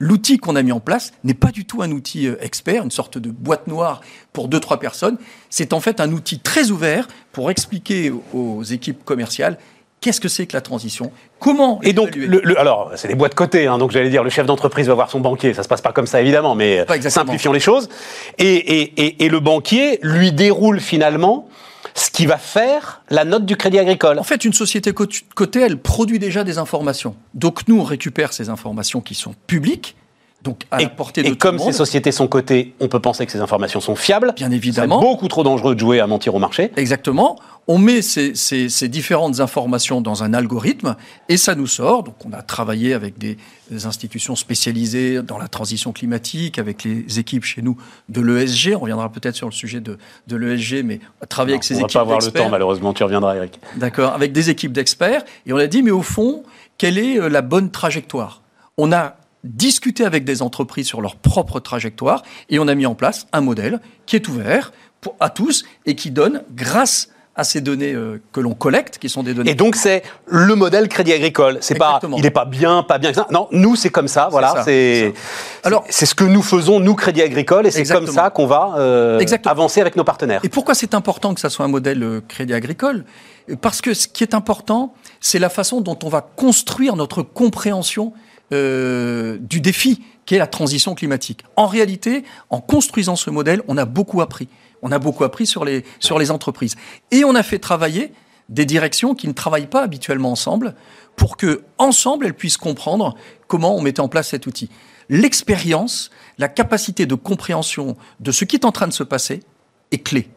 L'outil 0.00 0.38
qu'on 0.38 0.56
a 0.56 0.62
mis 0.62 0.72
en 0.72 0.80
place 0.80 1.12
n'est 1.22 1.34
pas 1.34 1.52
du 1.52 1.64
tout 1.64 1.82
un 1.82 1.90
outil 1.92 2.26
euh, 2.26 2.36
expert, 2.40 2.82
une 2.82 2.90
sorte 2.90 3.16
de 3.16 3.30
boîte 3.30 3.68
noire 3.68 4.00
pour 4.32 4.48
deux, 4.48 4.58
trois 4.58 4.80
personnes. 4.80 5.16
C'est 5.50 5.72
en 5.72 5.80
fait 5.80 6.00
un 6.00 6.10
outil 6.12 6.40
très 6.40 6.70
ouvert 6.70 7.06
pour 7.34 7.50
expliquer 7.50 8.10
aux 8.32 8.62
équipes 8.62 9.04
commerciales 9.04 9.58
qu'est-ce 10.00 10.20
que 10.20 10.28
c'est 10.28 10.46
que 10.46 10.52
la 10.54 10.60
transition, 10.60 11.10
comment 11.40 11.80
Et 11.82 11.94
donc, 11.94 12.14
le, 12.14 12.40
le- 12.44 12.58
alors, 12.60 12.92
c'est 12.94 13.08
des 13.08 13.14
boîtes 13.14 13.34
cotées, 13.34 13.66
hein, 13.66 13.78
donc 13.78 13.90
j'allais 13.90 14.10
dire, 14.10 14.22
le 14.22 14.28
chef 14.28 14.44
d'entreprise 14.46 14.86
va 14.86 14.92
voir 14.94 15.10
son 15.10 15.18
banquier. 15.20 15.54
Ça 15.54 15.62
se 15.62 15.68
passe 15.68 15.80
pas 15.80 15.92
comme 15.92 16.06
ça, 16.06 16.20
évidemment, 16.20 16.54
mais 16.54 16.84
simplifions 17.08 17.52
les 17.52 17.60
choses. 17.60 17.88
Et, 18.38 18.44
et, 18.54 18.82
et, 19.02 19.24
et 19.24 19.28
le 19.30 19.40
banquier 19.40 19.98
lui 20.02 20.30
déroule 20.32 20.78
finalement 20.80 21.48
ce 21.94 22.10
qui 22.10 22.26
va 22.26 22.36
faire 22.36 23.02
la 23.08 23.24
note 23.24 23.46
du 23.46 23.56
crédit 23.56 23.78
agricole. 23.78 24.18
En 24.18 24.24
fait, 24.24 24.44
une 24.44 24.52
société 24.52 24.92
co- 24.92 25.06
cotée, 25.34 25.60
elle 25.60 25.78
produit 25.78 26.18
déjà 26.18 26.44
des 26.44 26.58
informations. 26.58 27.16
Donc 27.32 27.66
nous, 27.66 27.80
on 27.80 27.84
récupère 27.84 28.32
ces 28.34 28.50
informations 28.50 29.00
qui 29.00 29.14
sont 29.14 29.34
publiques, 29.46 29.96
donc 30.44 30.62
à 30.70 30.80
Et, 30.80 30.84
la 30.84 30.90
portée 30.90 31.22
de 31.22 31.28
et 31.28 31.30
tout 31.32 31.38
comme 31.38 31.56
le 31.56 31.62
ces 31.62 31.72
sociétés 31.72 32.12
sont 32.12 32.28
cotées, 32.28 32.74
on 32.78 32.88
peut 32.88 33.00
penser 33.00 33.24
que 33.26 33.32
ces 33.32 33.40
informations 33.40 33.80
sont 33.80 33.96
fiables. 33.96 34.32
Bien 34.36 34.50
C'est 34.50 34.56
évidemment. 34.56 35.00
beaucoup 35.00 35.26
trop 35.28 35.42
dangereux 35.42 35.74
de 35.74 35.80
jouer 35.80 35.98
à 36.00 36.06
mentir 36.06 36.34
au 36.34 36.38
marché. 36.38 36.70
Exactement. 36.76 37.38
On 37.66 37.78
met 37.78 38.02
ces, 38.02 38.34
ces- 38.34 38.68
ces 38.68 38.88
différentes 38.88 39.40
informations 39.40 40.02
dans 40.02 40.22
un 40.22 40.34
algorithme 40.34 40.96
et 41.30 41.38
ça 41.38 41.54
nous 41.54 41.66
sort. 41.66 42.02
Donc, 42.02 42.14
on 42.26 42.32
a 42.34 42.42
travaillé 42.42 42.92
avec 42.92 43.16
des, 43.16 43.38
des 43.70 43.86
institutions 43.86 44.36
spécialisées 44.36 45.22
dans 45.22 45.38
la 45.38 45.48
transition 45.48 45.92
climatique, 45.92 46.58
avec 46.58 46.84
les 46.84 47.18
équipes 47.18 47.44
chez 47.44 47.62
nous 47.62 47.78
de 48.10 48.20
l'ESG. 48.20 48.74
On 48.76 48.80
reviendra 48.80 49.08
peut-être 49.10 49.34
sur 49.36 49.46
le 49.48 49.52
sujet 49.52 49.80
de, 49.80 49.96
de 50.26 50.36
l'ESG, 50.36 50.82
mais 50.84 51.00
on 51.20 51.24
a 51.24 51.26
travaillé 51.26 51.54
avec 51.54 51.64
ces 51.64 51.76
on 51.76 51.78
va 51.78 51.84
équipes 51.84 51.94
pas 51.94 52.00
avoir 52.02 52.18
le 52.20 52.30
temps, 52.30 52.50
malheureusement, 52.50 52.92
tu 52.92 53.02
reviendras, 53.02 53.34
Eric. 53.36 53.58
D'accord, 53.76 54.12
avec 54.12 54.32
des 54.32 54.50
équipes 54.50 54.72
d'experts. 54.72 55.24
Et 55.46 55.54
on 55.54 55.56
a 55.56 55.66
dit, 55.66 55.82
mais 55.82 55.90
au 55.90 56.02
fond, 56.02 56.42
quelle 56.76 56.98
est 56.98 57.18
euh, 57.18 57.30
la 57.30 57.40
bonne 57.40 57.70
trajectoire? 57.70 58.42
On 58.76 58.92
a 58.92 59.16
discuté 59.44 60.04
avec 60.04 60.24
des 60.24 60.42
entreprises 60.42 60.86
sur 60.86 61.00
leur 61.00 61.16
propre 61.16 61.60
trajectoire 61.60 62.22
et 62.48 62.58
on 62.58 62.66
a 62.66 62.74
mis 62.74 62.86
en 62.86 62.94
place 62.94 63.26
un 63.32 63.42
modèle 63.42 63.80
qui 64.06 64.16
est 64.16 64.26
ouvert 64.28 64.72
pour, 65.00 65.14
à 65.20 65.30
tous 65.30 65.64
et 65.86 65.94
qui 65.94 66.10
donne, 66.10 66.42
grâce 66.54 67.10
à 67.36 67.44
ces 67.44 67.60
données 67.60 67.92
euh, 67.92 68.22
que 68.32 68.40
l'on 68.40 68.54
collecte, 68.54 68.98
qui 68.98 69.08
sont 69.08 69.22
des 69.22 69.34
données 69.34 69.50
Et 69.50 69.54
donc 69.54 69.74
c'est 69.74 70.02
le 70.26 70.54
modèle 70.54 70.88
Crédit 70.88 71.12
Agricole. 71.12 71.58
C'est 71.60 71.74
pas, 71.74 72.00
il 72.16 72.22
n'est 72.22 72.30
pas 72.30 72.44
bien, 72.44 72.82
pas 72.82 72.98
bien. 72.98 73.10
Non, 73.30 73.48
nous 73.50 73.76
c'est 73.76 73.90
comme 73.90 74.08
ça. 74.08 74.28
Voilà, 74.30 74.62
c'est. 74.64 75.12
Alors- 75.64 75.84
c'est 75.88 76.06
ce 76.06 76.14
que 76.14 76.24
nous 76.24 76.42
faisons 76.42 76.80
nous 76.80 76.94
Crédit 76.94 77.22
Agricole 77.22 77.66
et 77.66 77.70
c'est 77.70 77.84
comme 77.84 78.06
ça 78.06 78.30
qu'on 78.30 78.46
va 78.46 78.74
euh, 78.78 79.20
avancer 79.46 79.80
avec 79.80 79.96
nos 79.96 80.04
partenaires. 80.04 80.40
Et 80.44 80.48
pourquoi 80.48 80.74
c'est 80.74 80.94
important 80.94 81.34
que 81.34 81.40
ça 81.40 81.50
soit 81.50 81.64
un 81.64 81.68
modèle 81.68 82.02
euh, 82.02 82.20
crédit 82.26 82.54
agricole? 82.54 83.04
Parce 83.60 83.80
que 83.80 83.92
ce 83.92 84.08
qui 84.08 84.22
est 84.22 84.34
important, 84.34 84.94
c'est 85.20 85.38
la 85.38 85.50
façon 85.50 85.80
dont 85.80 85.98
on 86.02 86.08
va 86.08 86.22
construire 86.22 86.96
notre 86.96 87.22
compréhension 87.22 88.12
euh, 88.54 89.36
du 89.40 89.60
défi 89.60 90.02
qu'est 90.26 90.38
la 90.38 90.46
transition 90.46 90.94
climatique. 90.94 91.44
En 91.56 91.66
réalité, 91.66 92.24
en 92.50 92.60
construisant 92.60 93.16
ce 93.16 93.30
modèle, 93.30 93.62
on 93.68 93.76
a 93.76 93.84
beaucoup 93.84 94.20
appris. 94.20 94.48
On 94.82 94.92
a 94.92 94.98
beaucoup 94.98 95.24
appris 95.24 95.46
sur 95.46 95.64
les, 95.64 95.82
entreprises. 96.30 96.76
Et 97.10 97.24
on 97.24 97.34
a 97.34 97.42
fait 97.42 97.58
travailler 97.58 98.12
des 98.48 98.66
directions 98.66 99.14
qui 99.14 99.26
ne 99.28 99.32
travaillent 99.32 99.66
pas 99.66 99.82
habituellement 99.82 100.30
ensemble 100.30 100.74
pour 101.16 101.36
que, 101.36 101.64
ensemble, 101.78 102.26
elles 102.26 102.34
puissent 102.34 102.56
comprendre 102.56 103.14
comment 103.46 103.76
on 103.76 103.80
mettait 103.80 104.00
en 104.00 104.08
place 104.08 104.28
cet 104.28 104.46
outil. 104.46 104.68
L'expérience, 105.08 106.10
la 106.38 106.48
capacité 106.48 107.06
de 107.06 107.14
compréhension 107.14 107.96
de 108.20 108.32
ce 108.32 108.44
qui 108.44 108.56
est 108.56 108.64
en 108.64 108.72
train 108.72 108.86
de 108.86 108.92
se 108.92 109.02
passer 109.02 109.40
est 109.90 110.02
clé. 110.02 110.28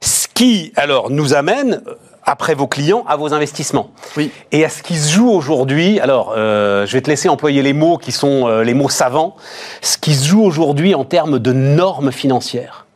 Ce 0.00 0.28
qui 0.32 0.72
alors 0.76 1.10
nous 1.10 1.34
amène 1.34 1.82
après 2.26 2.54
vos 2.54 2.66
clients 2.66 3.04
à 3.06 3.16
vos 3.16 3.32
investissements. 3.32 3.90
Oui. 4.16 4.30
Et 4.52 4.64
à 4.64 4.68
ce 4.68 4.82
qui 4.82 4.96
se 4.96 5.12
joue 5.12 5.30
aujourd'hui, 5.30 6.00
alors 6.00 6.34
euh, 6.36 6.84
je 6.84 6.92
vais 6.92 7.00
te 7.00 7.08
laisser 7.08 7.28
employer 7.28 7.62
les 7.62 7.72
mots 7.72 7.98
qui 7.98 8.12
sont 8.12 8.48
euh, 8.48 8.64
les 8.64 8.74
mots 8.74 8.88
savants, 8.88 9.36
ce 9.80 9.96
qui 9.96 10.14
se 10.14 10.26
joue 10.26 10.42
aujourd'hui 10.42 10.94
en 10.94 11.04
termes 11.04 11.38
de 11.38 11.52
normes 11.52 12.10
financières. 12.12 12.86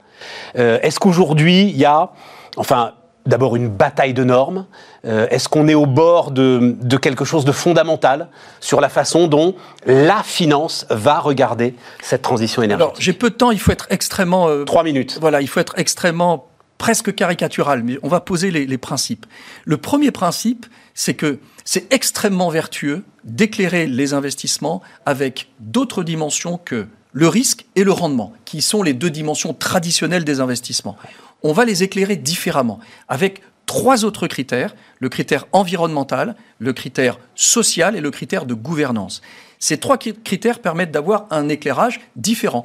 Euh, 0.58 0.80
Est-ce 0.82 0.98
qu'aujourd'hui 0.98 1.62
il 1.62 1.76
y 1.76 1.84
a, 1.84 2.10
enfin, 2.56 2.92
d'abord 3.24 3.54
une 3.54 3.68
bataille 3.68 4.14
de 4.14 4.24
normes 4.24 4.66
Est-ce 5.04 5.48
qu'on 5.48 5.68
est 5.68 5.74
au 5.74 5.86
bord 5.86 6.32
de, 6.32 6.74
de 6.80 6.96
quelque 6.96 7.24
chose 7.24 7.44
de 7.44 7.52
fondamental 7.52 8.28
sur 8.60 8.80
la 8.80 8.88
façon 8.88 9.28
dont 9.28 9.54
la 9.86 10.22
finance 10.24 10.86
va 10.90 11.20
regarder 11.20 11.76
cette 12.02 12.22
transition 12.22 12.62
Alors, 12.62 12.74
énergétique? 12.76 13.02
j'ai 13.04 13.12
peu 13.12 13.30
de 13.30 13.34
temps, 13.36 13.50
il 13.52 13.60
faut 13.60 13.70
être 13.72 13.86
extrêmement. 13.90 14.48
Trois 14.64 14.82
minutes. 14.82 15.18
Voilà, 15.20 15.40
il 15.42 15.48
faut 15.48 15.60
être 15.60 15.74
extrêmement 15.76 16.46
presque 16.80 17.14
caricatural, 17.14 17.82
mais 17.84 17.98
on 18.02 18.08
va 18.08 18.20
poser 18.20 18.50
les, 18.50 18.78
principes. 18.78 19.26
Le 19.66 19.76
premier 19.76 20.10
principe, 20.10 20.64
c'est 20.94 21.12
que 21.12 21.38
c'est 21.62 21.92
extrêmement 21.92 22.48
vertueux 22.48 23.04
d'éclairer 23.22 23.86
les 23.86 24.14
investissements 24.14 24.80
avec 25.04 25.50
d'autres 25.60 26.02
dimensions 26.02 26.56
que 26.56 26.86
le 27.12 27.28
risque 27.28 27.66
et 27.76 27.84
le 27.84 27.92
rendement, 27.92 28.32
qui 28.46 28.62
sont 28.62 28.82
les 28.82 28.94
deux 28.94 29.10
dimensions 29.10 29.52
traditionnelles 29.52 30.24
des 30.24 30.40
investissements. 30.40 30.96
On 31.42 31.52
va 31.52 31.66
les 31.66 31.82
éclairer 31.82 32.16
différemment, 32.16 32.80
avec 33.08 33.42
trois 33.66 34.06
autres 34.06 34.26
critères, 34.26 34.74
le 35.00 35.10
critère 35.10 35.44
environnemental, 35.52 36.34
le 36.60 36.72
critère 36.72 37.18
social 37.34 37.94
et 37.94 38.00
le 38.00 38.10
critère 38.10 38.46
de 38.46 38.54
gouvernance. 38.54 39.20
Ces 39.58 39.76
trois 39.76 39.98
cri- 39.98 40.14
critères 40.24 40.60
permettent 40.60 40.92
d'avoir 40.92 41.26
un 41.30 41.50
éclairage 41.50 42.00
différent. 42.16 42.64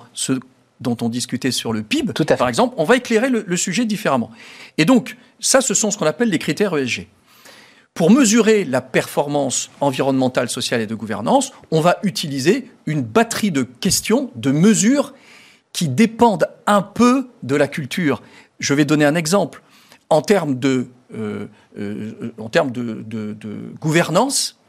Dont 0.81 0.97
on 1.01 1.09
discutait 1.09 1.51
sur 1.51 1.71
le 1.73 1.83
PIB, 1.83 2.13
Tout 2.13 2.25
par 2.25 2.47
exemple, 2.49 2.75
on 2.77 2.83
va 2.83 2.97
éclairer 2.97 3.29
le, 3.29 3.43
le 3.47 3.57
sujet 3.57 3.85
différemment. 3.85 4.29
Et 4.77 4.85
donc, 4.85 5.17
ça, 5.39 5.61
ce 5.61 5.73
sont 5.73 5.91
ce 5.91 5.97
qu'on 5.97 6.05
appelle 6.05 6.29
les 6.29 6.39
critères 6.39 6.75
ESG. 6.77 7.07
Pour 7.93 8.11
mesurer 8.11 8.65
la 8.65 8.81
performance 8.81 9.69
environnementale, 9.79 10.49
sociale 10.49 10.81
et 10.81 10.87
de 10.87 10.95
gouvernance, 10.95 11.53
on 11.71 11.79
va 11.79 11.97
utiliser 12.03 12.69
une 12.85 13.01
batterie 13.01 13.51
de 13.51 13.63
questions, 13.63 14.31
de 14.35 14.51
mesures 14.51 15.13
qui 15.71 15.87
dépendent 15.87 16.47
un 16.67 16.81
peu 16.81 17.27
de 17.43 17.55
la 17.55 17.67
culture. 17.69 18.21
Je 18.59 18.73
vais 18.73 18.83
donner 18.83 19.05
un 19.05 19.15
exemple. 19.15 19.61
En 20.09 20.21
termes 20.21 20.59
de, 20.59 20.87
euh, 21.17 21.47
euh, 21.79 22.33
en 22.37 22.49
termes 22.49 22.71
de, 22.71 23.01
de- 23.07 23.33
de 23.33 23.71
gouvernance, 23.79 24.59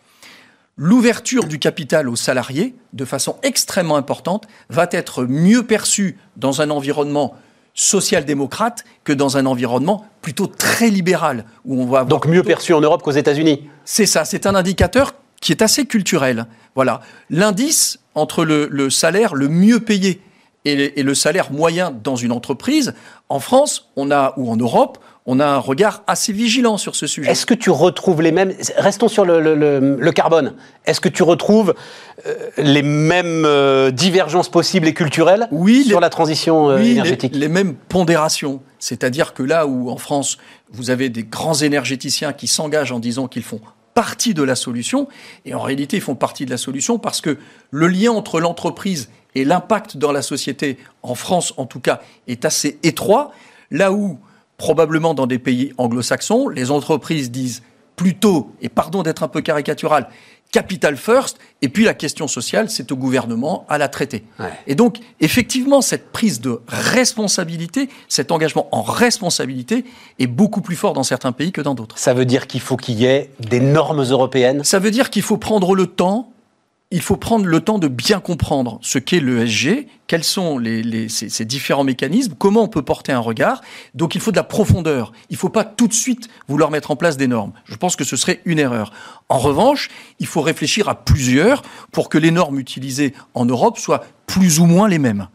l'ouverture 0.77 1.45
du 1.45 1.59
capital 1.59 2.09
aux 2.09 2.17
salariés, 2.17 2.75
de 2.93 3.05
façon 3.05 3.37
extrêmement 3.43 3.97
importante, 3.97 4.47
va 4.69 4.87
être 4.91 5.25
mieux 5.25 5.63
perçue 5.63 6.19
dans 6.37 6.61
un 6.61 6.71
environnement 6.71 7.35
social-démocrate 7.75 8.85
que 9.05 9.13
dans 9.13 9.37
un 9.37 9.47
environnement 9.47 10.07
plutôt 10.23 10.47
très 10.47 10.89
libéral, 10.91 11.45
où 11.65 11.81
on 11.81 11.87
va 11.87 12.01
avoir 12.01 12.07
Donc 12.07 12.27
mieux 12.27 12.41
plutôt- 12.43 12.47
perçu 12.49 12.75
en 12.75 12.81
Europe 12.81 13.03
qu'aux 13.03 13.11
États-Unis. 13.13 13.69
c'est 13.85 14.07
ça, 14.07 14.25
c'est 14.25 14.47
un 14.47 14.55
indicateur 14.55 15.15
qui 15.41 15.53
est 15.53 15.63
assez 15.63 15.85
culturel. 15.87 16.47
Voilà. 16.75 17.01
L'indice 17.31 17.99
entre 18.15 18.45
le, 18.45 18.69
le 18.71 18.89
salaire 18.91 19.35
le 19.35 19.49
mieux 19.49 19.81
payé 19.81 20.21
et, 20.65 20.99
et 20.99 21.03
le 21.03 21.15
salaire 21.15 21.53
moyen 21.53 21.91
dans 21.91 22.17
une 22.17 22.33
entreprise, 22.33 22.95
en 23.29 23.41
France, 23.41 23.91
on 23.97 24.11
a, 24.11 24.33
ou 24.37 24.51
en 24.51 24.57
Europe, 24.57 24.99
on 25.29 25.41
a 25.41 25.47
un 25.47 25.59
regard 25.59 26.03
assez 26.07 26.33
vigilant 26.33 26.77
sur 26.79 26.95
ce 26.95 27.07
sujet. 27.07 27.31
Est-ce 27.31 27.47
que 27.47 27.55
tu 27.55 27.71
retrouves 27.71 28.23
les 28.23 28.31
mêmes. 28.33 28.53
Restons 28.77 29.09
sur 29.09 29.25
le, 29.25 29.41
le- 29.41 29.55
le- 29.57 29.97
le 29.99 30.13
carbone. 30.13 30.55
Est-ce 30.85 31.01
que 31.01 31.09
tu 31.09 31.23
retrouves 31.25 31.75
euh, 32.27 32.35
les 32.59 32.83
mêmes 32.83 33.45
euh, 33.45 33.91
divergences 33.91 34.49
possibles 34.49 34.87
et 34.87 34.95
culturelles 34.95 35.49
Oui, 35.51 35.85
sur 35.85 35.99
les- 35.99 36.03
la 36.05 36.11
transition 36.11 36.71
euh, 36.71 36.77
Oui, 36.77 36.85
les- 36.85 36.91
énergétique 36.93 37.35
Les, 37.35 37.49
mêmes 37.49 37.75
pondérations. 37.75 38.61
C'est-à-dire 38.79 39.35
que 39.35 39.43
là 39.43 39.67
où 39.67 39.91
en 39.91 39.97
France, 39.97 40.39
vous 40.71 40.91
avez 40.91 41.09
des 41.09 41.25
grands 41.25 41.55
énergéticiens 41.55 42.33
qui 42.33 42.47
s'engagent 42.47 42.93
en 42.93 43.01
disant 43.01 43.27
qu'ils 43.27 43.43
font 43.43 43.61
partie 43.95 44.35
de 44.35 44.43
la 44.43 44.55
solution, 44.55 45.09
et 45.47 45.55
en 45.55 45.61
réalité 45.61 45.97
ils 45.97 46.03
font 46.03 46.15
partie 46.15 46.45
de 46.45 46.51
la 46.51 46.59
solution 46.59 46.99
parce 46.99 47.23
que 47.23 47.39
le 47.71 47.89
lien 47.89 48.13
entre 48.13 48.41
l'entreprise 48.41 49.09
et 49.35 49.45
l'impact 49.45 49.97
dans 49.97 50.13
la 50.13 50.21
société, 50.21 50.77
en 51.03 51.15
France 51.15 51.55
en 51.57 51.65
tout 51.65 51.81
cas, 51.81 52.01
est 52.29 52.45
assez 52.45 52.79
étroit, 52.83 53.33
là 53.71 53.93
où 53.93 54.19
probablement 54.57 55.15
dans 55.15 55.27
des 55.27 55.39
pays 55.39 55.73
anglo-saxons, 55.79 56.49
les 56.49 56.71
entreprises 56.71 57.31
disent 57.31 57.63
plutôt, 57.97 58.53
et 58.61 58.69
pardon 58.69 59.03
d'être 59.03 59.23
un 59.23 59.29
peu 59.29 59.41
caricatural, 59.41 60.09
capital 60.53 60.97
first, 60.97 61.39
et 61.61 61.69
puis 61.69 61.85
la 61.85 61.95
question 61.95 62.29
sociale, 62.29 62.71
c'est 62.71 62.93
au 62.93 62.97
gouvernement 62.97 63.67
à 63.69 63.79
la 63.79 63.89
traiter. 63.89 64.25
Ouais. 64.39 64.53
Et 64.67 64.75
donc, 64.75 64.99
effectivement, 65.21 65.81
cette 65.81 66.13
prise 66.13 66.41
de 66.41 66.61
responsabilité, 66.69 67.89
cet 68.09 68.31
engagement 68.31 68.69
en 68.73 68.83
responsabilité 68.83 69.85
est 70.19 70.27
beaucoup 70.27 70.61
plus 70.61 70.77
fort 70.77 70.93
dans 70.93 71.03
certains 71.03 71.33
pays 71.33 71.53
que 71.53 71.61
dans 71.61 71.75
d'autres. 71.75 71.99
Ça 71.99 72.15
veut 72.15 72.25
dire 72.25 72.47
qu'il 72.47 72.61
faut 72.61 72.77
qu'il 72.77 73.01
y 73.01 73.07
ait 73.07 73.31
des 73.41 73.61
normes 73.61 74.03
européennes? 74.03 74.63
Ça 74.63 74.79
veut 74.79 74.91
dire 74.91 75.11
qu'il 75.11 75.23
faut 75.23 75.39
prendre 75.39 75.75
le 75.75 75.87
temps, 75.87 76.31
il 76.93 77.03
faut 77.03 77.17
prendre 77.17 77.47
le 77.47 77.61
temps 77.61 77.79
de 77.81 77.89
bien 77.89 78.21
comprendre 78.21 78.79
ce 78.81 78.99
qu'est 78.99 79.19
l'ESG, 79.19 79.89
quels 80.07 80.23
sont 80.23 80.57
les, 80.59 80.85
les- 80.85 81.09
ces, 81.09 81.29
ces 81.29 81.45
différents 81.45 81.83
mécanismes, 81.83 82.35
comment 82.39 82.63
on 82.63 82.69
peut 82.69 82.83
porter 82.83 83.11
un 83.11 83.19
regard. 83.19 83.61
Donc 83.95 84.15
il 84.15 84.21
faut 84.21 84.31
de 84.31 84.37
la 84.37 84.45
profondeur. 84.45 85.13
Il 85.29 85.33
ne 85.35 85.39
faut 85.39 85.49
pas 85.49 85.65
tout 85.65 85.89
de 85.89 85.93
suite 85.93 86.29
vouloir 86.47 86.71
mettre 86.71 86.93
en 86.93 86.97
place 86.97 87.17
des 87.17 87.27
normes. 87.27 87.53
Je 87.65 87.75
pense 87.75 87.97
que 87.97 88.05
ce 88.05 88.17
serait 88.17 88.41
une 88.45 88.61
erreur. 88.61 88.93
En 89.29 89.39
revanche, 89.39 89.89
il 90.21 90.27
faut 90.29 90.43
réfléchir 90.43 90.89
à 90.89 90.95
plusieurs 90.95 91.63
pour 91.91 92.09
que 92.09 92.19
les 92.19 92.31
normes 92.31 92.61
utilisées 92.61 93.15
en 93.35 93.45
Europe 93.47 93.79
soient 93.79 94.05
plus 94.29 94.61
ou 94.61 94.67
moins 94.67 94.89
les 94.89 94.99
mêmes. 95.01 95.27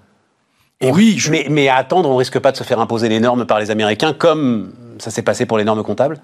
Et 0.80 0.90
oui, 0.92 1.16
je- 1.18 1.32
mais, 1.32 1.48
mais 1.50 1.68
à 1.68 1.76
attendre, 1.76 2.10
on 2.10 2.16
risque 2.16 2.40
pas 2.40 2.54
de 2.54 2.58
se 2.58 2.64
faire 2.64 2.80
imposer 2.80 3.10
les 3.10 3.20
normes 3.20 3.46
par 3.46 3.60
les 3.60 3.72
Américains, 3.72 4.14
comme 4.14 4.72
ça 5.00 5.12
s'est 5.12 5.22
passé 5.22 5.46
pour 5.46 5.58
les 5.58 5.66
normes 5.66 5.84
comptables? 5.84 6.20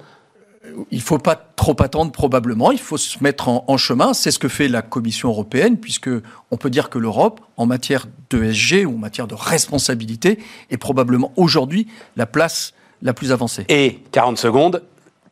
Il 0.92 1.02
faut 1.02 1.18
pas 1.18 1.36
trop 1.36 1.76
attendre 1.82 2.12
probablement, 2.12 2.72
il 2.72 2.80
faut 2.80 2.98
se 2.98 3.24
mettre 3.24 3.50
en, 3.50 3.66
en 3.68 3.78
chemin. 3.78 4.14
C'est 4.14 4.32
ce 4.32 4.40
que 4.40 4.48
fait 4.48 4.68
la 4.68 4.82
Commission 4.82 5.30
européenne, 5.30 5.78
puisque 5.78 6.10
on 6.52 6.58
peut 6.58 6.70
dire 6.70 6.90
que 6.90 7.00
l'Europe, 7.00 7.42
en 7.58 7.66
matière 7.66 8.06
d'ESG 8.30 8.86
ou 8.86 8.96
en 8.96 8.98
matière 8.98 9.28
de 9.28 9.36
responsabilité, 9.36 10.40
est 10.70 10.78
probablement 10.78 11.32
aujourd'hui 11.36 11.88
la 12.16 12.26
place 12.26 12.74
la 13.02 13.14
plus 13.14 13.32
avancée. 13.32 13.66
Et 13.70 14.00
40 14.12 14.38
secondes, 14.38 14.84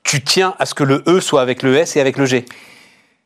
tu 0.04 0.24
tiens 0.24 0.56
à 0.60 0.66
ce 0.66 0.74
que 0.74 0.84
le 0.84 1.04
E 1.08 1.20
soit 1.20 1.42
avec 1.42 1.64
le 1.64 1.76
S 1.76 1.96
et 1.96 2.02
avec 2.02 2.18
le 2.18 2.26
G. 2.26 2.46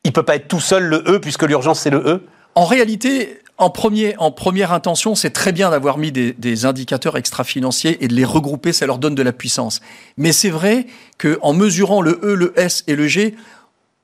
Il 0.04 0.12
peut 0.12 0.22
pas 0.22 0.36
être 0.36 0.48
tout 0.48 0.60
seul 0.60 0.84
le 0.84 1.04
E, 1.06 1.20
puisque 1.20 1.42
l'urgence 1.42 1.80
c'est 1.80 1.90
le 1.90 1.98
E. 1.98 2.26
En 2.54 2.64
réalité, 2.64 3.38
en, 3.60 3.70
premier, 3.70 4.16
en 4.18 4.32
première 4.32 4.72
intention, 4.72 5.14
c'est 5.14 5.30
très 5.30 5.52
bien 5.52 5.70
d'avoir 5.70 5.98
mis 5.98 6.10
des, 6.10 6.32
des 6.32 6.64
indicateurs 6.64 7.16
extra-financiers 7.16 8.02
et 8.02 8.08
de 8.08 8.14
les 8.14 8.24
regrouper, 8.24 8.72
ça 8.72 8.86
leur 8.86 8.98
donne 8.98 9.14
de 9.14 9.22
la 9.22 9.32
puissance. 9.32 9.80
Mais 10.16 10.32
c'est 10.32 10.50
vrai 10.50 10.86
qu'en 11.18 11.52
mesurant 11.52 12.00
le 12.00 12.18
E, 12.22 12.34
le 12.34 12.58
S 12.58 12.84
et 12.86 12.96
le 12.96 13.06
G, 13.06 13.36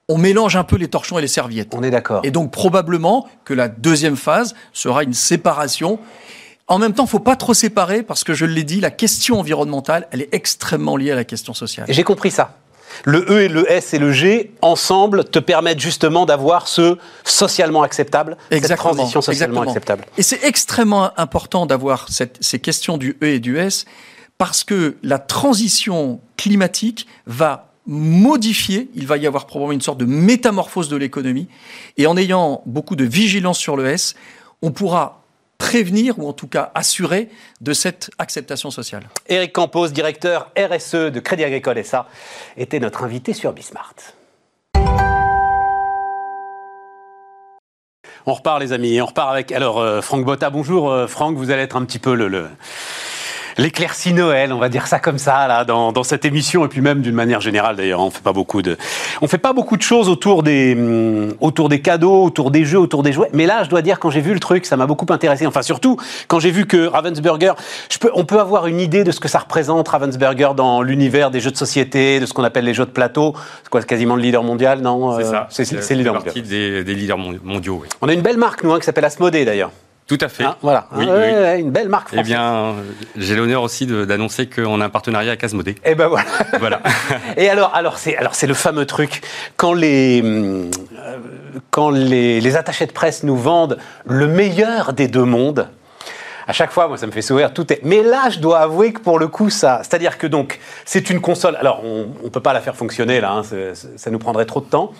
on 0.09 0.19
mélange 0.19 0.57
un 0.57 0.65
peu 0.65 0.77
les 0.77 0.89
torchons 0.89 1.19
et 1.19 1.23
les 1.23 1.29
serviettes. 1.29 1.75
On 1.75 1.83
est 1.83 1.91
d'accord. 1.91 2.21
Et 2.23 2.31
donc 2.31 2.53
probablement 2.53 3.27
que 3.45 3.55
la 3.55 3.69
deuxième 3.69 4.17
phase 4.17 4.55
sera 4.73 5.03
une 5.03 5.15
séparation. 5.15 5.99
En 6.69 6.79
même 6.79 6.93
temps, 6.93 7.07
faut 7.07 7.19
pas 7.19 7.37
trop 7.37 7.55
séparer 7.55 8.03
parce 8.03 8.25
que 8.25 8.35
je 8.35 8.45
l'ai 8.45 8.65
dit, 8.65 8.81
la 8.81 8.91
question 8.91 9.41
environnementale, 9.41 10.07
elle 10.11 10.23
est 10.23 10.29
extrêmement 10.33 10.97
liée 10.97 11.13
à 11.13 11.17
la 11.17 11.25
question 11.25 11.55
sociale. 11.55 11.87
J'ai 11.89 12.05
compris 12.05 12.31
ça. 12.31 12.57
Le 13.05 13.25
E 13.29 13.43
et 13.43 13.49
le 13.49 13.71
S 13.71 13.95
et 13.95 13.99
le 13.99 14.13
G, 14.13 14.53
ensemble, 14.63 15.25
te 15.25 15.39
permettent 15.39 15.81
justement 15.81 16.27
d'avoir 16.27 16.69
ce 16.69 16.99
socialement 17.25 17.83
acceptable, 17.83 18.37
cette 18.51 18.77
transition 18.77 19.21
socialement 19.21 19.63
exactement. 19.63 19.71
acceptable. 19.73 20.05
Et 20.19 20.23
c'est 20.23 20.45
extrêmement 20.45 21.11
important 21.19 21.67
d'avoir 21.67 22.09
ces 22.09 22.59
questions 22.59 22.97
du 22.97 23.17
E 23.23 23.27
et 23.27 23.41
du 23.41 23.59
S 23.59 23.85
parce 24.39 24.65
que 24.65 24.97
la 25.03 25.19
transition 25.19 26.21
climatique 26.37 27.07
va 27.27 27.73
modifier, 27.87 28.91
il 28.95 29.07
va 29.07 29.17
y 29.17 29.27
avoir 29.27 29.47
probablement 29.47 29.73
une 29.73 29.81
sorte 29.81 29.99
de 29.99 30.05
métamorphose 30.05 30.89
de 30.89 30.97
l'économie, 30.97 31.49
et 31.97 32.07
en 32.07 32.17
ayant 32.17 32.63
beaucoup 32.67 32.97
de 32.97 33.05
vigilance 33.05 33.59
sur 33.59 33.77
le 33.77 33.87
S, 33.87 34.15
on 34.63 34.73
pourra 34.73 35.23
prévenir 35.59 36.19
ou 36.19 36.29
en 36.29 36.33
tout 36.33 36.49
cas 36.49 36.71
assurer 36.75 37.29
de 37.61 37.73
cette 37.73 38.11
acceptation 38.19 38.71
sociale. 38.71 39.05
Éric 39.29 39.53
Campos, 39.53 39.89
directeur 39.89 40.51
RSE 40.57 41.11
de 41.11 41.21
Crédit 41.21 41.45
Agricole 41.45 41.83
SA, 41.85 42.09
était 42.57 42.81
notre 42.81 43.05
invité 43.05 43.33
sur 43.33 43.53
Bismart. 43.53 43.95
On 48.29 48.35
repart 48.35 48.61
les 48.61 48.73
amis, 48.73 49.01
on 49.01 49.07
repart 49.07 49.31
avec 49.31 49.53
alors 49.53 49.79
euh, 49.79 50.01
Franck 50.01 50.25
Botta. 50.25 50.51
Bonjour 50.51 50.91
euh, 50.91 51.07
Franck, 51.07 51.37
vous 51.37 51.51
allez 51.53 51.63
être 51.63 51.77
un 51.77 51.85
petit 51.85 52.01
peu 52.01 52.15
le, 52.15 52.27
le- 52.27 52.49
l'éclaircie 53.59 54.13
Noël, 54.13 54.53
on 54.53 54.59
va 54.59 54.69
dire 54.69 54.87
ça 54.87 54.99
comme 54.99 55.19
ça 55.19 55.47
là 55.49 55.65
dans, 55.65 55.93
dans 55.93 56.03
cette 56.03 56.25
émission 56.25 56.65
et 56.65 56.69
puis 56.69 56.81
même 56.81 57.01
d'une 57.01 57.15
manière 57.15 57.41
générale 57.41 57.77
d'ailleurs, 57.77 58.01
on 58.01 58.11
fait 58.11 58.23
pas 58.23 58.33
beaucoup 58.33 58.63
de 58.63 58.77
on 59.23 59.27
fait 59.27 59.39
pas 59.39 59.53
beaucoup 59.53 59.77
de 59.77 59.83
choses 59.83 60.09
autour 60.09 60.43
des 60.43 60.75
hum, 60.75 61.33
autour 61.41 61.69
des 61.69 61.81
cadeaux, 61.81 62.25
autour 62.25 62.51
des 62.51 62.65
jeux, 62.65 62.79
autour 62.79 63.03
des 63.03 63.13
jouets. 63.13 63.31
Mais 63.33 63.47
là, 63.47 63.65
je 63.65 63.69
dois 63.71 63.83
dire 63.83 63.99
quand 63.99 64.11
j'ai 64.11 64.21
vu 64.21 64.35
le 64.35 64.41
truc, 64.41 64.67
ça 64.67 64.77
m'a 64.77 64.87
beaucoup 64.87 65.07
intéressé. 65.11 65.47
Enfin 65.47 65.63
surtout 65.63 65.97
quand 66.29 66.39
j'ai 66.41 66.51
vu 66.51 66.67
que 66.67 66.87
Ravensburger, 66.87 67.53
je 67.91 67.99
peux, 67.99 68.11
on 68.15 68.25
peut 68.25 68.41
avoir 68.41 68.67
une 68.67 68.81
idée 68.81 69.05
de 69.05 69.11
ce 69.11 69.21
que 69.21 69.29
ça 69.29 69.39
représente 69.39 69.89
Ravensburger 69.89 70.51
dans 70.57 70.83
l'univers 70.83 71.31
des 71.31 71.41
jeux 71.41 71.51
de 71.51 71.57
société, 71.57 72.21
de 72.21 72.27
ce 72.27 72.33
qu'on 72.35 72.45
appelle 72.45 72.65
les 72.65 72.75
jeux 72.75 72.85
de 72.87 72.91
plateau. 72.91 73.35
C'est 73.63 73.71
quoi, 73.71 73.83
quasiment 73.83 74.17
le 74.17 74.23
leader 74.23 74.43
mondial, 74.43 74.81
non 74.81 75.17
C'est 75.19 75.25
Euh, 75.25 75.31
ça. 75.31 75.47
C'est 75.51 75.91
le 75.91 75.99
leader 75.99 76.15
mondial. 76.15 76.35
des, 76.43 76.85
des 76.85 76.95
leaders 76.95 77.19
mon- 77.19 77.39
mondiaux. 77.43 77.81
oui. 77.83 77.89
On 78.03 78.09
a 78.09 78.13
une 78.13 78.21
belle 78.23 78.37
marque, 78.39 78.63
nous, 78.65 78.73
hein, 78.73 78.79
qui 78.79 78.85
s'appelle 78.85 79.05
Asmodée, 79.05 79.45
d'ailleurs. 79.45 79.71
Tout 80.07 80.19
à 80.21 80.29
fait. 80.29 80.45
Hein, 80.45 80.57
voilà, 80.63 80.87
Oui, 80.95 81.05
Ah, 81.09 81.13
oui. 81.15 81.21
ouais, 81.21 81.61
une 81.61 81.71
belle 81.73 81.89
marque 81.89 82.11
Eh 82.13 82.23
bien, 82.23 82.75
j'ai 83.17 83.35
l'honneur 83.35 83.63
aussi 83.63 83.87
d'annoncer 83.87 84.49
qu'on 84.49 84.81
a 84.81 84.85
un 84.85 84.89
partenariat 84.89 85.31
avec 85.33 85.43
Asmodée. 85.43 85.75
Et 85.85 85.97
ben 85.97 86.07
voilà. 86.07 86.27
Voilà. 86.61 86.81
Et 87.37 87.49
alors, 87.49 87.75
alors 87.75 87.99
c'est 87.99 88.17
alors 88.17 88.35
c'est 88.37 88.47
le 88.47 88.55
fameux 88.55 88.87
truc 88.87 89.23
quand 89.57 89.73
les 89.73 90.21
hum, 90.23 90.71
euh, 90.99 91.19
quand 91.71 91.91
les, 91.91 92.41
les 92.41 92.57
attachés 92.57 92.87
de 92.87 92.93
presse 92.93 93.25
nous 93.25 93.37
vendent 93.37 93.79
le 94.05 94.29
meilleur 94.29 94.93
des 94.93 95.09
deux 95.09 95.25
mondes. 95.25 95.69
À 96.49 96.53
chaque 96.53 96.71
fois, 96.71 96.87
moi, 96.87 96.97
ça 96.97 97.09
me 97.09 97.11
fait 97.13 97.23
sourire. 97.23 97.53
Tout 97.53 97.73
est. 97.73 97.81
Mais 97.83 98.05
là, 98.05 98.31
je 98.31 98.39
dois 98.39 98.61
avouer 98.61 98.93
que 98.93 99.01
pour 99.01 99.19
le 99.19 99.27
coup, 99.27 99.51
ça, 99.51 99.81
c'est-à-dire 99.83 100.17
que 100.17 100.29
donc, 100.29 100.61
c'est 100.85 101.11
une 101.11 101.21
console. 101.21 101.57
Alors, 101.57 101.81
on, 101.85 102.07
on 102.23 102.31
peut 102.31 102.39
pas 102.41 102.53
la 102.53 102.61
faire 102.61 102.77
fonctionner 102.77 103.21
là. 103.21 103.33
hein, 103.33 103.43
ça 103.97 104.11
nous 104.13 104.21
prendrait 104.21 104.47
trop 104.47 104.61
de 104.61 104.67
temps. 104.67 104.93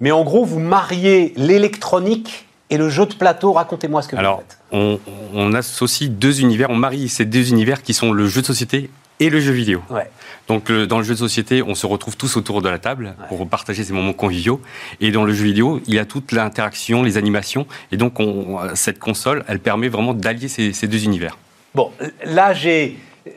Mais 0.00 0.10
en 0.10 0.24
gros, 0.24 0.44
vous 0.44 0.58
mariez 0.58 1.32
l'électronique 1.36 2.47
et 2.70 2.76
le 2.78 2.88
jeu 2.88 3.06
de 3.06 3.14
plateau. 3.14 3.52
Racontez-moi 3.52 4.02
ce 4.02 4.08
que 4.08 4.16
vous 4.16 4.20
Alors, 4.20 4.38
faites. 4.40 4.58
on, 4.72 4.98
on 5.34 5.54
associe 5.54 6.10
deux 6.10 6.40
univers, 6.40 6.70
on 6.70 6.76
marie 6.76 7.08
ces 7.08 7.24
deux 7.24 7.50
univers 7.50 7.82
qui 7.82 7.94
sont 7.94 8.12
le 8.12 8.26
jeu 8.28 8.40
de 8.42 8.46
société 8.46 8.90
et 9.20 9.30
le 9.30 9.40
jeu 9.40 9.52
vidéo. 9.52 9.82
Ouais. 9.90 10.08
Donc 10.46 10.68
le- 10.68 10.86
dans 10.86 10.98
le 10.98 11.04
jeu 11.04 11.14
de 11.14 11.18
société, 11.18 11.62
on 11.62 11.74
se 11.74 11.86
retrouve 11.86 12.16
tous 12.16 12.36
autour 12.36 12.62
de 12.62 12.68
la 12.68 12.78
table 12.78 13.14
pour 13.28 13.46
partager 13.48 13.82
ces 13.84 13.92
moments 13.92 14.12
conviviaux. 14.12 14.60
Et 15.00 15.10
dans 15.10 15.24
le 15.24 15.32
jeu 15.32 15.44
vidéo, 15.44 15.80
il 15.86 15.94
y 15.94 15.98
a 15.98 16.04
toute 16.04 16.30
l'interaction, 16.32 17.02
les 17.02 17.16
animations. 17.16 17.66
Et 17.92 17.96
donc 17.96 18.20
on- 18.20 18.58
cette 18.74 18.98
console, 18.98 19.44
elle 19.48 19.58
permet 19.58 19.88
vraiment 19.88 20.14
d'allier 20.14 20.48
ces, 20.48 20.72
ces 20.72 20.86
deux 20.86 21.04
univers. 21.04 21.36
Bon, 21.74 21.90
là, 22.24 22.54
j'ai 22.54 22.96
euh, 23.26 23.30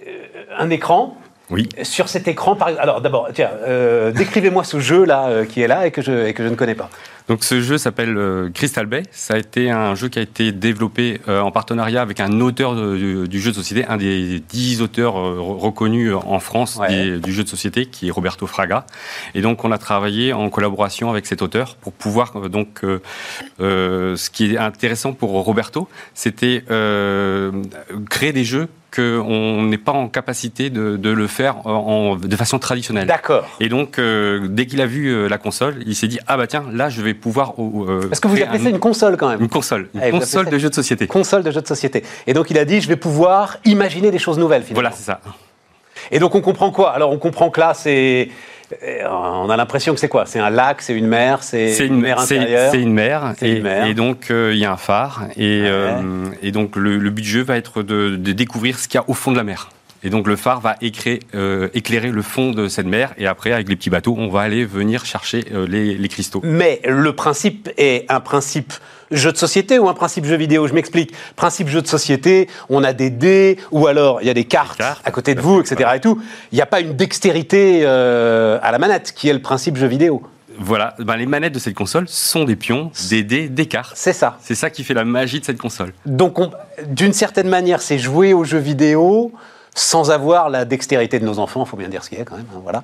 un 0.57 0.69
écran. 0.69 1.17
Oui. 1.51 1.67
Sur 1.83 2.07
cet 2.09 2.27
écran, 2.27 2.55
par... 2.55 2.69
alors 2.79 3.01
d'abord, 3.01 3.27
tiens, 3.33 3.49
euh, 3.67 4.11
décrivez-moi 4.11 4.63
ce 4.63 4.79
jeu 4.79 5.03
là 5.05 5.27
euh, 5.27 5.45
qui 5.45 5.61
est 5.61 5.67
là 5.67 5.85
et 5.85 5.91
que 5.91 6.01
je, 6.01 6.27
et 6.27 6.33
que 6.33 6.43
je 6.43 6.47
ne 6.49 6.55
connais 6.55 6.75
pas. 6.75 6.89
Donc 7.27 7.43
ce 7.43 7.61
jeu 7.61 7.77
s'appelle 7.77 8.17
euh, 8.17 8.49
Crystal 8.53 8.85
Bay. 8.87 9.03
Ça 9.11 9.35
a 9.35 9.37
été 9.37 9.69
un 9.69 9.93
jeu 9.95 10.09
qui 10.09 10.17
a 10.19 10.21
été 10.21 10.51
développé 10.51 11.21
euh, 11.27 11.39
en 11.41 11.51
partenariat 11.51 12.01
avec 12.01 12.19
un 12.19 12.39
auteur 12.41 12.75
de- 12.75 13.25
du, 13.27 13.39
jeu 13.39 13.51
de 13.51 13.55
société, 13.55 13.85
un 13.85 13.97
des 13.97 14.39
dix 14.39 14.81
auteurs 14.81 15.17
euh, 15.19 15.37
re- 15.39 15.57
reconnus 15.59 16.13
en 16.13 16.39
France 16.39 16.77
Ouais. 16.77 16.87
des- 16.87 17.19
du 17.19 17.31
jeu 17.31 17.43
de 17.43 17.49
société, 17.49 17.85
qui 17.85 18.07
est 18.07 18.11
Roberto 18.11 18.47
Fraga. 18.47 18.85
Et 19.35 19.41
donc 19.41 19.63
on 19.63 19.71
a 19.71 19.77
travaillé 19.77 20.33
en 20.33 20.49
collaboration 20.49 21.09
avec 21.11 21.25
cet 21.25 21.41
auteur 21.41 21.75
pour 21.75 21.93
pouvoir 21.93 22.33
euh, 22.35 22.49
donc 22.49 22.83
euh, 22.83 23.01
euh, 23.59 24.15
ce 24.15 24.29
qui 24.29 24.53
est 24.55 24.57
intéressant 24.57 25.13
pour 25.13 25.29
Roberto, 25.31 25.87
c'était 26.13 26.63
euh, 26.71 27.51
créer 28.09 28.33
des 28.33 28.43
jeux 28.43 28.67
qu'on 28.95 29.63
n'est 29.63 29.77
pas 29.77 29.93
en 29.93 30.07
capacité 30.09 30.69
de, 30.69 30.97
de 30.97 31.09
le 31.09 31.27
faire 31.27 31.65
en, 31.65 32.17
de 32.17 32.35
façon 32.35 32.59
traditionnelle. 32.59 33.07
D'accord. 33.07 33.47
Et 33.59 33.69
donc, 33.69 33.97
euh, 33.99 34.47
dès 34.49 34.65
qu'il 34.65 34.81
a 34.81 34.85
vu 34.85 35.07
euh, 35.07 35.27
la 35.29 35.37
console, 35.37 35.81
il 35.85 35.95
s'est 35.95 36.07
dit 36.09 36.19
ah 36.27 36.35
bah 36.37 36.47
tiens, 36.47 36.65
là 36.73 36.89
je 36.89 37.01
vais 37.01 37.13
pouvoir. 37.13 37.53
euh, 37.57 38.07
Parce 38.09 38.19
que 38.19 38.27
vous 38.27 38.35
appelez 38.41 38.59
un- 38.59 38.63
ça 38.63 38.69
une 38.69 38.79
console 38.79 39.15
quand 39.17 39.29
même. 39.29 39.39
une 39.41 39.47
console, 39.49 39.87
une 39.93 40.01
appelez 40.01 40.19
console 40.19 40.49
de 40.49 40.57
jeu 40.57 40.69
de 40.69 40.75
société. 40.75 41.07
Console 41.07 41.43
de 41.43 41.51
jeu 41.51 41.61
de 41.61 41.67
société. 41.67 42.03
Et 42.27 42.33
donc 42.33 42.51
il 42.51 42.57
a 42.57 42.65
dit, 42.65 42.81
je 42.81 42.87
vais 42.89 42.97
pouvoir 42.97 43.57
imaginer 43.65 44.11
des 44.11 44.19
choses 44.19 44.37
nouvelles 44.37 44.63
finalement. 44.63 44.89
Voilà, 44.89 44.95
c'est 44.95 45.03
ça. 45.05 45.21
Et 46.11 46.19
donc 46.19 46.35
on 46.35 46.41
comprend 46.41 46.71
quoi? 46.71 46.91
Alors 46.91 47.11
on 47.11 47.17
comprend 47.17 47.49
que 47.49 47.59
là, 47.59 47.73
c'est... 47.73 48.29
euh, 48.83 49.07
On 49.09 49.49
a 49.49 49.57
l'impression 49.57 49.93
que 49.93 49.99
c'est 49.99 50.07
quoi? 50.07 50.25
C'est 50.25 50.39
un 50.39 50.49
lac, 50.49 50.81
c'est 50.81 50.93
une 50.93 51.07
mer, 51.07 51.43
c'est 51.43 51.77
une, 51.85 51.95
une, 51.95 52.01
mer 52.01 52.19
intérieure? 52.19 52.71
c'est 52.71 52.81
une 52.81 52.93
mer, 52.93 53.33
C'est 53.37 53.47
et, 53.49 53.57
une 53.57 53.63
mer. 53.63 53.85
et 53.85 53.93
donc 53.93 54.31
euh, 54.31 54.51
il 54.53 54.59
y 54.59 54.65
a 54.65 54.71
un 54.71 54.77
phare, 54.77 55.23
et, 55.37 55.61
Ouais. 55.61 55.67
euh, 55.69 56.25
et 56.41 56.51
donc 56.51 56.75
le, 56.75 56.97
le 56.97 57.09
but 57.09 57.21
du 57.21 57.27
jeu 57.29 57.41
va 57.43 57.57
être 57.57 57.83
de, 57.83 58.15
de 58.15 58.31
découvrir 58.31 58.77
ce 58.79 58.87
qu'il 58.87 58.99
y 58.99 59.03
a 59.03 59.09
au 59.09 59.13
fond 59.13 59.31
de 59.31 59.37
la 59.37 59.43
mer. 59.43 59.69
Et 60.03 60.09
donc 60.09 60.27
le 60.27 60.35
phare 60.35 60.61
va 60.61 60.75
éclairer, 60.81 61.19
euh, 61.35 61.69
éclairer 61.73 62.09
le 62.09 62.21
fond 62.21 62.51
de 62.51 62.67
cette 62.67 62.87
mer, 62.87 63.13
et 63.17 63.27
après 63.27 63.51
avec 63.51 63.69
les 63.69 63.75
petits 63.75 63.89
bateaux, 63.91 64.15
on 64.17 64.29
va 64.29 64.41
aller 64.41 64.65
venir 64.65 65.05
chercher 65.05 65.45
euh, 65.53 65.67
les, 65.67 65.95
les 65.95 66.07
cristaux. 66.07 66.41
Mais 66.43 66.81
le 66.85 67.13
principe 67.13 67.69
est 67.77 68.05
un 68.09 68.19
principe 68.19 68.73
jeu 69.11 69.31
de 69.31 69.37
société 69.37 69.77
ou 69.77 69.89
un 69.89 69.93
principe 69.93 70.25
jeu 70.25 70.37
vidéo? 70.37 70.67
Je 70.67 70.73
m'explique. 70.73 71.13
Principe 71.35 71.67
jeu 71.67 71.81
de 71.81 71.87
société, 71.87 72.47
on 72.69 72.83
a 72.83 72.93
des 72.93 73.09
dés 73.11 73.57
ou 73.71 73.85
alors 73.87 74.21
il 74.21 74.27
y 74.27 74.31
a 74.31 74.33
des 74.33 74.45
cartes, 74.45 74.77
cartes, 74.79 75.01
à 75.05 75.11
côté 75.11 75.35
de 75.35 75.41
vous, 75.41 75.59
etc. 75.61 75.89
Et 75.95 75.99
tout. 75.99 76.19
Il 76.51 76.55
n'y 76.55 76.61
a 76.61 76.65
pas 76.65 76.79
une 76.79 76.93
dextérité 76.93 77.81
euh, 77.83 78.57
à 78.63 78.71
la 78.71 78.79
manette 78.79 79.13
qui 79.15 79.29
est 79.29 79.33
le 79.33 79.41
principe 79.41 79.77
jeu 79.77 79.87
vidéo. 79.87 80.23
Voilà, 80.57 80.95
ben, 80.99 81.15
les 81.15 81.25
manettes 81.25 81.53
de 81.53 81.59
cette 81.59 81.73
console 81.75 82.07
sont 82.07 82.43
des 82.43 82.55
pions, 82.55 82.91
des 83.09 83.23
dés, 83.23 83.49
des 83.49 83.65
cartes. 83.67 83.93
C'est 83.95 84.13
ça. 84.13 84.37
C'est 84.41 84.53
ça 84.55 84.69
qui 84.69 84.83
fait 84.83 84.93
la 84.93 85.05
magie 85.05 85.39
de 85.39 85.45
cette 85.45 85.57
console. 85.57 85.93
Donc, 86.05 86.39
on- 86.39 86.51
d'une 86.87 87.13
certaine 87.13 87.47
manière, 87.47 87.81
c'est 87.81 87.97
jouer 87.97 88.33
aux 88.33 88.43
jeux 88.43 88.59
vidéo 88.59 89.31
sans 89.73 90.11
avoir 90.11 90.49
la 90.49 90.65
dextérité 90.65 91.17
de 91.19 91.25
nos 91.25 91.39
enfants, 91.39 91.63
il 91.65 91.69
faut 91.69 91.77
bien 91.77 91.87
dire 91.87 92.03
ce 92.03 92.09
qu'il 92.09 92.17
y 92.17 92.21
a 92.21 92.25
quand 92.25 92.35
même, 92.35 92.45
hein, 92.53 92.59
voilà. 92.61 92.83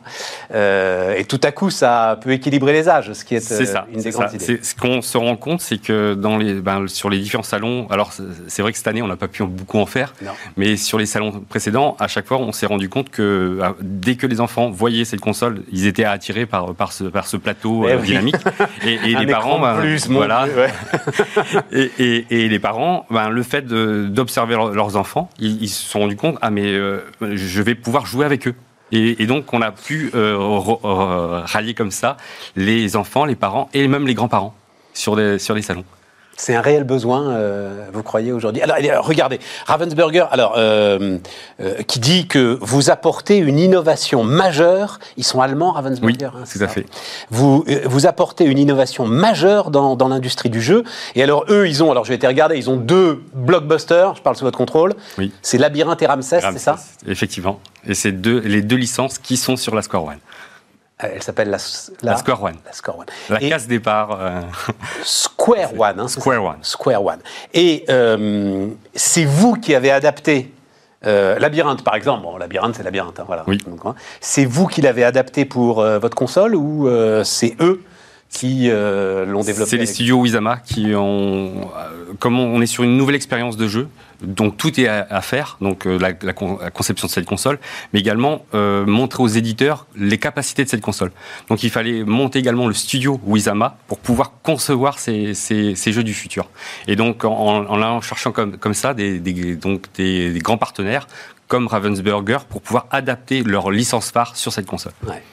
Euh, 0.53 1.15
et 1.15 1.25
tout 1.25 1.39
à 1.43 1.51
coup, 1.51 1.69
ça 1.69 2.17
peut 2.21 2.31
équilibrer 2.31 2.71
les 2.71 2.87
âges, 2.87 3.11
ce 3.13 3.25
qui 3.25 3.35
est, 3.35 3.51
euh, 3.51 3.65
ça. 3.65 3.85
une 3.89 3.97
des 3.97 4.03
c'est 4.03 4.09
grandes 4.11 4.33
idées. 4.33 4.43
C'est- 4.45 4.63
Ce 4.65 4.73
qu'on 4.73 5.01
se 5.01 5.17
rend 5.17 5.35
compte, 5.35 5.59
c'est 5.61 5.79
que 5.79 6.13
dans 6.13 6.37
les, 6.37 6.53
ben, 6.55 6.87
sur 6.87 7.09
les 7.09 7.19
différents 7.19 7.43
salons, 7.43 7.87
alors 7.89 8.13
c'est- 8.47 8.61
vrai 8.61 8.71
que 8.71 8.77
cette 8.77 8.87
année, 8.87 9.01
on 9.01 9.07
n'a 9.07 9.17
pas 9.17 9.27
pu 9.27 9.43
beaucoup 9.43 9.79
en 9.79 9.85
faire, 9.85 10.13
Non. 10.21 10.31
mais 10.55 10.77
sur 10.77 10.97
les 10.97 11.05
salons 11.05 11.43
précédents, 11.49 11.95
à 11.99 12.07
chaque 12.07 12.25
fois, 12.25 12.37
on 12.37 12.51
s'est 12.53 12.65
rendu 12.65 12.87
compte 12.89 13.09
que 13.09 13.57
euh, 13.61 13.69
dès 13.81 14.15
que 14.15 14.25
les 14.25 14.39
enfants 14.39 14.69
voyaient 14.69 15.05
cette 15.05 15.19
console, 15.21 15.63
ils 15.71 15.87
étaient 15.87 16.05
attirés 16.05 16.45
par, 16.45 16.73
par, 16.73 16.93
ce, 16.93 17.03
par 17.03 17.27
ce 17.27 17.35
plateau 17.37 17.85
euh, 17.85 17.97
oui. 17.99 18.07
dynamique. 18.07 18.35
Et, 18.85 18.97
les 19.15 19.27
parents, 19.27 19.59
ben, 19.59 19.75
plus, 19.75 20.07
voilà. 20.07 20.45
Ouais. 20.47 20.71
et, 21.71 21.91
et- 21.99 22.25
et 22.45 22.47
les 22.49 22.59
parents, 22.59 23.05
ben, 23.09 23.29
le 23.29 23.43
fait 23.43 23.65
d'observer 23.67 24.55
leur- 24.55 24.71
leurs 24.71 24.95
enfants, 24.95 25.29
ils, 25.39 25.61
ils 25.63 25.69
se 25.69 25.85
sont 25.85 25.99
rendus 25.99 26.15
compte, 26.15 26.37
ah 26.41 26.49
mais 26.49 26.76
euh, 26.77 27.01
je 27.21 27.61
vais 27.61 27.75
pouvoir 27.75 28.05
jouer 28.05 28.25
avec 28.25 28.47
eux. 28.47 28.55
Et, 28.91 29.25
donc 29.25 29.53
on 29.53 29.61
a 29.61 29.71
pu 29.71 30.11
euh, 30.15 30.37
euh, 30.85 31.41
rallier 31.43 31.73
comme 31.73 31.91
ça 31.91 32.15
les 32.55 32.95
enfants, 32.95 33.25
les 33.25 33.35
parents 33.35 33.69
et 33.73 33.85
même 33.87 34.07
les 34.07 34.13
grands-parents 34.13 34.55
sur 34.93 35.15
des, 35.15 35.39
sur 35.39 35.55
les 35.55 35.61
salons. 35.61 35.83
C'est 36.39 36.53
un 36.53 36.61
réel 36.61 36.83
besoin, 36.83 37.31
euh, 37.31 37.87
vous 37.91 38.03
croyez 38.03 38.31
aujourd'hui 38.31 38.61
alors, 38.61 38.77
regardez, 39.03 39.39
Ravensburger, 39.65 40.25
alors, 40.29 40.53
euh, 40.55 41.17
euh, 41.59 41.81
qui 41.87 41.99
dit 41.99 42.27
que 42.27 42.59
vous 42.61 42.91
apportez 42.91 43.37
une 43.37 43.57
innovation 43.57 44.23
majeure. 44.23 44.99
Ils 45.17 45.23
sont 45.23 45.41
allemands, 45.41 45.71
Ravensburger. 45.71 46.31
Oui, 46.33 46.39
hein, 46.39 46.43
c'est 46.45 46.59
tout 46.59 46.65
à 46.65 46.67
ça 46.67 46.73
fait. 46.75 46.85
Vous, 47.31 47.65
euh, 47.67 47.81
vous 47.85 48.05
apportez 48.05 48.45
une 48.45 48.59
innovation 48.59 49.07
majeure 49.07 49.71
dans, 49.71 49.95
dans 49.95 50.09
l'industrie 50.09 50.51
du 50.51 50.61
jeu. 50.61 50.83
Et 51.15 51.23
alors, 51.23 51.45
eux, 51.49 51.67
ils 51.67 51.83
ont, 51.83 51.89
alors 51.89 52.05
j'ai 52.05 52.13
été 52.13 52.27
regarder, 52.27 52.55
ils 52.55 52.69
ont 52.69 52.77
deux 52.77 53.23
blockbusters, 53.33 54.15
je 54.15 54.21
parle 54.21 54.35
sous 54.35 54.45
votre 54.45 54.59
contrôle. 54.59 54.93
Oui. 55.17 55.33
C'est 55.41 55.57
Labyrinthe 55.57 56.03
et 56.03 56.05
Ramsès, 56.05 56.41
c'est 56.41 56.59
ça? 56.59 56.75
Effectivement. 57.07 57.59
Et 57.87 57.95
c'est 57.95 58.11
deux, 58.11 58.39
les 58.41 58.61
deux 58.61 58.75
licences 58.75 59.17
qui 59.17 59.37
sont 59.37 59.57
sur 59.57 59.73
la 59.73 59.81
Square 59.81 60.05
One. 60.05 60.19
Euh, 61.03 61.07
Elle 61.15 61.21
s'appelle 61.23 61.49
la, 61.49 61.57
la, 62.01 62.11
La 62.11 62.17
Square 62.17 62.43
One. 62.43 62.55
la 62.65 62.73
Square 62.73 62.99
One. 62.99 63.05
La 63.29 63.41
Et 63.43 63.49
case 63.49 63.67
départ. 63.67 64.17
euh, 64.19 64.41
Square 65.03 65.79
One. 65.79 65.99
hein, 65.99 66.07
Square 66.07 66.43
One. 66.43 66.57
Square 66.61 67.03
One. 67.05 67.19
Et 67.53 67.85
euh, 67.89 68.67
c'est 68.95 69.25
vous 69.25 69.53
qui 69.55 69.75
avez 69.75 69.91
adapté 69.91 70.51
euh, 71.05 71.37
Labyrinthe, 71.39 71.83
par 71.83 71.95
exemple. 71.95 72.23
Bon, 72.23 72.37
Labyrinthe, 72.37 72.75
c'est 72.75 72.83
Labyrinthe. 72.83 73.19
hein, 73.19 73.25
voilà. 73.27 73.43
Oui. 73.47 73.59
Hein, 73.85 73.93
c'est 74.19 74.45
vous 74.45 74.65
qui 74.67 74.81
l'avez 74.81 75.03
adapté 75.03 75.45
pour 75.45 75.75
votre 75.83 76.15
console 76.15 76.55
ou 76.55 76.89
c'est 77.23 77.55
eux 77.59 77.83
qui 78.29 78.69
euh, 78.69 79.25
l'ont 79.25 79.41
développé 79.41 79.69
C'est 79.69 79.77
les 79.77 79.85
studios 79.85 80.17
Wizama 80.19 80.57
qui 80.57 80.93
ont. 80.95 81.71
euh, 81.77 82.13
Comme 82.19 82.39
on 82.39 82.61
est 82.61 82.67
sur 82.67 82.83
une 82.83 82.97
nouvelle 82.97 83.15
expérience 83.15 83.55
de 83.57 83.67
jeu, 83.67 83.87
donc 84.21 84.57
tout 84.57 84.79
est 84.79 84.87
à, 84.87 85.05
à 85.09 85.21
faire, 85.21 85.57
donc 85.61 85.85
euh, 85.87 85.97
la, 85.97 86.09
la 86.21 86.33
con- 86.33 86.57
la 86.61 86.69
conception 86.71 87.07
de 87.07 87.11
cette 87.11 87.25
console, 87.25 87.57
mais 87.93 87.99
également 87.99 88.45
euh, 88.53 88.85
montrer 88.85 89.23
aux 89.23 89.27
éditeurs 89.27 89.85
les 89.95 90.17
capacités 90.17 90.63
de 90.63 90.69
cette 90.69 90.81
console. 90.81 91.11
Donc 91.49 91.63
il 91.63 91.69
fallait 91.69 92.03
monter 92.03 92.39
également 92.39 92.67
le 92.67 92.73
studio 92.73 93.19
Wizama 93.25 93.77
pour 93.87 93.99
pouvoir 93.99 94.33
concevoir 94.43 94.99
ces, 94.99 95.33
ces- 95.33 95.75
ces 95.75 95.91
jeux 95.93 96.03
du 96.03 96.13
futur. 96.13 96.49
Et 96.87 96.95
donc 96.95 97.23
en, 97.23 97.31
en, 97.31 97.81
en 97.81 98.01
cherchant 98.01 98.31
comme, 98.31 98.57
comme 98.57 98.73
ça 98.73 98.93
des, 98.93 99.19
des- 99.19 99.55
donc 99.55 99.85
des, 99.95 100.31
des 100.33 100.39
grands 100.39 100.57
partenaires 100.57 101.07
comme 101.47 101.67
Ravensburger 101.67 102.39
pour 102.49 102.61
pouvoir 102.61 102.87
adapter 102.91 103.41
leur 103.43 103.71
licence 103.71 104.11
phare 104.11 104.35
sur 104.35 104.51
cette 104.51 104.65
console. 104.65 104.91
Ouais. 105.07 105.23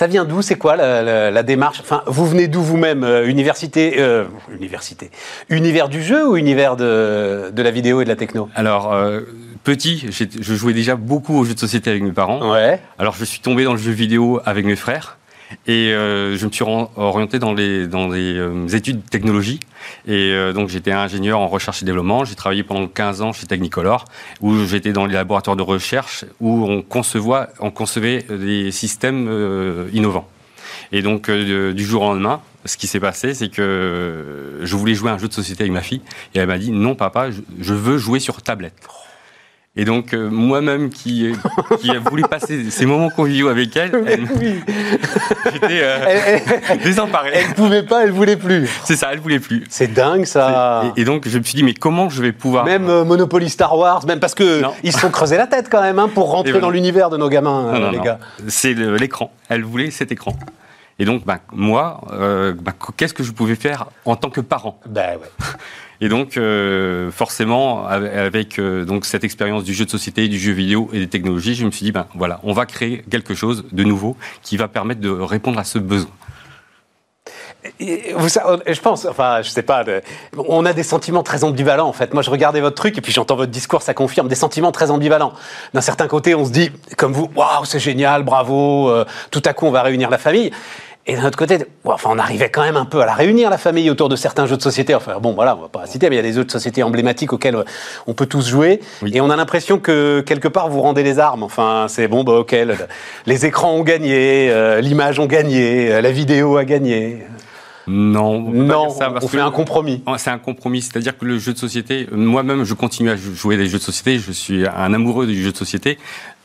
Ça 0.00 0.06
vient 0.06 0.24
d'où? 0.24 0.40
C'est 0.40 0.56
quoi 0.56 0.76
la, 0.76 1.02
la- 1.02 1.30
la 1.30 1.42
démarche? 1.42 1.80
Enfin, 1.82 2.02
vous 2.06 2.24
venez 2.26 2.48
d'où 2.48 2.62
vous-même 2.62 3.04
euh, 3.04 3.28
Université, 3.28 3.96
euh, 3.98 4.24
université, 4.50 5.10
univers 5.50 5.90
du 5.90 6.02
jeu 6.02 6.26
ou 6.26 6.38
univers 6.38 6.74
de, 6.76 7.50
de 7.52 7.62
la 7.62 7.70
vidéo 7.70 8.00
et 8.00 8.04
de 8.04 8.08
la 8.08 8.16
techno? 8.16 8.48
Alors, 8.54 8.94
euh, 8.94 9.20
petit, 9.62 10.06
je 10.10 10.54
jouais 10.54 10.72
déjà 10.72 10.96
beaucoup 10.96 11.38
aux 11.38 11.44
jeux 11.44 11.52
de 11.52 11.58
société 11.58 11.90
avec 11.90 12.02
mes 12.02 12.12
parents. 12.12 12.50
Ouais. 12.50 12.80
Alors, 12.98 13.14
je 13.14 13.26
suis 13.26 13.40
tombé 13.40 13.64
dans 13.64 13.72
le 13.72 13.78
jeu 13.78 13.90
vidéo 13.92 14.40
avec 14.46 14.64
mes 14.64 14.74
frères. 14.74 15.18
Et 15.66 15.92
euh, 15.92 16.36
je 16.36 16.46
me 16.46 16.52
suis 16.52 16.64
orienté 16.64 17.38
dans 17.38 17.52
les, 17.52 17.86
dans 17.86 18.08
les 18.08 18.34
euh, 18.36 18.68
études 18.68 19.02
de 19.04 19.08
technologie. 19.08 19.60
Et 20.06 20.32
euh, 20.32 20.52
donc, 20.52 20.68
j'étais 20.68 20.92
ingénieur 20.92 21.40
en 21.40 21.48
recherche 21.48 21.82
et 21.82 21.84
développement. 21.84 22.24
J'ai 22.24 22.34
travaillé 22.34 22.62
pendant 22.62 22.86
15 22.86 23.22
ans 23.22 23.32
chez 23.32 23.46
Technicolor, 23.46 24.04
où 24.40 24.64
j'étais 24.64 24.92
dans 24.92 25.06
les 25.06 25.14
laboratoires 25.14 25.56
de 25.56 25.62
recherche, 25.62 26.24
où 26.40 26.64
on, 26.64 26.82
concevoit, 26.82 27.48
on 27.58 27.70
concevait 27.70 28.22
des 28.22 28.70
systèmes 28.70 29.26
euh, 29.28 29.88
innovants. 29.92 30.28
Et 30.92 31.02
donc, 31.02 31.28
euh, 31.28 31.72
du 31.72 31.84
jour 31.84 32.02
au 32.02 32.06
lendemain, 32.06 32.40
ce 32.64 32.76
qui 32.76 32.86
s'est 32.86 33.00
passé, 33.00 33.34
c'est 33.34 33.48
que 33.48 33.62
euh, 33.62 34.66
je 34.66 34.76
voulais 34.76 34.94
jouer 34.94 35.10
à 35.10 35.14
un 35.14 35.18
jeu 35.18 35.28
de 35.28 35.32
société 35.32 35.62
avec 35.62 35.72
ma 35.72 35.82
fille. 35.82 36.02
Et 36.34 36.38
elle 36.38 36.48
m'a 36.48 36.58
dit, 36.58 36.72
non, 36.72 36.94
papa, 36.94 37.30
je 37.30 37.74
veux 37.74 37.98
jouer 37.98 38.20
sur 38.20 38.42
tablette. 38.42 38.74
Et 39.76 39.84
donc, 39.84 40.14
euh, 40.14 40.28
moi-même 40.28 40.90
qui, 40.90 41.30
qui 41.80 41.90
a 41.92 42.00
voulu 42.00 42.22
passer 42.24 42.70
ces 42.70 42.86
moments 42.86 43.08
conviviaux 43.08 43.46
avec 43.48 43.76
elle, 43.76 43.92
elle 44.08 44.26
j'étais 45.52 45.80
euh, 45.82 46.04
Elle, 46.08 46.42
elle- 46.70 46.78
désemparé. 46.82 47.30
elle 47.34 47.54
pouvait 47.54 47.84
pas, 47.84 48.02
elle 48.02 48.10
voulait 48.10 48.36
plus. 48.36 48.68
C'est 48.84 48.96
ça, 48.96 49.10
elle 49.12 49.20
voulait 49.20 49.38
plus. 49.38 49.64
C'est 49.70 49.92
dingue 49.92 50.24
ça. 50.24 50.92
Et, 50.96 51.02
et 51.02 51.04
donc, 51.04 51.28
je 51.28 51.38
me 51.38 51.44
suis 51.44 51.54
dit, 51.54 51.62
mais 51.62 51.74
comment 51.74 52.08
je 52.08 52.20
vais 52.20 52.32
pouvoir. 52.32 52.64
Même 52.64 52.88
euh, 52.88 53.04
Monopoly 53.04 53.48
Star 53.48 53.78
Wars, 53.78 54.04
même 54.06 54.18
parce 54.18 54.34
que 54.34 54.60
Non. 54.60 54.72
ils 54.82 54.92
se 54.92 54.98
sont 54.98 55.10
creusés 55.10 55.36
la 55.36 55.46
tête 55.46 55.68
quand 55.70 55.82
même 55.82 56.00
hein, 56.00 56.10
pour 56.12 56.30
rentrer 56.32 56.50
voilà. 56.50 56.66
dans 56.66 56.70
l'univers 56.70 57.08
de 57.08 57.16
nos 57.16 57.28
gamins, 57.28 57.68
euh, 57.68 57.72
Non, 57.74 57.80
non, 57.86 57.90
les 57.92 58.00
gars. 58.00 58.18
C'est 58.48 58.74
l'écran. 58.74 59.32
Elle 59.48 59.62
voulait 59.62 59.92
cet 59.92 60.10
écran. 60.10 60.36
Et 60.98 61.04
donc, 61.04 61.24
bah, 61.24 61.38
moi, 61.52 62.00
euh, 62.12 62.54
bah, 62.60 62.72
qu'est-ce 62.96 63.14
que 63.14 63.22
je 63.22 63.30
pouvais 63.30 63.54
faire 63.54 63.86
en 64.04 64.16
tant 64.16 64.30
que 64.30 64.40
parent? 64.40 64.80
Ben 64.86 65.16
ouais. 65.16 65.30
Et 66.00 66.08
donc, 66.08 66.36
euh, 66.36 67.10
forcément, 67.10 67.86
avec 67.86 68.58
euh, 68.58 68.84
donc 68.84 69.04
cette 69.04 69.22
expérience 69.22 69.64
du 69.64 69.74
jeu 69.74 69.84
de 69.84 69.90
société, 69.90 70.28
du 70.28 70.38
jeu 70.38 70.52
vidéo 70.52 70.88
et 70.92 70.98
des 70.98 71.08
technologies, 71.08 71.54
je 71.54 71.66
me 71.66 71.70
suis 71.70 71.84
dit, 71.84 71.92
ben 71.92 72.06
voilà, 72.14 72.40
on 72.42 72.54
va 72.54 72.64
créer 72.64 73.02
quelque 73.10 73.34
chose 73.34 73.66
de 73.70 73.84
nouveau 73.84 74.16
qui 74.42 74.56
va 74.56 74.68
permettre 74.68 75.00
de 75.00 75.10
répondre 75.10 75.58
à 75.58 75.64
ce 75.64 75.78
besoin. 75.78 76.10
Je 77.78 78.80
pense, 78.80 79.04
enfin, 79.04 79.42
je 79.42 79.50
sais 79.50 79.62
pas, 79.62 79.84
on 80.36 80.64
a 80.64 80.72
des 80.72 80.82
sentiments 80.82 81.22
très 81.22 81.44
ambivalents 81.44 81.88
en 81.88 81.92
fait. 81.92 82.14
Moi, 82.14 82.22
je 82.22 82.30
regardais 82.30 82.60
votre 82.60 82.76
truc 82.76 82.96
et 82.96 83.00
puis 83.02 83.12
j'entends 83.12 83.36
votre 83.36 83.50
discours, 83.50 83.82
ça 83.82 83.92
confirme 83.92 84.28
des 84.28 84.34
sentiments 84.34 84.72
très 84.72 84.90
ambivalents. 84.90 85.34
D'un 85.74 85.80
certain 85.82 86.08
côté, 86.08 86.34
on 86.34 86.46
se 86.46 86.50
dit, 86.50 86.70
comme 86.96 87.12
vous, 87.12 87.30
waouh, 87.36 87.64
c'est 87.64 87.78
génial, 87.78 88.22
bravo, 88.22 88.88
euh, 88.88 89.04
tout 89.30 89.42
à 89.44 89.52
coup, 89.52 89.66
on 89.66 89.70
va 89.70 89.82
réunir 89.82 90.08
la 90.08 90.18
famille. 90.18 90.50
Et 91.06 91.16
d'un 91.16 91.24
autre 91.24 91.38
côté, 91.38 91.56
enfin, 91.84 92.10
on 92.12 92.18
arrivait 92.18 92.50
quand 92.50 92.62
même 92.62 92.76
un 92.76 92.84
peu 92.84 93.00
à 93.00 93.06
la 93.06 93.14
réunir, 93.14 93.48
la 93.50 93.56
famille, 93.58 93.88
autour 93.90 94.08
de 94.10 94.16
certains 94.16 94.46
jeux 94.46 94.56
de 94.58 94.62
société. 94.62 94.94
Enfin, 94.94 95.18
bon, 95.20 95.32
voilà, 95.32 95.56
on 95.56 95.62
va 95.62 95.68
pas 95.68 95.86
citer, 95.86 96.08
mais 96.10 96.16
il 96.16 96.18
y 96.18 96.20
a 96.20 96.22
des 96.22 96.34
jeux 96.34 96.44
de 96.44 96.50
société 96.50 96.82
emblématiques 96.82 97.32
auxquels 97.32 97.56
euh, 97.56 97.64
on 98.06 98.12
peut 98.12 98.26
tous 98.26 98.46
jouer. 98.48 98.80
Oui. 99.02 99.10
Et 99.14 99.20
on 99.20 99.30
a 99.30 99.36
l'impression 99.36 99.78
que 99.78 100.20
quelque 100.20 100.46
part, 100.46 100.68
vous 100.68 100.82
rendez 100.82 101.02
les 101.02 101.18
armes. 101.18 101.42
Enfin, 101.42 101.86
c'est 101.88 102.06
bon, 102.06 102.22
bah, 102.22 102.34
ok, 102.34 102.52
le- 102.52 102.74
les 103.26 103.46
écrans 103.46 103.72
ont 103.74 103.82
gagné, 103.82 104.50
euh, 104.50 104.80
l'image 104.82 105.18
ont 105.18 105.26
gagné, 105.26 105.90
euh, 105.90 106.00
la 106.02 106.12
vidéo 106.12 106.58
a 106.58 106.64
gagné. 106.64 107.24
Non, 107.86 108.34
on 108.34 108.40
Non, 108.52 108.90
ça, 108.90 109.12
on 109.20 109.26
fait 109.26 109.40
un 109.40 109.50
compromis. 109.50 110.02
Ouais, 110.06 110.18
C'est 110.18 110.30
un 110.30 110.38
compromis, 110.38 110.82
c'est-à-dire 110.82 111.16
que 111.18 111.24
le 111.24 111.38
jeu 111.38 111.54
de 111.54 111.58
société, 111.58 112.06
moi-même, 112.12 112.62
je 112.62 112.74
continue 112.74 113.10
à 113.10 113.16
jou- 113.16 113.34
jouer 113.34 113.56
des 113.56 113.66
jeux 113.66 113.78
de 113.78 113.82
société, 113.82 114.18
je 114.20 114.30
suis 114.30 114.64
un 114.66 114.94
amoureux 114.94 115.26
du 115.26 115.42
jeu 115.42 115.50
de 115.50 115.56
société 115.56 115.98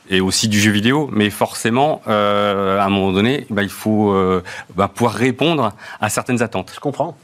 et 0.08 0.20
aussi 0.20 0.48
du 0.48 0.60
jeu 0.60 0.70
vidéo, 0.70 1.08
mais 1.12 1.30
forcément, 1.30 2.02
euh, 2.08 2.78
à 2.78 2.84
un 2.84 2.88
moment 2.88 3.12
donné, 3.12 3.46
bah, 3.50 3.62
il 3.62 3.70
faut 3.70 4.12
euh, 4.12 4.42
bah, 4.74 4.88
pouvoir 4.92 5.14
répondre 5.14 5.72
à 6.00 6.08
certaines 6.08 6.42
attentes. 6.42 6.72
Je 6.74 6.80
comprends. 6.80 7.16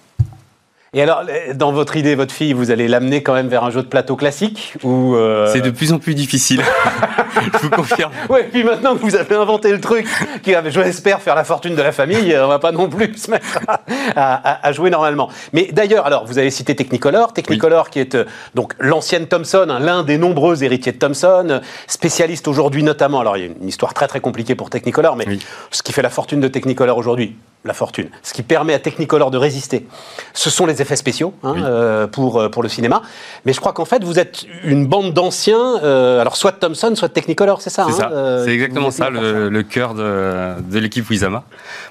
Et 0.95 1.01
alors, 1.01 1.23
euh, 1.27 1.55
dans 1.55 1.73
votre 1.73 1.97
idée, 1.97 2.15
votre 2.15 2.35
fille, 2.35 2.53
vous 2.53 2.71
allez 2.71 2.87
l'amener 2.87 3.23
quand 3.23 3.33
même 3.33 3.49
vers 3.49 3.65
un 3.65 3.71
jeu 3.71 3.81
de 3.81 3.87
plateau 3.87 4.15
classique 4.15 4.75
ou 4.83 5.17
euh, 5.17 5.51
C'est 5.51 5.63
de 5.63 5.71
plus 5.71 5.91
en 5.95 5.99
plus 5.99 6.15
difficile, 6.15 6.61
je 7.55 7.59
vous 7.61 7.71
confirme. 7.71 8.13
Ouais, 8.29 8.47
puis 8.53 8.63
maintenant 8.63 8.95
que 8.95 8.99
vous 9.01 9.17
avez 9.17 9.35
inventé 9.35 9.71
le 9.73 9.81
truc, 9.81 10.07
qui 10.43 10.53
va, 10.53 10.69
je 10.69 10.81
l'espère, 10.81 11.23
faire 11.23 11.35
la 11.35 11.45
fortune 11.45 11.75
de 11.77 11.81
la 11.81 11.93
famille, 11.93 12.35
euh, 12.35 12.45
on 12.45 12.49
va 12.49 12.59
pas 12.59 12.73
non 12.73 12.91
plus 12.91 13.15
se 13.17 13.31
mettre 13.31 13.61
à, 13.67 13.81
à- 14.17 14.69
à 14.69 14.73
jouer 14.73 14.91
normalement. 14.91 15.31
Mais 15.55 15.71
d'ailleurs, 15.73 16.05
alors, 16.05 16.27
vous 16.27 16.37
avez 16.37 16.51
cité 16.51 16.77
Technicolor, 16.77 17.33
Technicolor 17.33 17.89
qui 17.89 17.99
est 17.99 18.15
donc 18.55 18.75
l'ancienne 18.79 19.27
Thomson, 19.27 19.69
hein, 19.71 19.79
l'un 19.81 20.03
des 20.03 20.19
nombreux 20.19 20.63
héritiers 20.63 20.93
de 20.93 20.99
Thomson, 20.99 21.63
spécialiste 21.87 22.49
aujourd'hui 22.49 22.83
notamment. 22.83 23.21
Alors, 23.21 23.39
il 23.39 23.45
y 23.47 23.49
a 23.49 23.51
une 23.63 23.67
histoire 23.69 23.95
très 23.95 24.09
très 24.09 24.21
compliquée 24.21 24.57
pour 24.57 24.69
Technicolor, 24.69 25.17
mais 25.17 25.25
Oui. 25.27 25.39
ce 25.71 25.83
qui 25.83 25.95
fait 25.95 26.03
la 26.03 26.11
fortune 26.11 26.41
de 26.41 26.49
Technicolor 26.49 26.99
aujourd'hui, 26.99 27.35
la 27.65 27.73
fortune, 27.75 28.11
ce 28.25 28.35
qui 28.35 28.43
permet 28.43 28.75
à 28.75 28.81
Technicolor 28.81 29.31
de 29.31 29.39
résister, 29.39 29.87
ce 30.35 30.51
sont 30.51 30.67
les 30.67 30.82
effets 30.83 30.97
spéciaux 30.97 31.33
hein, 31.43 31.55
Oui. 31.57 31.63
euh, 31.65 32.07
pour, 32.07 32.39
euh, 32.41 32.49
pour 32.51 32.63
le 32.63 32.69
cinéma. 32.69 33.01
Mais 33.47 33.53
je 33.55 33.61
crois 33.61 33.73
qu'en 33.73 33.85
fait, 33.87 34.05
vous 34.05 34.19
êtes 34.19 34.45
une 34.65 34.87
bande 34.87 35.15
d'anciens, 35.15 35.79
euh, 35.83 36.21
alors 36.21 36.37
soit 36.37 36.53
de 36.53 36.57
Thomson, 36.59 36.95
soit 36.95 37.09
de 37.09 37.15
Technicolor, 37.15 37.63
c'est 37.63 37.71
ça 37.71 37.87
C'est 37.91 38.03
hein, 38.05 38.45
exactement 38.47 38.91
ça 38.91 39.09
le, 39.11 39.49
le 39.49 39.63
cœur 39.63 39.95
de, 39.95 40.61
de 40.61 40.79
l'équipe 40.79 41.09
Wizama, 41.09 41.45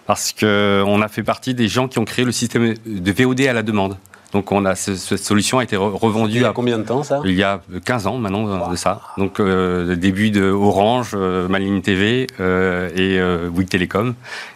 parce 0.06 0.32
que 0.32 0.84
on 0.86 1.02
a 1.02 1.08
fait 1.08 1.24
partie 1.24 1.54
des 1.54 1.68
gens 1.68 1.88
qui 1.88 1.98
ont 2.00 2.06
créé 2.06 2.24
le 2.26 2.32
système 2.32 2.76
de 2.86 3.12
VOD 3.12 3.42
à 3.48 3.54
la 3.54 3.64
demande. 3.64 3.98
Donc 4.34 4.54
on 4.54 4.64
a 4.64 4.76
ce- 4.76 4.96
cette 4.96 5.26
solution 5.26 5.60
a 5.60 5.64
été 5.64 5.76
re- 5.76 5.92
Il 5.94 5.98
revendue 6.00 6.40
y 6.40 6.46
a 6.46 6.54
combien 6.54 6.78
de 6.78 6.84
temps 6.84 7.04
ça? 7.04 7.20
Il 7.26 7.34
y 7.34 7.44
a 7.44 7.60
15 7.84 8.08
ans 8.08 8.18
maintenant 8.18 8.70
de 8.70 8.76
ça. 8.78 9.02
Donc 9.18 9.42
euh, 9.42 9.86
le 9.86 9.98
début 9.98 10.32
de 10.32 10.44
Orange, 10.50 11.12
euh, 11.16 11.50
Maline 11.50 11.82
TV 11.82 12.28
euh, 12.40 12.90
et 12.96 13.50
Bouygues 13.50 13.68
Télécom. 13.68 14.14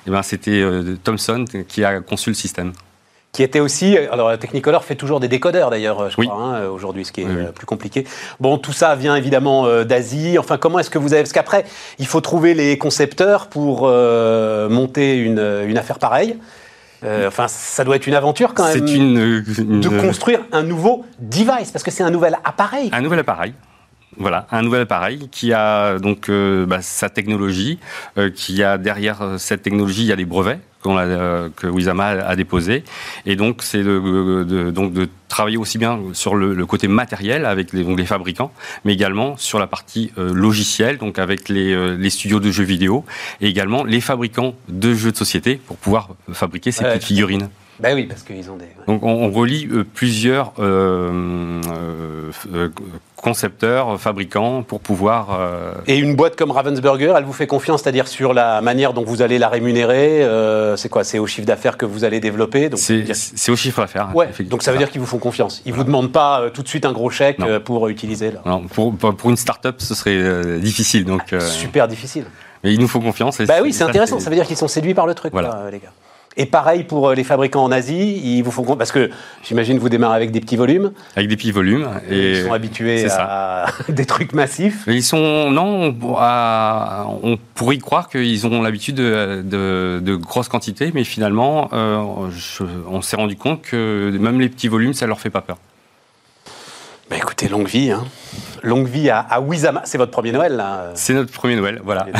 Et 0.07 0.11
ben 0.11 0.21
c'était 0.21 0.63
Thomson 1.03 1.43
qui 1.67 1.83
a 1.83 1.99
conçu 1.99 2.29
le 2.29 2.36
système. 2.36 2.71
Qui 3.36 3.43
était 3.43 3.59
aussi, 3.59 3.97
alors 3.97 4.38
Technicolor 4.38 4.86
fait 4.86 4.95
toujours 4.95 5.19
des 5.19 5.27
décodeurs 5.27 5.69
d'ailleurs, 5.69 6.09
je 6.09 6.15
Oui. 6.17 6.25
crois, 6.27 6.41
hein, 6.41 6.67
aujourd'hui, 6.69 7.03
ce 7.03 7.11
qui 7.11 7.19
est 7.19 7.25
Oui, 7.25 7.31
oui. 7.36 7.43
euh, 7.47 7.51
plus 7.51 7.65
compliqué. 7.65 8.05
Bon, 8.39 8.57
tout 8.57 8.71
ça 8.71 8.95
vient 8.95 9.13
évidemment 9.17 9.65
euh, 9.65 9.83
d'Asie. 9.83 10.38
Enfin, 10.39 10.57
comment 10.57 10.79
est-ce 10.79 10.89
que 10.89 10.97
vous 10.97 11.11
avez, 11.11 11.23
parce 11.23 11.33
qu'après, 11.33 11.65
il 11.99 12.07
faut 12.07 12.21
trouver 12.21 12.53
les 12.53 12.77
concepteurs 12.77 13.47
pour 13.47 13.81
euh, 13.83 14.69
monter 14.69 15.17
une, 15.17 15.63
une 15.67 15.77
affaire 15.77 15.99
pareille. 15.99 16.38
Euh, 17.03 17.27
enfin, 17.27 17.47
ça 17.49 17.83
doit 17.83 17.97
être 17.97 18.07
une 18.07 18.13
aventure 18.15 18.53
quand 18.53 18.63
même. 18.73 18.88
C'est 18.88 18.95
une, 18.95 19.43
une- 19.57 19.81
de 19.81 19.89
construire 19.89 20.39
un 20.53 20.63
nouveau 20.63 21.03
device, 21.19 21.71
parce 21.73 21.83
que 21.83 21.91
c'est 21.91 22.03
un 22.03 22.11
nouvel 22.11 22.38
appareil. 22.45 22.89
un 22.93 23.01
nouvel 23.01 23.19
appareil. 23.19 23.53
Voilà, 24.17 24.47
un 24.49 24.61
nouvel 24.61 24.83
appareil 24.83 25.27
qui 25.29 25.51
a 25.51 25.99
donc 25.99 26.29
euh, 26.29 26.65
bah, 26.65 26.81
sa 26.81 27.09
technologie, 27.09 27.79
euh, 28.17 28.29
qui 28.33 28.63
a 28.63 28.77
derrière 28.77 29.21
euh, 29.21 29.38
cette 29.38 29.61
technologie, 29.61 30.03
il 30.03 30.07
y 30.07 30.13
a 30.13 30.15
des 30.15 30.23
brevets 30.23 30.59
a, 30.95 31.01
euh, 31.01 31.49
que 31.55 31.67
Wizama 31.67 32.07
a, 32.07 32.36
déposés. 32.36 32.83
Et 33.25 33.36
donc, 33.36 33.61
c'est 33.63 33.83
de, 33.83 34.43
de- 34.47 34.71
donc 34.71 34.93
de 34.93 35.09
travailler 35.27 35.57
aussi 35.57 35.77
bien 35.77 35.99
sur 36.13 36.36
le, 36.36 36.53
le 36.53 36.65
côté 36.65 36.88
matériel 36.88 37.45
avec 37.45 37.73
les, 37.73 37.83
donc 37.83 37.97
les 37.97 38.05
fabricants, 38.05 38.51
mais 38.86 38.93
également 38.93 39.36
sur 39.38 39.59
la 39.59 39.67
partie 39.67 40.11
euh, 40.17 40.33
logicielle, 40.33 40.97
donc 40.97 41.19
avec 41.19 41.49
les, 41.49 41.73
euh, 41.73 41.97
les 41.97 42.09
studios 42.09 42.39
de 42.39 42.51
jeux 42.51 42.63
vidéo, 42.63 43.03
et 43.41 43.47
également 43.47 43.83
les 43.83 44.01
fabricants 44.01 44.53
de 44.69 44.93
jeux 44.93 45.11
de 45.11 45.17
société 45.17 45.55
pour 45.55 45.77
pouvoir 45.77 46.09
fabriquer 46.31 46.71
ces 46.71 46.83
Ouais. 46.83 46.91
petites 46.93 47.07
figurines. 47.07 47.49
Ben 47.81 47.93
oui, 47.93 48.05
parce 48.05 48.23
qu'ils 48.23 48.49
ont 48.49 48.55
des. 48.55 48.67
Donc 48.88 49.03
on, 49.03 49.09
on 49.25 49.29
relie 49.31 49.67
plusieurs 49.93 50.53
concepteurs, 53.26 53.99
fabricants 53.99 54.61
pour 54.63 54.80
pouvoir. 54.80 55.38
euh, 55.39 55.73
Et 55.88 55.97
une 55.97 56.15
boîte 56.15 56.36
comme 56.36 56.51
Ravensburger, 56.51 57.13
elle 57.17 57.23
vous 57.26 57.34
fait 57.34 57.47
confiance, 57.47 57.82
c'est-à-dire 57.82 58.07
sur 58.07 58.34
la 58.34 58.61
manière 58.61 58.93
dont 58.93 59.03
vous 59.03 59.21
allez 59.23 59.39
la 59.39 59.49
rémunérer. 59.49 60.23
euh, 60.23 60.76
c'est 60.78 60.89
quoi 60.89 61.03
C'est 61.03 61.17
au 61.19 61.26
chiffre 61.28 61.47
d'affaires 61.47 61.76
que 61.76 61.86
vous 61.88 62.03
allez 62.03 62.19
développer. 62.19 62.69
Donc, 62.69 62.80
c'est 62.80 63.51
au 63.51 63.55
chiffre 63.55 63.82
d'affaires. 63.82 64.09
Ouais, 64.15 64.30
donc 64.41 64.61
ça 64.63 64.71
veut 64.71 64.78
dire 64.78 64.89
qu'ils 64.91 65.01
vous 65.01 65.07
font 65.07 65.17
confiance. 65.17 65.61
Ils 65.65 65.73
vous 65.73 65.84
demandent 65.84 66.11
pas 66.11 66.41
euh, 66.41 66.49
tout 66.51 66.61
de 66.63 66.67
suite 66.67 66.86
un 66.86 66.93
gros 66.93 67.09
chèque 67.09 67.39
pour 67.65 67.88
utiliser. 67.89 68.32
Là. 68.32 68.41
Non, 68.45 68.61
pour, 68.67 68.95
pour 68.95 69.30
une 69.32 69.38
start-up, 69.38 69.76
ce 69.80 69.95
serait 69.95 70.59
difficile. 70.59 71.03
Donc, 71.05 71.34
Super 71.39 71.88
difficile. 71.88 72.26
mais 72.63 72.73
il 72.73 72.80
nous 72.80 72.88
faut 72.88 72.99
confiance. 72.99 73.39
et 73.39 73.45
Bah 73.45 73.55
oui, 73.63 73.73
c'est 73.73 73.84
intéressant. 73.84 74.19
Ça 74.19 74.30
veut 74.30 74.36
dire 74.36 74.45
qu'ils 74.45 74.57
sont 74.57 74.67
séduits 74.67 74.93
par 74.93 75.07
le 75.07 75.15
truc, 75.15 75.32
Voilà. 75.34 75.63
les 75.71 75.80
gars. 75.80 75.91
Et 76.38 76.45
pareil 76.45 76.83
pour 76.83 77.07
euh, 77.09 77.15
les 77.15 77.23
fabricants 77.23 77.63
en 77.63 77.71
Asie, 77.71 78.19
ils 78.23 78.41
vous 78.41 78.51
font 78.51 78.63
compte 78.63 78.77
parce 78.77 78.91
que 78.91 79.09
j'imagine 79.41 79.77
vous 79.77 79.88
démarrez 79.88 80.17
avec 80.17 80.31
des 80.31 80.41
petits 80.41 80.57
volumes. 80.57 80.91
Avec 81.15 81.29
des 81.29 81.38
petits 81.38 81.53
volumes. 81.53 81.88
Et 82.09 82.31
ils 82.39 82.43
sont 82.43 82.51
habitués 82.51 83.07
à 83.11 83.67
des 83.89 84.05
trucs 84.05 84.33
massifs. 84.33 84.83
Mais 84.86 84.95
ils 84.95 85.03
sont 85.03 85.49
non, 85.49 85.95
on, 86.01 86.15
à- 86.17 87.07
on 87.23 87.38
pourrait 87.53 87.75
y 87.75 87.79
croire 87.79 88.09
qu'ils 88.09 88.45
ont 88.47 88.61
l'habitude 88.61 88.95
de, 88.95 89.43
de, 89.45 90.01
de 90.03 90.15
grosses 90.15 90.49
quantités, 90.49 90.91
mais 90.93 91.05
finalement, 91.05 91.69
euh, 91.71 92.03
je- 92.31 92.63
on 92.89 93.01
s'est 93.01 93.15
rendu 93.15 93.38
compte 93.38 93.61
que 93.61 94.11
même 94.19 94.41
les 94.41 94.49
petits 94.49 94.67
volumes, 94.67 94.93
ça 94.93 95.07
leur 95.07 95.21
fait 95.21 95.29
pas 95.29 95.41
peur. 95.41 95.57
Bah 97.09 97.15
écoutez, 97.17 97.47
longue 97.47 97.67
vie, 97.67 97.91
hein. 97.91 98.03
longue 98.63 98.88
vie 98.88 99.09
à, 99.09 99.19
à 99.19 99.39
Wizama. 99.39 99.83
C'est 99.86 99.97
votre 99.99 100.11
premier 100.11 100.31
Noël 100.31 100.55
là. 100.57 100.88
C'est 100.95 101.13
notre 101.13 101.31
premier 101.31 101.55
Noël, 101.55 101.79
voilà. 101.86 102.07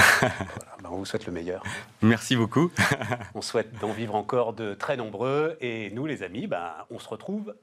On 0.96 1.00
vous 1.00 1.06
souhaite 1.06 1.26
le 1.26 1.34
meilleur. 1.34 1.62
Merci 2.02 2.38
beaucoup. 2.38 2.72
On 3.36 3.42
souhaite 3.42 3.78
d'en 3.82 3.92
vivre 3.92 4.16
encore 4.16 4.54
de 4.54 4.74
très 4.74 4.96
nombreux. 4.96 5.58
Et 5.60 5.90
nous, 5.90 6.06
les 6.06 6.24
amis, 6.24 6.48
bah, 6.48 6.88
on 6.90 7.00
se 7.00 7.10
retrouve 7.10 7.54